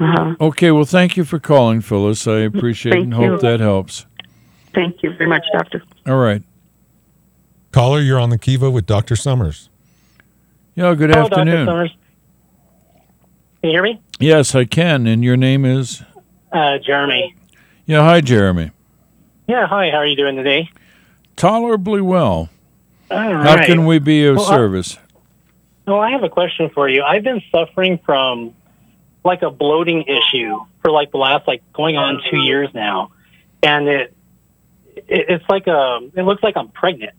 uh 0.00 0.34
Okay, 0.40 0.70
well, 0.70 0.84
thank 0.86 1.16
you 1.16 1.24
for 1.24 1.38
calling, 1.38 1.80
Phyllis. 1.82 2.26
I 2.26 2.38
appreciate 2.40 2.92
it 2.92 2.94
Thank 2.96 3.04
and 3.04 3.14
hope 3.14 3.42
you. 3.42 3.48
that 3.48 3.60
helps. 3.60 4.06
thank 4.74 5.02
you 5.02 5.12
very 5.16 5.28
much, 5.28 5.44
doctor. 5.52 5.82
All 6.06 6.18
right. 6.18 6.42
Caller, 7.76 8.00
you're 8.00 8.18
on 8.18 8.30
the 8.30 8.38
Kiva 8.38 8.70
with 8.70 8.86
Dr. 8.86 9.16
Summers. 9.16 9.68
Yeah, 10.76 10.94
good 10.94 11.10
Hello, 11.10 11.28
Dr. 11.28 11.40
afternoon. 11.40 11.66
Summers. 11.66 11.90
Can 13.60 13.68
you 13.68 13.70
hear 13.70 13.82
me? 13.82 14.00
Yes, 14.18 14.54
I 14.54 14.64
can. 14.64 15.06
And 15.06 15.22
your 15.22 15.36
name 15.36 15.66
is? 15.66 16.02
Uh, 16.50 16.78
Jeremy. 16.78 17.36
Yeah, 17.84 18.00
hi, 18.00 18.22
Jeremy. 18.22 18.70
Yeah, 19.46 19.66
hi. 19.66 19.90
How 19.90 19.98
are 19.98 20.06
you 20.06 20.16
doing 20.16 20.36
today? 20.36 20.70
Tolerably 21.36 22.00
well. 22.00 22.48
All 23.10 23.18
How 23.18 23.56
right. 23.56 23.66
can 23.66 23.84
we 23.84 23.98
be 23.98 24.24
of 24.24 24.36
Well, 24.36 24.46
I- 24.46 24.56
service? 24.56 24.98
Well, 25.86 26.00
I 26.00 26.12
have 26.12 26.22
a 26.22 26.30
question 26.30 26.70
for 26.70 26.88
you. 26.88 27.02
I've 27.02 27.24
been 27.24 27.42
suffering 27.54 27.98
from 28.06 28.54
like 29.22 29.42
a 29.42 29.50
bloating 29.50 30.04
issue 30.04 30.60
for 30.80 30.90
like 30.90 31.10
the 31.12 31.18
last 31.18 31.46
like 31.46 31.60
going 31.74 31.98
on 31.98 32.22
two 32.30 32.38
years 32.38 32.70
now, 32.72 33.10
and 33.62 33.86
it, 33.86 34.14
it 34.96 35.26
it's 35.28 35.44
like 35.50 35.66
a 35.66 35.98
it 36.14 36.22
looks 36.22 36.42
like 36.42 36.56
I'm 36.56 36.68
pregnant. 36.68 37.12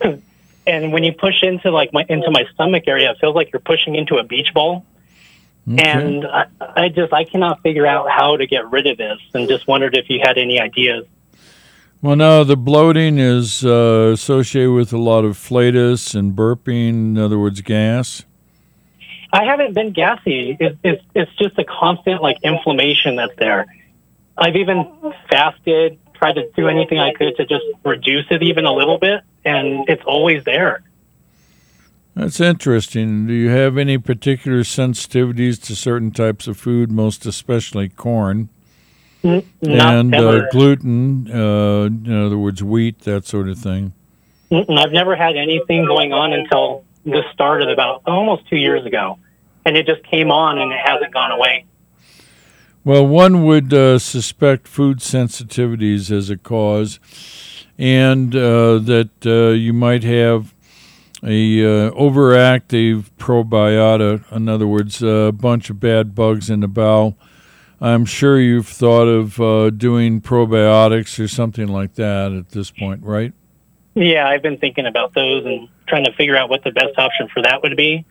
and 0.66 0.92
when 0.92 1.04
you 1.04 1.12
push 1.12 1.42
into 1.42 1.70
like 1.70 1.92
my 1.92 2.04
into 2.08 2.30
my 2.30 2.44
stomach 2.54 2.84
area, 2.86 3.10
it 3.10 3.18
feels 3.20 3.34
like 3.34 3.52
you're 3.52 3.60
pushing 3.60 3.94
into 3.94 4.16
a 4.16 4.24
beach 4.24 4.52
ball. 4.54 4.84
Okay. 5.70 5.82
And 5.82 6.26
I, 6.26 6.46
I 6.60 6.88
just 6.88 7.12
I 7.12 7.24
cannot 7.24 7.62
figure 7.62 7.86
out 7.86 8.10
how 8.10 8.36
to 8.36 8.46
get 8.46 8.70
rid 8.70 8.86
of 8.86 8.98
this, 8.98 9.18
and 9.34 9.48
just 9.48 9.66
wondered 9.68 9.96
if 9.96 10.10
you 10.10 10.20
had 10.22 10.38
any 10.38 10.60
ideas. 10.60 11.06
Well, 12.00 12.16
no, 12.16 12.42
the 12.42 12.56
bloating 12.56 13.18
is 13.18 13.64
uh, 13.64 14.10
associated 14.12 14.72
with 14.72 14.92
a 14.92 14.98
lot 14.98 15.24
of 15.24 15.36
flatus 15.36 16.16
and 16.16 16.34
burping, 16.34 16.88
in 16.88 17.18
other 17.18 17.38
words, 17.38 17.60
gas. 17.60 18.24
I 19.32 19.44
haven't 19.44 19.74
been 19.74 19.92
gassy. 19.92 20.56
It, 20.58 20.78
it's 20.82 21.04
it's 21.14 21.34
just 21.36 21.56
a 21.58 21.64
constant 21.64 22.20
like 22.20 22.38
inflammation 22.42 23.16
that's 23.16 23.34
there. 23.36 23.66
I've 24.36 24.56
even 24.56 25.14
fasted, 25.30 25.98
tried 26.14 26.34
to 26.34 26.50
do 26.56 26.66
anything 26.68 26.98
I 26.98 27.12
could 27.12 27.36
to 27.36 27.46
just 27.46 27.64
reduce 27.84 28.26
it 28.30 28.42
even 28.42 28.64
a 28.64 28.72
little 28.72 28.98
bit, 28.98 29.22
and 29.44 29.88
it's 29.88 30.02
always 30.04 30.44
there. 30.44 30.82
That's 32.14 32.40
interesting. 32.40 33.26
Do 33.26 33.32
you 33.32 33.48
have 33.48 33.78
any 33.78 33.96
particular 33.96 34.60
sensitivities 34.60 35.62
to 35.64 35.74
certain 35.74 36.10
types 36.10 36.46
of 36.46 36.58
food, 36.58 36.90
most 36.90 37.24
especially 37.24 37.88
corn? 37.88 38.50
N- 39.24 39.46
and 39.62 40.14
uh, 40.14 40.48
gluten, 40.50 41.30
uh, 41.30 41.84
in 41.84 42.12
other 42.12 42.36
words, 42.36 42.62
wheat, 42.62 43.00
that 43.00 43.24
sort 43.24 43.48
of 43.48 43.58
thing. 43.58 43.94
Mm-mm, 44.50 44.78
I've 44.78 44.92
never 44.92 45.16
had 45.16 45.36
anything 45.36 45.86
going 45.86 46.12
on 46.12 46.32
until 46.32 46.84
this 47.04 47.24
started 47.32 47.70
about 47.70 48.02
almost 48.06 48.46
two 48.48 48.56
years 48.56 48.84
ago, 48.84 49.18
and 49.64 49.76
it 49.76 49.86
just 49.86 50.02
came 50.04 50.30
on 50.30 50.58
and 50.58 50.70
it 50.72 50.80
hasn't 50.84 51.14
gone 51.14 51.30
away. 51.30 51.64
Well, 52.84 53.06
one 53.06 53.44
would 53.44 53.72
uh, 53.72 53.98
suspect 54.00 54.66
food 54.66 54.98
sensitivities 54.98 56.10
as 56.10 56.30
a 56.30 56.36
cause, 56.36 56.98
and 57.82 58.32
uh, 58.36 58.78
that 58.78 59.10
uh, 59.26 59.48
you 59.50 59.72
might 59.72 60.04
have 60.04 60.54
a 61.24 61.64
uh, 61.64 61.90
overactive 61.90 63.10
probiota. 63.18 64.22
In 64.30 64.48
other 64.48 64.68
words, 64.68 65.02
a 65.02 65.32
bunch 65.32 65.68
of 65.68 65.80
bad 65.80 66.14
bugs 66.14 66.48
in 66.48 66.60
the 66.60 66.68
bowel. 66.68 67.18
I'm 67.80 68.04
sure 68.04 68.38
you've 68.38 68.68
thought 68.68 69.08
of 69.08 69.40
uh, 69.40 69.70
doing 69.70 70.20
probiotics 70.20 71.18
or 71.18 71.26
something 71.26 71.66
like 71.66 71.96
that 71.96 72.30
at 72.30 72.50
this 72.50 72.70
point, 72.70 73.02
right? 73.02 73.32
Yeah, 73.94 74.28
I've 74.28 74.42
been 74.42 74.58
thinking 74.58 74.86
about 74.86 75.12
those 75.14 75.44
and 75.44 75.68
trying 75.88 76.04
to 76.04 76.12
figure 76.12 76.36
out 76.36 76.48
what 76.48 76.62
the 76.62 76.70
best 76.70 76.96
option 76.96 77.28
for 77.34 77.42
that 77.42 77.64
would 77.64 77.76
be. 77.76 78.06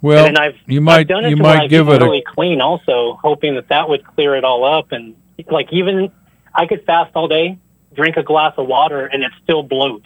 Well, 0.00 0.26
and 0.26 0.36
I've 0.36 0.56
you 0.66 0.80
might 0.80 1.02
I've 1.02 1.08
done 1.08 1.24
it 1.26 1.30
you 1.30 1.36
might 1.36 1.70
give 1.70 1.88
it 1.88 2.02
a 2.02 2.04
really 2.04 2.24
clean, 2.26 2.60
also 2.60 3.20
hoping 3.22 3.54
that 3.54 3.68
that 3.68 3.88
would 3.88 4.04
clear 4.04 4.34
it 4.34 4.42
all 4.42 4.64
up. 4.64 4.90
And 4.90 5.14
like 5.48 5.72
even 5.72 6.10
I 6.52 6.66
could 6.66 6.84
fast 6.84 7.12
all 7.14 7.28
day, 7.28 7.60
drink 7.94 8.16
a 8.16 8.22
glass 8.22 8.54
of 8.56 8.66
water, 8.66 9.06
and 9.06 9.22
it 9.22 9.32
still 9.42 9.66
bloats. 9.66 10.04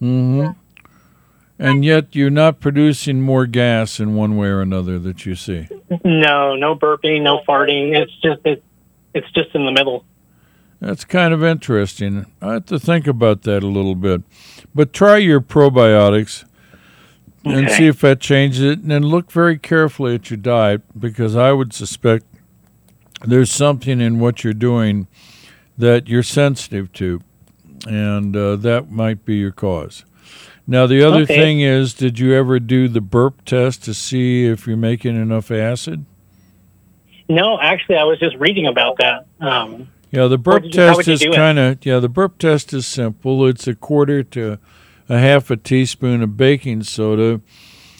Mm-hmm. 0.00 0.50
And 1.58 1.84
yet 1.84 2.14
you're 2.14 2.30
not 2.30 2.60
producing 2.60 3.22
more 3.22 3.46
gas 3.46 3.98
in 3.98 4.14
one 4.14 4.36
way 4.36 4.48
or 4.48 4.60
another 4.60 4.98
that 4.98 5.24
you 5.24 5.34
see. 5.34 5.68
No, 6.04 6.54
no 6.54 6.74
burping, 6.76 7.22
no 7.22 7.40
farting. 7.48 7.96
It's 7.96 8.12
just 8.20 8.40
it, 8.44 8.62
it's 9.14 9.30
just 9.32 9.54
in 9.54 9.64
the 9.64 9.72
middle. 9.72 10.04
That's 10.80 11.06
kind 11.06 11.32
of 11.32 11.42
interesting. 11.42 12.26
I 12.42 12.54
have 12.54 12.66
to 12.66 12.78
think 12.78 13.06
about 13.06 13.42
that 13.42 13.62
a 13.62 13.66
little 13.66 13.94
bit. 13.94 14.22
But 14.74 14.92
try 14.92 15.16
your 15.16 15.40
probiotics 15.40 16.44
and 17.44 17.70
see 17.70 17.86
if 17.86 18.00
that 18.02 18.20
changes 18.20 18.60
it. 18.60 18.80
And 18.80 18.90
then 18.90 19.02
look 19.04 19.32
very 19.32 19.58
carefully 19.58 20.16
at 20.16 20.30
your 20.30 20.36
diet 20.36 20.82
because 20.98 21.34
I 21.34 21.52
would 21.52 21.72
suspect 21.72 22.26
there's 23.24 23.50
something 23.50 24.00
in 24.00 24.18
what 24.18 24.44
you're 24.44 24.52
doing 24.52 25.06
that 25.78 26.08
you're 26.08 26.22
sensitive 26.22 26.92
to. 26.94 27.20
And 27.86 28.36
uh, 28.36 28.56
that 28.56 28.90
might 28.90 29.24
be 29.24 29.36
your 29.36 29.52
cause. 29.52 30.04
Now, 30.66 30.86
the 30.86 31.02
other 31.06 31.20
Okay. 31.22 31.36
thing 31.36 31.60
is 31.60 31.94
did 31.94 32.18
you 32.18 32.34
ever 32.34 32.58
do 32.58 32.88
the 32.88 33.00
burp 33.00 33.44
test 33.44 33.84
to 33.84 33.94
see 33.94 34.46
if 34.46 34.66
you're 34.66 34.76
making 34.76 35.14
enough 35.14 35.50
acid? 35.50 36.04
No, 37.28 37.60
actually, 37.60 37.96
I 37.96 38.04
was 38.04 38.18
just 38.18 38.36
reading 38.36 38.66
about 38.66 38.96
that. 38.98 39.26
Um, 39.40 39.88
Yeah, 40.10 40.26
the 40.28 40.38
burp 40.38 40.64
you- 40.64 40.70
test 40.70 41.06
is 41.08 41.24
kind 41.34 41.58
of 41.58 41.84
yeah. 41.84 41.98
The 41.98 42.08
burp 42.08 42.38
test 42.38 42.72
is 42.72 42.86
simple. 42.86 43.46
It's 43.46 43.66
a 43.66 43.74
quarter 43.74 44.22
to 44.22 44.58
a 45.08 45.18
half 45.18 45.50
a 45.50 45.56
teaspoon 45.56 46.22
of 46.22 46.36
baking 46.36 46.84
soda 46.84 47.40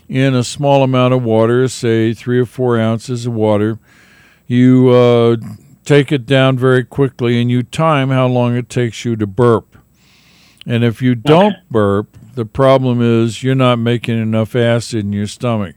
in 0.08 0.34
a 0.34 0.42
small 0.44 0.82
amount 0.84 1.14
of 1.14 1.22
water, 1.24 1.66
say 1.68 2.14
three 2.14 2.38
or 2.38 2.46
four 2.46 2.78
ounces 2.78 3.26
of 3.26 3.34
water. 3.34 3.78
You 4.46 4.88
uh, 4.90 5.36
take 5.86 6.12
it 6.12 6.26
down 6.26 6.58
very 6.58 6.84
quickly, 6.84 7.40
and 7.40 7.50
you 7.50 7.62
time 7.62 8.10
how 8.10 8.26
long 8.26 8.56
it 8.56 8.68
takes 8.68 9.04
you 9.04 9.16
to 9.16 9.26
burp. 9.26 9.76
And 10.66 10.84
if 10.84 11.00
you 11.00 11.14
don't 11.14 11.56
burp, 11.70 12.08
the 12.34 12.44
problem 12.44 13.00
is 13.00 13.42
you're 13.42 13.54
not 13.54 13.78
making 13.78 14.20
enough 14.20 14.54
acid 14.54 15.04
in 15.04 15.12
your 15.12 15.28
stomach. 15.28 15.76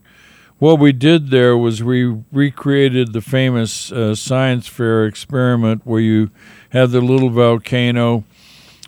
What 0.57 0.79
we 0.79 0.91
did 0.91 1.29
there 1.29 1.55
was 1.55 1.81
we 1.81 2.17
recreated 2.33 3.13
the 3.13 3.21
famous 3.21 3.93
uh, 3.93 4.13
science 4.13 4.67
fair 4.67 5.05
experiment 5.05 5.83
where 5.85 6.01
you 6.01 6.31
have 6.71 6.91
the 6.91 6.99
little 6.99 7.29
volcano 7.29 8.25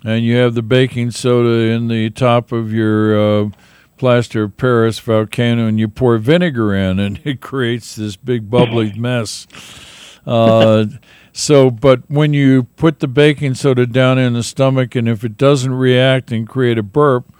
and 0.04 0.22
you 0.22 0.36
have 0.36 0.54
the 0.54 0.62
baking 0.62 1.12
soda 1.12 1.72
in 1.72 1.88
the 1.88 2.10
top 2.10 2.52
of 2.52 2.74
your 2.74 3.18
uh, 3.18 3.48
plaster 3.96 4.42
of 4.42 4.58
Paris 4.58 4.98
volcano 4.98 5.66
and 5.66 5.78
you 5.78 5.88
pour 5.88 6.18
vinegar 6.18 6.74
in 6.74 6.98
and 6.98 7.20
it 7.24 7.40
creates 7.40 7.94
this 7.94 8.16
big 8.16 8.50
bubbly 8.50 8.92
mess. 8.92 9.46
Uh, 10.26 10.86
so, 11.32 11.70
but 11.70 12.08
when 12.08 12.32
you 12.32 12.64
put 12.76 13.00
the 13.00 13.08
baking 13.08 13.54
soda 13.54 13.86
down 13.86 14.18
in 14.18 14.34
the 14.34 14.42
stomach 14.42 14.94
and 14.94 15.08
if 15.08 15.24
it 15.24 15.36
doesn't 15.36 15.74
react 15.74 16.30
and 16.30 16.48
create 16.48 16.78
a 16.78 16.82
burp, 16.82 17.32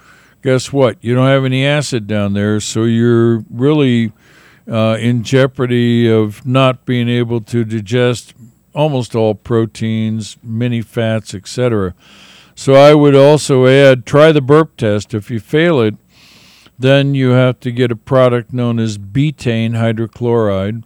guess 0.43 0.73
what? 0.73 0.97
You 1.01 1.15
don't 1.15 1.29
have 1.29 1.45
any 1.45 1.65
acid 1.65 2.07
down 2.07 2.33
there, 2.33 2.59
so 2.59 2.85
you're 2.85 3.45
really 3.51 4.13
uh, 4.71 4.97
in 4.99 5.23
jeopardy 5.23 6.11
of 6.11 6.45
not 6.47 6.85
being 6.85 7.09
able 7.09 7.41
to 7.43 7.65
digest 7.65 8.35
almost 8.75 9.15
all 9.15 9.35
proteins, 9.35 10.37
many 10.43 10.81
fats, 10.81 11.35
etc. 11.35 11.95
So 12.55 12.75
I 12.75 12.95
would 12.95 13.15
also 13.15 13.67
add 13.67 14.07
try 14.07 14.33
the 14.33 14.41
burp 14.41 14.77
test. 14.77 15.15
If 15.15 15.31
you 15.31 15.41
fail 15.41 15.81
it, 15.81 15.95
then 16.79 17.15
you 17.15 17.31
have 17.31 17.61
to 17.61 17.71
get 17.71 17.93
a 17.93 17.97
product 17.97 18.53
known 18.53 18.79
as 18.79 18.99
betaine 18.99 19.73
hydrochloride, 19.73 20.85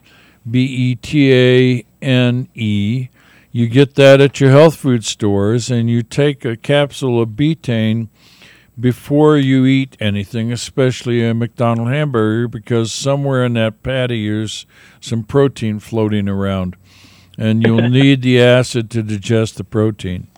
B 0.49 0.65
E 0.65 0.95
T 0.97 1.33
A 1.33 1.86
N 2.07 2.49
E. 2.55 3.09
You 3.53 3.69
get 3.69 3.95
that 3.95 4.21
at 4.21 4.41
your 4.41 4.51
health 4.51 4.77
food 4.77 5.05
stores, 5.05 5.71
and 5.71 5.89
you 5.91 6.03
take 6.03 6.45
a 6.45 6.57
capsule 6.57 7.21
of 7.21 7.31
betaine 7.31 8.09
before 8.79 9.39
you 9.39 9.65
eat 9.65 9.97
anything, 9.99 10.53
especially 10.53 11.27
a 11.27 11.35
McDonald 11.35 11.89
hamburger, 11.89 12.49
because 12.49 12.93
somewhere 12.93 13.45
in 13.45 13.55
that 13.55 13.83
patty 13.83 14.29
there's 14.29 14.67
some 15.01 15.25
protein 15.25 15.79
floating 15.81 16.29
around, 16.29 16.77
and 17.39 17.63
you'll 17.63 17.89
need 17.89 18.23
the 18.23 18.41
acid 18.41 18.91
to 18.91 19.03
digest 19.03 19.57
the 19.57 19.65
protein. 19.65 20.29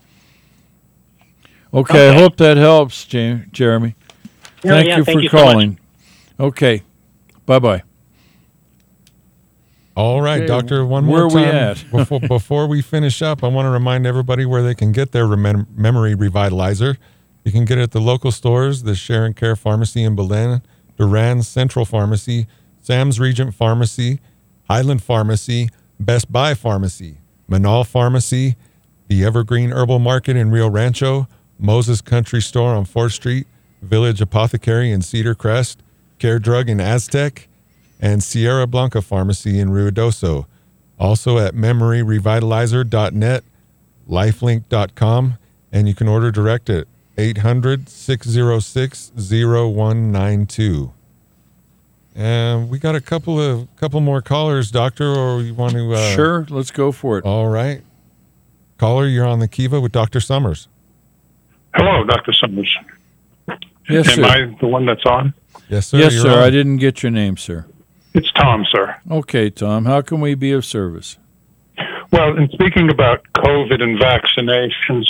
Okay, 1.75 2.09
I 2.11 2.15
hope 2.15 2.37
that 2.37 2.57
helps, 2.57 3.05
Jeremy. 3.05 3.95
No, 4.65 4.75
Thank 4.75 4.89
yeah, 4.89 4.97
you 4.99 5.05
thank 5.05 5.17
for 5.17 5.23
you 5.23 5.29
so 5.29 5.37
calling. 5.37 5.79
okay, 6.39 6.83
bye 7.47 7.59
bye. 7.59 7.83
All 9.99 10.23
right, 10.23 10.39
Okay, 10.43 10.47
Doctor. 10.47 10.85
One 10.87 11.09
where 11.09 11.23
more 11.23 11.31
are 11.31 11.35
we 11.35 11.43
time 11.45 11.55
at? 11.57 11.85
before 11.91 12.21
before 12.21 12.67
we 12.69 12.83
finish 12.83 13.21
up. 13.21 13.43
I 13.43 13.49
want 13.49 13.67
to 13.67 13.71
remind 13.71 14.07
everybody 14.07 14.47
where 14.47 14.63
they 14.63 14.77
can 14.77 14.93
get 14.93 15.11
their 15.11 15.25
remem- 15.27 15.67
memory 15.77 16.15
revitalizer. 16.15 16.99
You 17.45 17.51
can 17.51 17.65
get 17.65 17.79
it 17.79 17.83
at 17.83 17.91
the 17.91 18.01
local 18.01 18.31
stores: 18.31 18.85
the 18.85 18.95
Sharon 18.95 19.35
Care 19.35 19.57
Pharmacy 19.57 20.05
in 20.05 20.15
Belen, 20.15 20.63
Duran 20.97 21.43
Central 21.43 21.85
Pharmacy, 21.85 22.47
Sam's 22.81 23.19
Regent 23.19 23.57
Pharmacy, 23.57 24.21
Highland 24.71 25.03
Pharmacy, 25.03 25.69
Best 25.99 26.31
Buy 26.31 26.55
Pharmacy, 26.55 27.19
Manal 27.51 27.85
Pharmacy, 27.85 28.55
the 29.09 29.25
Evergreen 29.25 29.73
Herbal 29.73 29.99
Market 29.99 30.37
in 30.37 30.53
Rio 30.53 30.71
Rancho, 30.71 31.27
Moses 31.59 32.01
Country 32.01 32.41
Store 32.41 32.73
on 32.73 32.85
Fourth 32.85 33.15
Street, 33.15 33.49
Village 33.83 34.21
Apothecary 34.21 34.93
in 34.93 35.03
Cedar 35.03 35.35
Crest, 35.35 35.83
Care 36.21 36.39
Drug 36.39 36.69
in 36.69 36.81
Aztec, 36.81 37.48
and 38.01 38.23
Sierra 38.23 38.67
Blanca 38.67 39.03
Pharmacy 39.03 39.59
in 39.59 39.71
Ruidoso. 39.71 40.47
Also 40.99 41.39
at 41.39 41.55
memoryrevitalizer.net, 41.55 43.45
lifelink.com, 44.09 45.39
and 45.71 45.89
you 45.89 45.95
can 45.95 46.09
order 46.09 46.31
direct 46.31 46.69
at 46.71 46.87
800 47.17 47.89
606 47.89 49.13
0192. 49.17 50.93
And 52.15 52.69
we 52.69 52.81
got 52.81 52.97
a 52.97 53.01
couple 53.01 53.41
of 53.41 53.69
couple 53.77 54.01
more 54.01 54.21
callers, 54.21 54.73
Doctor, 54.73 55.07
or 55.07 55.41
you 55.41 55.55
want 55.55 55.75
to? 55.75 55.95
Uh, 55.95 56.15
sure, 56.17 56.47
let's 56.51 56.73
go 56.73 56.91
for 56.91 57.19
it. 57.19 57.25
All 57.25 57.49
right. 57.49 57.83
Caller, 58.77 59.07
you're 59.07 59.27
on 59.27 59.39
the 59.39 59.47
Kiva 59.47 59.81
with 59.81 59.93
Dr. 59.93 60.21
Summers. 60.21 60.67
Hello, 61.75 62.05
Dr. 62.05 62.33
Summers. 62.33 62.77
Yes, 63.89 64.07
sir. 64.07 64.13
Am 64.13 64.17
sir. 64.17 64.25
I 64.25 64.57
the 64.61 64.67
one 64.67 64.85
that's 64.85 65.05
on? 65.07 65.33
Yes, 65.69 65.87
sir. 65.89 65.99
yes, 65.99 66.13
you're 66.15 66.23
sir. 66.23 66.33
on. 66.33 66.39
I 66.43 66.51
didn't 66.51 66.79
get 66.79 67.03
your 67.05 67.11
name, 67.11 67.37
sir. 67.37 67.67
It's 68.19 68.33
Tom, 68.33 68.67
sir. 68.69 68.97
Okay, 69.09 69.49
Tom. 69.49 69.85
How 69.85 70.03
can 70.03 70.21
we 70.21 70.35
be 70.35 70.51
of 70.51 70.65
service? 70.65 71.19
Well, 72.11 72.37
in 72.37 72.49
speaking 72.49 72.91
about 72.91 73.23
COVID 73.37 73.81
and 73.81 73.97
vaccinations, 73.97 75.07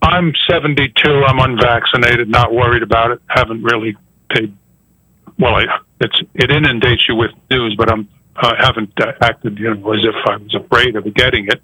I'm 0.00 0.32
72. 0.48 1.06
I'm 1.06 1.38
unvaccinated. 1.38 2.30
Not 2.30 2.54
worried 2.54 2.82
about 2.82 3.10
it. 3.10 3.20
Haven't 3.28 3.62
really 3.62 3.94
paid. 4.30 4.56
Well, 5.38 5.56
I, 5.56 5.66
it's 6.00 6.18
it 6.34 6.50
inundates 6.50 7.06
you 7.06 7.14
with 7.14 7.32
news, 7.50 7.74
but 7.76 7.92
I'm 7.92 8.08
I 8.36 8.54
haven't 8.58 8.98
uh, 8.98 9.12
acted 9.20 9.58
you 9.58 9.74
know, 9.74 9.92
as 9.92 10.06
if 10.06 10.14
I 10.26 10.38
was 10.38 10.54
afraid 10.54 10.96
of 10.96 11.04
getting 11.12 11.48
it. 11.48 11.60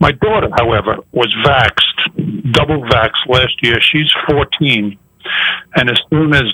My 0.00 0.10
daughter, 0.10 0.48
however, 0.56 0.96
was 1.12 1.32
vaxxed, 1.46 2.52
double 2.52 2.82
vaxxed 2.82 3.28
last 3.28 3.62
year. 3.62 3.80
She's 3.80 4.12
14, 4.28 4.98
and 5.76 5.90
as 5.90 6.00
soon 6.10 6.34
as 6.34 6.52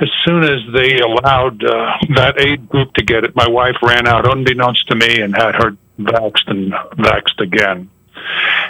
as 0.00 0.08
soon 0.24 0.44
as 0.44 0.60
they 0.72 1.00
allowed 1.00 1.62
uh, 1.64 1.92
that 2.14 2.34
aid 2.38 2.68
group 2.68 2.92
to 2.94 3.04
get 3.04 3.24
it, 3.24 3.34
my 3.34 3.48
wife 3.48 3.76
ran 3.82 4.06
out 4.06 4.30
unbeknownst 4.30 4.86
to 4.88 4.94
me 4.94 5.20
and 5.20 5.34
had 5.34 5.54
her 5.56 5.76
vaxxed 5.98 6.48
and 6.48 6.72
vaxxed 6.96 7.40
again. 7.40 7.90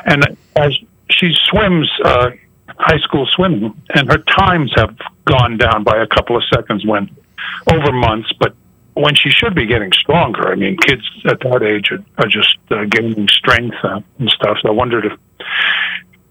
And 0.07 0.37
as 0.57 0.77
she 1.11 1.35
swims 1.51 1.91
uh, 2.05 2.31
high 2.79 2.99
school 2.99 3.27
swimming, 3.27 3.81
and 3.95 4.09
her 4.09 4.19
times 4.19 4.73
have 4.77 4.97
gone 5.25 5.57
down 5.57 5.85
by 5.85 5.99
a 5.99 6.07
couple 6.07 6.37
of 6.37 6.43
seconds 6.55 6.87
when 6.87 7.11
over 7.71 7.93
months, 7.93 8.33
but 8.39 8.55
when 8.95 9.15
she 9.15 9.31
should 9.31 9.55
be 9.55 9.67
getting 9.67 9.93
stronger. 9.93 10.51
I 10.51 10.55
mean, 10.55 10.77
kids 10.77 11.03
at 11.27 11.41
that 11.41 11.63
age 11.63 11.91
are, 11.93 12.05
are 12.19 12.29
just 12.29 12.59
uh, 12.71 12.85
gaining 12.85 13.29
strength 13.29 13.77
uh, 13.83 14.01
and 14.19 14.29
stuff. 14.31 14.59
So 14.63 14.69
I 14.69 14.73
wondered 14.73 15.07
if 15.07 15.13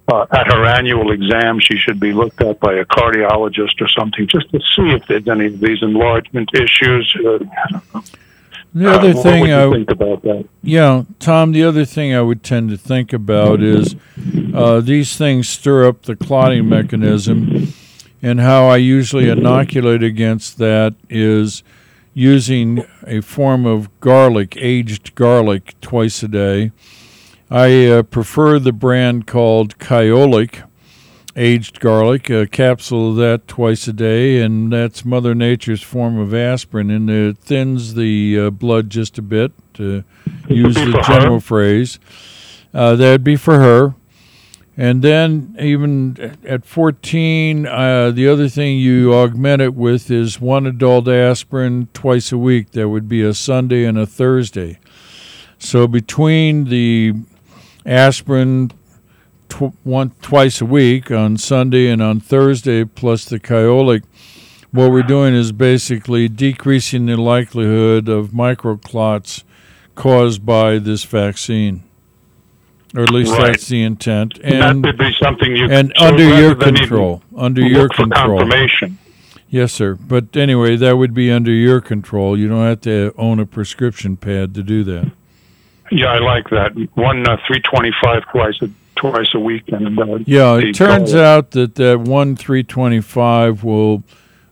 uh, 0.08 0.26
at 0.32 0.48
her 0.52 0.66
annual 0.66 1.12
exam 1.12 1.60
she 1.60 1.78
should 1.78 2.00
be 2.00 2.14
looked 2.14 2.42
at 2.42 2.60
by 2.60 2.74
a 2.74 2.86
cardiologist 2.86 3.82
or 3.82 3.88
something 3.90 4.28
just 4.28 4.50
to 4.52 4.60
see 4.60 4.90
if 4.92 5.06
there's 5.08 5.28
any 5.28 5.48
of 5.48 5.60
these 5.60 5.82
enlargement 5.82 6.50
issues. 6.54 7.16
Uh, 7.26 8.02
The 8.74 8.92
other 8.92 9.14
what 9.14 9.24
thing 9.24 9.52
I 9.52 9.72
think 9.72 9.90
about 9.90 10.22
that? 10.24 10.48
Yeah, 10.62 11.04
Tom, 11.20 11.52
the 11.52 11.64
other 11.64 11.84
thing 11.86 12.14
I 12.14 12.22
would 12.22 12.44
tend 12.44 12.70
to 12.70 12.78
think 12.78 13.12
about 13.12 13.62
is 13.62 13.96
uh, 14.54 14.82
these 14.82 15.16
things 15.18 15.50
stir 15.50 15.88
up 15.88 16.04
the 16.04 16.16
clotting 16.16 16.70
mechanism, 16.70 17.74
and 18.22 18.40
how 18.40 18.68
I 18.68 18.78
usually 18.78 19.30
inoculate 19.30 20.04
against 20.04 20.58
that 20.60 20.94
is 21.10 21.64
using 22.14 22.86
a 23.06 23.22
form 23.22 23.66
of 23.66 24.00
garlic, 24.00 24.56
aged 24.60 25.16
garlic, 25.16 25.74
twice 25.82 26.22
a 26.22 26.28
day. 26.28 26.72
I 27.50 27.88
uh, 27.88 28.04
prefer 28.04 28.60
the 28.60 28.74
brand 28.74 29.26
called 29.26 29.78
Kyolic, 29.78 30.68
aged 31.38 31.80
garlic, 31.80 32.30
a 32.30 32.46
capsule 32.46 33.12
of 33.12 33.16
that 33.18 33.48
twice 33.48 33.88
a 33.88 33.94
day, 33.94 34.42
and 34.42 34.74
that's 34.74 35.06
Mother 35.06 35.34
Nature's 35.34 35.82
form 35.82 36.18
of 36.20 36.34
aspirin, 36.34 36.92
and 36.92 37.10
it 37.10 37.38
thins 37.38 37.94
the 37.94 38.38
uh, 38.38 38.50
blood 38.50 38.90
just 38.90 39.18
a 39.18 39.22
bit, 39.22 39.54
to 39.76 40.04
use 40.50 40.76
the 40.76 40.92
for 40.92 40.98
her? 40.98 41.04
general 41.04 41.40
phrase. 41.40 42.00
Uh, 42.74 42.98
that'd 42.98 43.24
be 43.24 43.38
for 43.38 43.60
her. 43.60 43.96
And 44.76 45.02
then, 45.02 45.56
even 45.60 46.38
at 46.46 46.66
14, 46.66 47.66
uh, 47.66 48.12
the 48.12 48.28
other 48.28 48.50
thing 48.50 48.78
you 48.78 49.14
augment 49.14 49.62
it 49.62 49.74
with 49.74 50.12
is 50.12 50.42
one 50.42 50.68
adult 50.68 51.08
aspirin 51.08 51.88
twice 51.94 52.32
a 52.32 52.38
week. 52.38 52.72
That 52.72 52.90
would 52.90 53.08
be 53.08 53.24
a 53.24 53.34
Sunday 53.34 53.86
and 53.86 53.98
a 53.98 54.06
Thursday. 54.06 54.80
So, 55.58 55.88
between 55.88 56.66
the 56.66 57.14
aspirin 57.88 58.72
tw- 59.50 59.74
one 59.84 60.12
twice 60.22 60.62
a 60.62 60.66
week 60.66 61.10
on 61.10 61.38
Sunday 61.38 61.88
and 61.90 62.02
on 62.02 62.20
Thursday, 62.20 62.84
plus 62.84 63.26
the 63.26 63.40
Kyolic, 63.40 64.04
what 64.72 64.92
we're 64.92 65.02
doing 65.04 65.34
is 65.34 65.52
basically 65.52 66.28
decreasing 66.28 67.06
the 67.06 67.16
likelihood 67.18 68.10
of 68.10 68.30
microclots 68.30 69.44
caused 69.96 70.46
by 70.46 70.78
this 70.78 71.04
vaccine, 71.06 71.82
or 72.96 73.04
at 73.04 73.10
least 73.12 73.32
Right. 73.32 73.48
that's 73.52 73.68
the 73.68 73.82
intent. 73.82 74.38
And 74.44 74.84
that 74.84 74.90
would 74.90 74.98
be 74.98 75.14
something 75.20 75.56
you 75.56 75.68
and 75.70 75.92
so 75.98 76.06
under 76.06 76.24
your 76.42 76.54
control, 76.54 77.24
under 77.36 77.62
your 77.66 77.88
for 77.90 78.04
control. 78.04 78.40
confirmation. 78.40 78.98
Yes, 79.50 79.72
sir. 79.72 79.96
But 79.96 80.36
anyway, 80.36 80.76
that 80.76 80.98
would 80.98 81.14
be 81.14 81.32
under 81.32 81.52
your 81.52 81.80
control. 81.80 82.38
You 82.38 82.50
don't 82.50 82.66
have 82.66 82.82
to 82.82 83.14
own 83.18 83.40
a 83.40 83.46
prescription 83.46 84.18
pad 84.18 84.54
to 84.56 84.62
do 84.62 84.84
that. 84.84 85.12
Yeah, 85.92 86.08
I 86.08 86.20
like 86.20 86.50
that. 86.50 86.74
One 86.96 87.28
uh, 87.28 87.38
325 87.48 88.24
twice 88.32 88.62
a 88.62 88.70
twice 88.96 89.34
a 89.36 89.40
week, 89.40 89.64
and 89.70 89.98
uh, 90.00 90.18
Yeah, 90.26 90.58
it 90.58 90.74
turns 90.74 91.14
goal- 91.14 91.22
out 91.22 91.52
that 91.52 91.76
that 91.76 92.00
one 92.00 92.36
325 92.36 93.64
will 93.64 94.04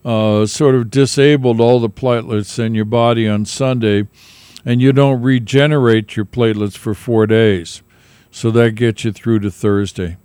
uh, 0.03 0.45
sort 0.45 0.75
of 0.75 0.89
disable 0.91 1.61
all 1.61 1.79
the 1.79 1.89
platelets 1.89 2.59
in 2.59 2.75
your 2.75 2.85
body 2.85 3.27
on 3.27 3.45
Sunday, 3.45 4.07
and 4.63 4.81
you 4.81 4.93
don't 4.93 5.21
regenerate 5.21 6.15
your 6.15 6.25
platelets 6.25 6.77
for 6.77 6.93
four 6.93 7.25
days. 7.27 7.81
So 8.31 8.51
that 8.51 8.71
gets 8.75 9.03
you 9.03 9.11
through 9.13 9.39
to 9.39 9.51
Thursday. 9.51 10.17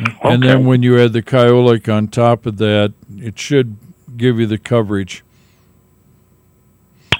Okay. 0.00 0.14
And 0.22 0.42
then 0.42 0.66
when 0.66 0.82
you 0.82 0.98
add 1.00 1.12
the 1.12 1.22
Kyolic 1.22 1.92
on 1.92 2.08
top 2.08 2.46
of 2.46 2.58
that, 2.58 2.92
it 3.16 3.38
should 3.38 3.76
give 4.16 4.38
you 4.38 4.46
the 4.46 4.58
coverage. 4.58 5.24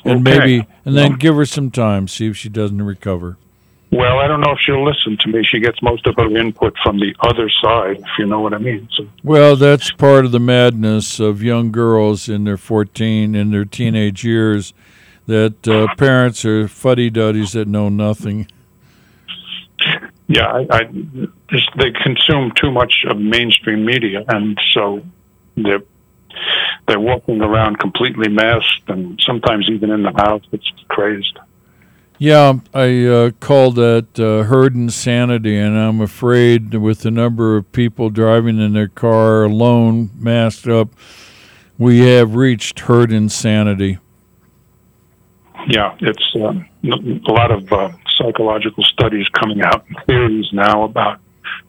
And 0.04 0.26
Okay. 0.26 0.38
maybe, 0.38 0.66
and 0.84 0.96
then 0.96 1.14
give 1.14 1.36
her 1.36 1.44
some 1.46 1.70
time, 1.70 2.08
see 2.08 2.26
if 2.28 2.36
she 2.36 2.48
doesn't 2.48 2.80
recover. 2.82 3.36
Well, 3.92 4.18
I 4.20 4.28
don't 4.28 4.40
know 4.40 4.52
if 4.52 4.60
she'll 4.60 4.84
listen 4.84 5.16
to 5.18 5.28
me. 5.28 5.42
She 5.44 5.58
gets 5.58 5.82
most 5.82 6.06
of 6.06 6.14
her 6.16 6.36
input 6.36 6.76
from 6.82 6.98
the 7.00 7.12
other 7.20 7.50
side, 7.50 7.96
if 7.98 8.18
you 8.20 8.26
know 8.26 8.40
what 8.40 8.54
I 8.54 8.58
mean. 8.58 8.88
So, 8.92 9.06
Well, 9.24 9.56
that's 9.56 9.90
part 9.90 10.24
of 10.24 10.30
the 10.30 10.38
madness 10.38 11.18
of 11.18 11.42
young 11.42 11.72
girls 11.72 12.28
in 12.28 12.44
their 12.44 12.56
14, 12.56 13.34
in 13.34 13.50
their 13.50 13.64
teenage 13.64 14.24
years, 14.24 14.72
that 15.26 15.66
uh, 15.66 15.92
parents 15.96 16.44
are 16.44 16.68
fuddy 16.68 17.10
duddies 17.10 17.52
that 17.52 17.66
know 17.66 17.88
nothing. 17.88 18.46
yeah, 20.28 20.46
I, 20.46 20.66
I 20.70 20.84
just, 21.48 21.68
they 21.76 21.90
consume 21.90 22.52
too 22.54 22.70
much 22.70 23.04
of 23.08 23.18
mainstream 23.18 23.84
media, 23.84 24.24
and 24.28 24.56
so 24.72 25.04
they're 25.56 25.82
they're 26.86 27.00
walking 27.00 27.40
around 27.40 27.78
completely 27.78 28.28
masked, 28.28 28.88
and 28.88 29.20
sometimes 29.24 29.68
even 29.70 29.90
in 29.90 30.02
the 30.02 30.12
house. 30.12 30.42
It's 30.52 30.70
crazed. 30.88 31.38
Yeah, 32.18 32.58
I 32.74 33.06
uh, 33.06 33.30
call 33.40 33.70
that 33.72 34.20
uh, 34.20 34.42
herd 34.42 34.74
insanity, 34.74 35.56
and 35.56 35.78
I'm 35.78 36.02
afraid 36.02 36.74
with 36.74 37.00
the 37.00 37.10
number 37.10 37.56
of 37.56 37.72
people 37.72 38.10
driving 38.10 38.60
in 38.60 38.74
their 38.74 38.88
car 38.88 39.44
alone, 39.44 40.10
masked 40.18 40.68
up, 40.68 40.90
we 41.78 42.00
have 42.00 42.34
reached 42.34 42.80
herd 42.80 43.10
insanity. 43.10 43.96
Yeah, 45.66 45.96
it's 46.00 46.36
uh, 46.36 46.52
a 46.84 47.32
lot 47.32 47.50
of 47.50 47.72
uh, 47.72 47.90
psychological 48.16 48.84
studies 48.84 49.26
coming 49.28 49.62
out, 49.62 49.86
theories 50.06 50.52
now 50.52 50.82
about 50.82 51.20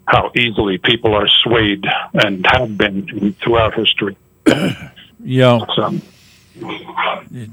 how 0.05 0.31
easily 0.35 0.77
people 0.77 1.15
are 1.15 1.29
swayed 1.29 1.85
and 2.13 2.45
have 2.45 2.77
been 2.77 3.33
throughout 3.41 3.73
history. 3.73 4.17
Yeah. 5.23 5.59
So, 5.75 5.99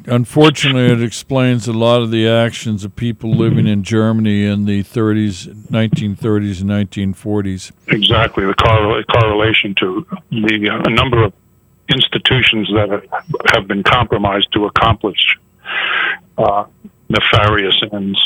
Unfortunately, 0.06 0.86
it 0.90 1.02
explains 1.02 1.68
a 1.68 1.72
lot 1.72 2.02
of 2.02 2.10
the 2.10 2.26
actions 2.28 2.84
of 2.84 2.96
people 2.96 3.30
living 3.30 3.66
in 3.66 3.82
Germany 3.84 4.44
in 4.44 4.64
the 4.64 4.82
30s, 4.82 5.46
1930s, 5.70 6.60
and 6.62 7.14
1940s. 7.14 7.72
exactly 7.88 8.44
the 8.46 8.54
correl- 8.54 9.04
correlation 9.04 9.74
to 9.76 10.06
the 10.30 10.68
uh, 10.70 10.82
a 10.84 10.90
number 10.90 11.22
of 11.22 11.32
institutions 11.88 12.68
that 12.74 12.88
have- 12.90 13.24
have 13.54 13.68
been 13.68 13.82
compromised 13.82 14.48
to 14.52 14.64
accomplish 14.66 15.38
uh, 16.38 16.64
nefarious 17.08 17.80
ends. 17.92 18.18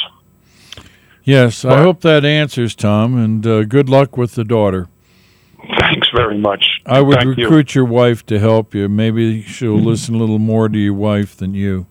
Yes, 1.24 1.64
I 1.64 1.78
hope 1.82 2.00
that 2.00 2.24
answers, 2.24 2.74
Tom, 2.74 3.16
and 3.16 3.46
uh, 3.46 3.62
good 3.64 3.88
luck 3.88 4.16
with 4.16 4.34
the 4.34 4.44
daughter. 4.44 4.88
Thanks 6.12 6.24
very 6.24 6.38
much. 6.38 6.80
I 6.86 7.00
would 7.00 7.16
Thank 7.16 7.38
you. 7.38 7.44
recruit 7.44 7.74
your 7.74 7.84
wife 7.84 8.24
to 8.26 8.38
help 8.38 8.74
you. 8.74 8.88
Maybe 8.88 9.42
she'll 9.42 9.78
listen 9.78 10.14
a 10.14 10.18
little 10.18 10.38
more 10.38 10.68
to 10.68 10.78
your 10.78 10.94
wife 10.94 11.36
than 11.36 11.54
you. 11.54 11.86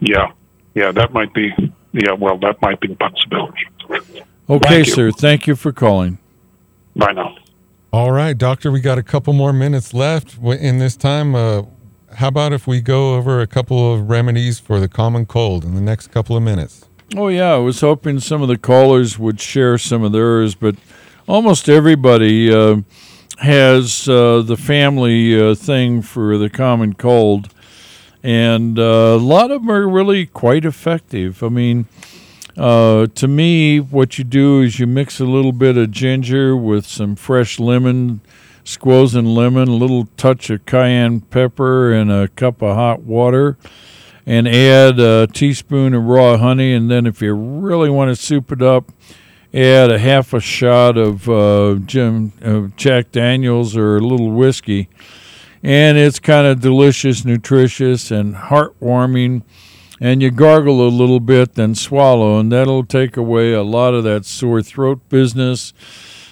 Yeah, 0.00 0.32
yeah, 0.74 0.92
that 0.92 1.12
might 1.12 1.32
be. 1.32 1.52
Yeah, 1.92 2.12
well, 2.12 2.38
that 2.38 2.60
might 2.60 2.80
be 2.80 2.92
a 2.92 2.96
possibility. 2.96 3.66
Okay, 4.48 4.82
Thank 4.82 4.86
sir. 4.88 5.10
Thank 5.10 5.46
you 5.46 5.56
for 5.56 5.72
calling. 5.72 6.18
Bye 6.96 7.12
now. 7.12 7.36
All 7.92 8.10
right, 8.10 8.36
doctor, 8.36 8.70
we 8.70 8.80
got 8.80 8.98
a 8.98 9.02
couple 9.02 9.32
more 9.32 9.52
minutes 9.52 9.94
left 9.94 10.38
in 10.38 10.78
this 10.78 10.96
time. 10.96 11.34
Uh, 11.34 11.62
how 12.16 12.28
about 12.28 12.52
if 12.52 12.66
we 12.66 12.80
go 12.80 13.14
over 13.14 13.40
a 13.40 13.46
couple 13.46 13.94
of 13.94 14.08
remedies 14.08 14.58
for 14.58 14.80
the 14.80 14.88
common 14.88 15.26
cold 15.26 15.64
in 15.64 15.74
the 15.74 15.80
next 15.80 16.08
couple 16.08 16.36
of 16.36 16.42
minutes? 16.42 16.88
Oh, 17.14 17.28
yeah. 17.28 17.52
I 17.54 17.58
was 17.58 17.80
hoping 17.80 18.20
some 18.20 18.42
of 18.42 18.48
the 18.48 18.56
callers 18.56 19.18
would 19.18 19.40
share 19.40 19.76
some 19.76 20.02
of 20.02 20.12
theirs, 20.12 20.54
but 20.54 20.76
almost 21.32 21.66
everybody 21.66 22.52
uh, 22.52 22.76
has 23.38 24.06
uh, 24.06 24.42
the 24.42 24.56
family 24.56 25.40
uh, 25.40 25.54
thing 25.54 26.02
for 26.02 26.36
the 26.36 26.50
common 26.50 26.92
cold. 26.92 27.48
And 28.22 28.78
uh, 28.78 29.16
a 29.16 29.16
lot 29.16 29.50
of 29.50 29.62
them 29.62 29.70
are 29.70 29.88
really 29.88 30.26
quite 30.26 30.66
effective. 30.66 31.42
I 31.42 31.48
mean, 31.48 31.86
uh, 32.58 33.06
to 33.14 33.26
me, 33.26 33.80
what 33.80 34.18
you 34.18 34.24
do 34.24 34.60
is 34.60 34.78
you 34.78 34.86
mix 34.86 35.20
a 35.20 35.24
little 35.24 35.52
bit 35.52 35.78
of 35.78 35.90
ginger 35.90 36.54
with 36.54 36.84
some 36.84 37.16
fresh 37.16 37.58
lemon, 37.58 38.20
squozen 38.62 39.34
lemon, 39.34 39.68
a 39.68 39.74
little 39.74 40.08
touch 40.18 40.50
of 40.50 40.66
cayenne 40.66 41.22
pepper, 41.22 41.94
and 41.94 42.12
a 42.12 42.28
cup 42.28 42.60
of 42.60 42.76
hot 42.76 43.00
water 43.00 43.56
and 44.26 44.46
add 44.46 45.00
a 45.00 45.26
teaspoon 45.32 45.94
of 45.94 46.04
raw 46.04 46.36
honey. 46.36 46.74
And 46.74 46.90
then, 46.90 47.06
if 47.06 47.22
you 47.22 47.34
really 47.34 47.88
want 47.88 48.10
to 48.10 48.22
soup 48.22 48.52
it 48.52 48.60
up, 48.60 48.92
add 49.54 49.90
a 49.90 49.98
half 49.98 50.32
a 50.32 50.40
shot 50.40 50.96
of 50.96 51.28
uh, 51.28 51.76
Jim 51.84 52.32
uh, 52.42 52.68
Jack 52.76 53.12
Daniels 53.12 53.76
or 53.76 53.96
a 53.96 54.00
little 54.00 54.30
whiskey, 54.30 54.88
and 55.62 55.98
it's 55.98 56.18
kind 56.18 56.46
of 56.46 56.60
delicious, 56.60 57.24
nutritious, 57.24 58.10
and 58.10 58.34
heartwarming. 58.34 59.42
And 60.00 60.20
you 60.20 60.32
gargle 60.32 60.84
a 60.84 60.90
little 60.90 61.20
bit, 61.20 61.54
then 61.54 61.76
swallow, 61.76 62.40
and 62.40 62.50
that'll 62.50 62.84
take 62.84 63.16
away 63.16 63.52
a 63.52 63.62
lot 63.62 63.94
of 63.94 64.02
that 64.02 64.24
sore 64.24 64.60
throat 64.60 65.08
business, 65.08 65.72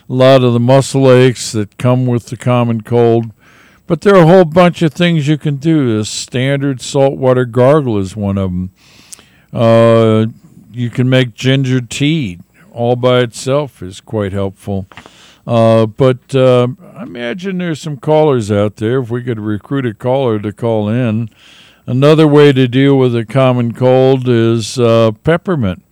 a 0.08 0.12
lot 0.12 0.42
of 0.42 0.52
the 0.52 0.58
muscle 0.58 1.08
aches 1.08 1.52
that 1.52 1.78
come 1.78 2.04
with 2.04 2.26
the 2.26 2.36
common 2.36 2.80
cold. 2.80 3.30
But 3.86 4.00
there 4.00 4.16
are 4.16 4.22
a 4.22 4.26
whole 4.26 4.44
bunch 4.44 4.82
of 4.82 4.92
things 4.92 5.28
you 5.28 5.38
can 5.38 5.56
do. 5.56 6.00
A 6.00 6.04
standard 6.04 6.80
saltwater 6.80 7.44
gargle 7.44 7.98
is 7.98 8.16
one 8.16 8.38
of 8.38 8.50
them. 8.50 8.70
Uh, 9.52 10.26
you 10.72 10.90
can 10.90 11.08
make 11.08 11.34
ginger 11.34 11.80
tea 11.80 12.38
all 12.72 12.96
by 12.96 13.20
itself 13.20 13.82
is 13.82 14.00
quite 14.00 14.32
helpful. 14.32 14.86
Uh, 15.46 15.86
but 15.86 16.34
uh, 16.34 16.68
I 16.94 17.02
imagine 17.02 17.58
there's 17.58 17.80
some 17.80 17.96
callers 17.96 18.50
out 18.50 18.76
there. 18.76 19.00
If 19.00 19.10
we 19.10 19.22
could 19.22 19.40
recruit 19.40 19.86
a 19.86 19.94
caller 19.94 20.38
to 20.38 20.52
call 20.52 20.88
in, 20.88 21.30
another 21.86 22.26
way 22.26 22.52
to 22.52 22.68
deal 22.68 22.96
with 22.96 23.16
a 23.16 23.24
common 23.24 23.72
cold 23.72 24.28
is 24.28 24.78
uh, 24.78 25.12
peppermint. 25.24 25.82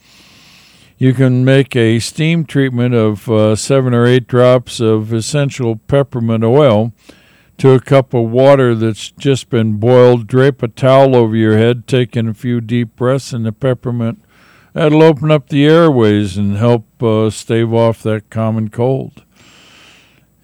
You 0.98 1.14
can 1.14 1.44
make 1.44 1.76
a 1.76 2.00
steam 2.00 2.44
treatment 2.44 2.94
of 2.94 3.28
uh, 3.30 3.54
seven 3.56 3.94
or 3.94 4.04
eight 4.04 4.26
drops 4.26 4.80
of 4.80 5.12
essential 5.12 5.76
peppermint 5.76 6.42
oil 6.42 6.92
to 7.58 7.70
a 7.70 7.80
cup 7.80 8.14
of 8.14 8.30
water 8.30 8.74
that's 8.74 9.10
just 9.12 9.48
been 9.48 9.74
boiled. 9.78 10.26
Drape 10.26 10.62
a 10.62 10.68
towel 10.68 11.14
over 11.14 11.36
your 11.36 11.56
head, 11.56 11.86
take 11.86 12.16
in 12.16 12.28
a 12.28 12.34
few 12.34 12.60
deep 12.60 12.96
breaths, 12.96 13.32
and 13.32 13.46
the 13.46 13.52
peppermint 13.52 14.22
that'll 14.78 15.02
open 15.02 15.28
up 15.28 15.48
the 15.48 15.66
airways 15.66 16.36
and 16.36 16.56
help 16.56 17.02
uh, 17.02 17.28
stave 17.30 17.74
off 17.74 18.00
that 18.04 18.30
common 18.30 18.68
cold. 18.68 19.24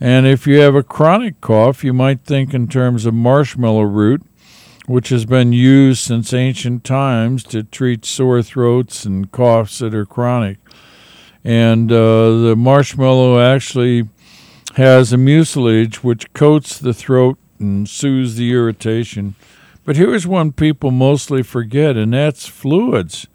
And 0.00 0.26
if 0.26 0.44
you 0.44 0.58
have 0.58 0.74
a 0.74 0.82
chronic 0.82 1.40
cough, 1.40 1.84
you 1.84 1.92
might 1.92 2.24
think 2.24 2.52
in 2.52 2.66
terms 2.66 3.06
of 3.06 3.14
marshmallow 3.14 3.82
root, 3.82 4.22
which 4.86 5.10
has 5.10 5.24
been 5.24 5.52
used 5.52 6.02
since 6.02 6.32
ancient 6.32 6.82
times 6.82 7.44
to 7.44 7.62
treat 7.62 8.04
sore 8.04 8.42
throats 8.42 9.04
and 9.04 9.30
coughs 9.30 9.78
that 9.78 9.94
are 9.94 10.04
chronic. 10.04 10.58
And 11.44 11.92
uh, 11.92 12.30
the 12.40 12.56
marshmallow 12.58 13.38
actually 13.38 14.08
has 14.74 15.12
a 15.12 15.16
mucilage 15.16 16.02
which 16.02 16.32
coats 16.32 16.76
the 16.76 16.92
throat 16.92 17.38
and 17.60 17.88
soothes 17.88 18.34
the 18.34 18.50
irritation. 18.50 19.36
But 19.84 19.94
here's 19.94 20.26
one 20.26 20.50
people 20.50 20.90
mostly 20.90 21.44
forget, 21.44 21.96
and 21.96 22.12
that's 22.12 22.48
fluids. 22.48 23.28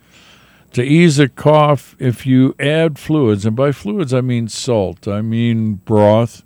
To 0.74 0.84
ease 0.84 1.18
a 1.18 1.28
cough, 1.28 1.96
if 1.98 2.28
you 2.28 2.56
add 2.60 3.00
fluids, 3.00 3.46
and 3.46 3.56
by 3.56 3.72
fluids 3.72 4.14
I 4.14 4.22
mean 4.22 4.48
salt, 4.48 5.08
I 5.08 5.22
mean 5.22 5.76
broth, 5.76 6.44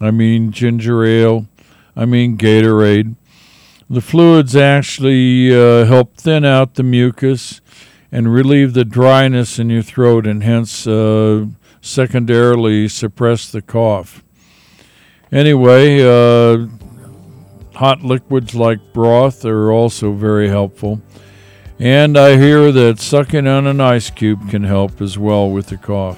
I 0.00 0.12
mean 0.12 0.52
ginger 0.52 1.04
ale, 1.04 1.48
I 1.96 2.04
mean 2.04 2.38
Gatorade. 2.38 3.16
The 3.90 4.00
fluids 4.00 4.54
actually 4.54 5.54
uh, 5.54 5.84
help 5.86 6.16
thin 6.16 6.44
out 6.44 6.74
the 6.74 6.82
mucus 6.84 7.60
and 8.12 8.32
relieve 8.32 8.74
the 8.74 8.84
dryness 8.84 9.58
in 9.58 9.70
your 9.70 9.82
throat 9.82 10.26
and 10.26 10.44
hence 10.44 10.86
uh, 10.86 11.46
secondarily 11.80 12.88
suppress 12.88 13.50
the 13.50 13.60
cough. 13.60 14.22
Anyway, 15.32 16.00
uh, 16.00 16.68
hot 17.74 18.02
liquids 18.02 18.54
like 18.54 18.92
broth 18.92 19.44
are 19.44 19.72
also 19.72 20.12
very 20.12 20.48
helpful. 20.48 21.02
And 21.82 22.16
I 22.16 22.36
hear 22.36 22.70
that 22.70 23.00
sucking 23.00 23.48
on 23.48 23.66
an 23.66 23.80
ice 23.80 24.08
cube 24.08 24.48
can 24.48 24.62
help 24.62 25.00
as 25.00 25.18
well 25.18 25.50
with 25.50 25.66
the 25.66 25.76
cough. 25.76 26.16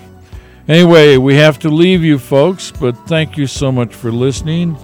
Anyway, 0.69 1.17
we 1.17 1.37
have 1.37 1.59
to 1.61 1.71
leave 1.71 2.05
you 2.05 2.19
folks, 2.19 2.71
but 2.71 2.93
thank 3.09 3.39
you 3.39 3.47
so 3.47 3.73
much 3.73 3.95
for 3.95 4.13
listening 4.13 4.77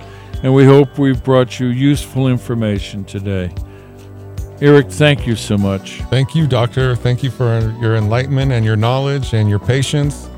and 0.43 0.55
we 0.55 0.65
hope 0.65 0.98
we've 0.98 1.23
brought 1.23 1.61
you 1.61 1.66
useful 1.66 2.28
information 2.28 3.05
today. 3.05 3.52
Eric, 4.62 4.89
thank 4.89 5.27
you 5.27 5.36
so 5.36 5.59
much. 5.59 6.01
Thank 6.05 6.35
you, 6.35 6.47
Doctor. 6.47 6.97
Thank 6.97 7.23
you 7.23 7.31
for 7.31 7.74
your 7.81 7.97
enlightenment 7.97 8.52
and 8.52 8.65
your 8.65 8.77
knowledge 8.77 9.35
and 9.35 9.51
your 9.51 9.59
patience. 9.59 10.28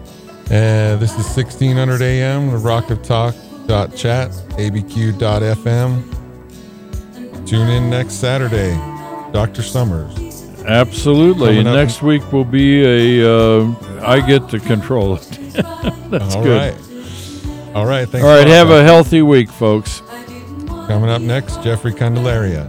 Uh, 0.46 0.96
this 0.98 1.12
is 1.12 1.36
1600 1.36 2.02
AM, 2.02 2.50
the 2.50 2.58
Rock 2.58 2.90
of 2.90 3.02
Talk 3.02 3.34
chat, 3.96 4.30
abq.fm. 4.58 6.02
Tune 7.46 7.68
in 7.68 7.88
next 7.90 8.14
Saturday, 8.14 8.74
Dr. 9.32 9.62
Summers. 9.62 10.31
Absolutely. 10.66 11.56
Coming 11.56 11.64
Next 11.64 11.98
up. 11.98 12.02
week 12.02 12.32
will 12.32 12.44
be 12.44 13.20
a. 13.20 13.28
Uh, 13.60 13.74
I 14.00 14.20
get 14.26 14.48
to 14.50 14.60
control 14.60 15.16
it. 15.16 15.22
That's 16.10 16.34
All 16.34 16.42
good. 16.42 16.74
Right. 16.74 17.76
All 17.76 17.86
right. 17.86 18.08
Thanks 18.08 18.24
All 18.24 18.34
right. 18.34 18.46
Have 18.46 18.70
a 18.70 18.82
healthy 18.82 19.22
week, 19.22 19.50
folks. 19.50 20.02
Coming 20.66 21.10
up 21.10 21.22
next, 21.22 21.62
Jeffrey 21.62 21.94
Candelaria. 21.94 22.68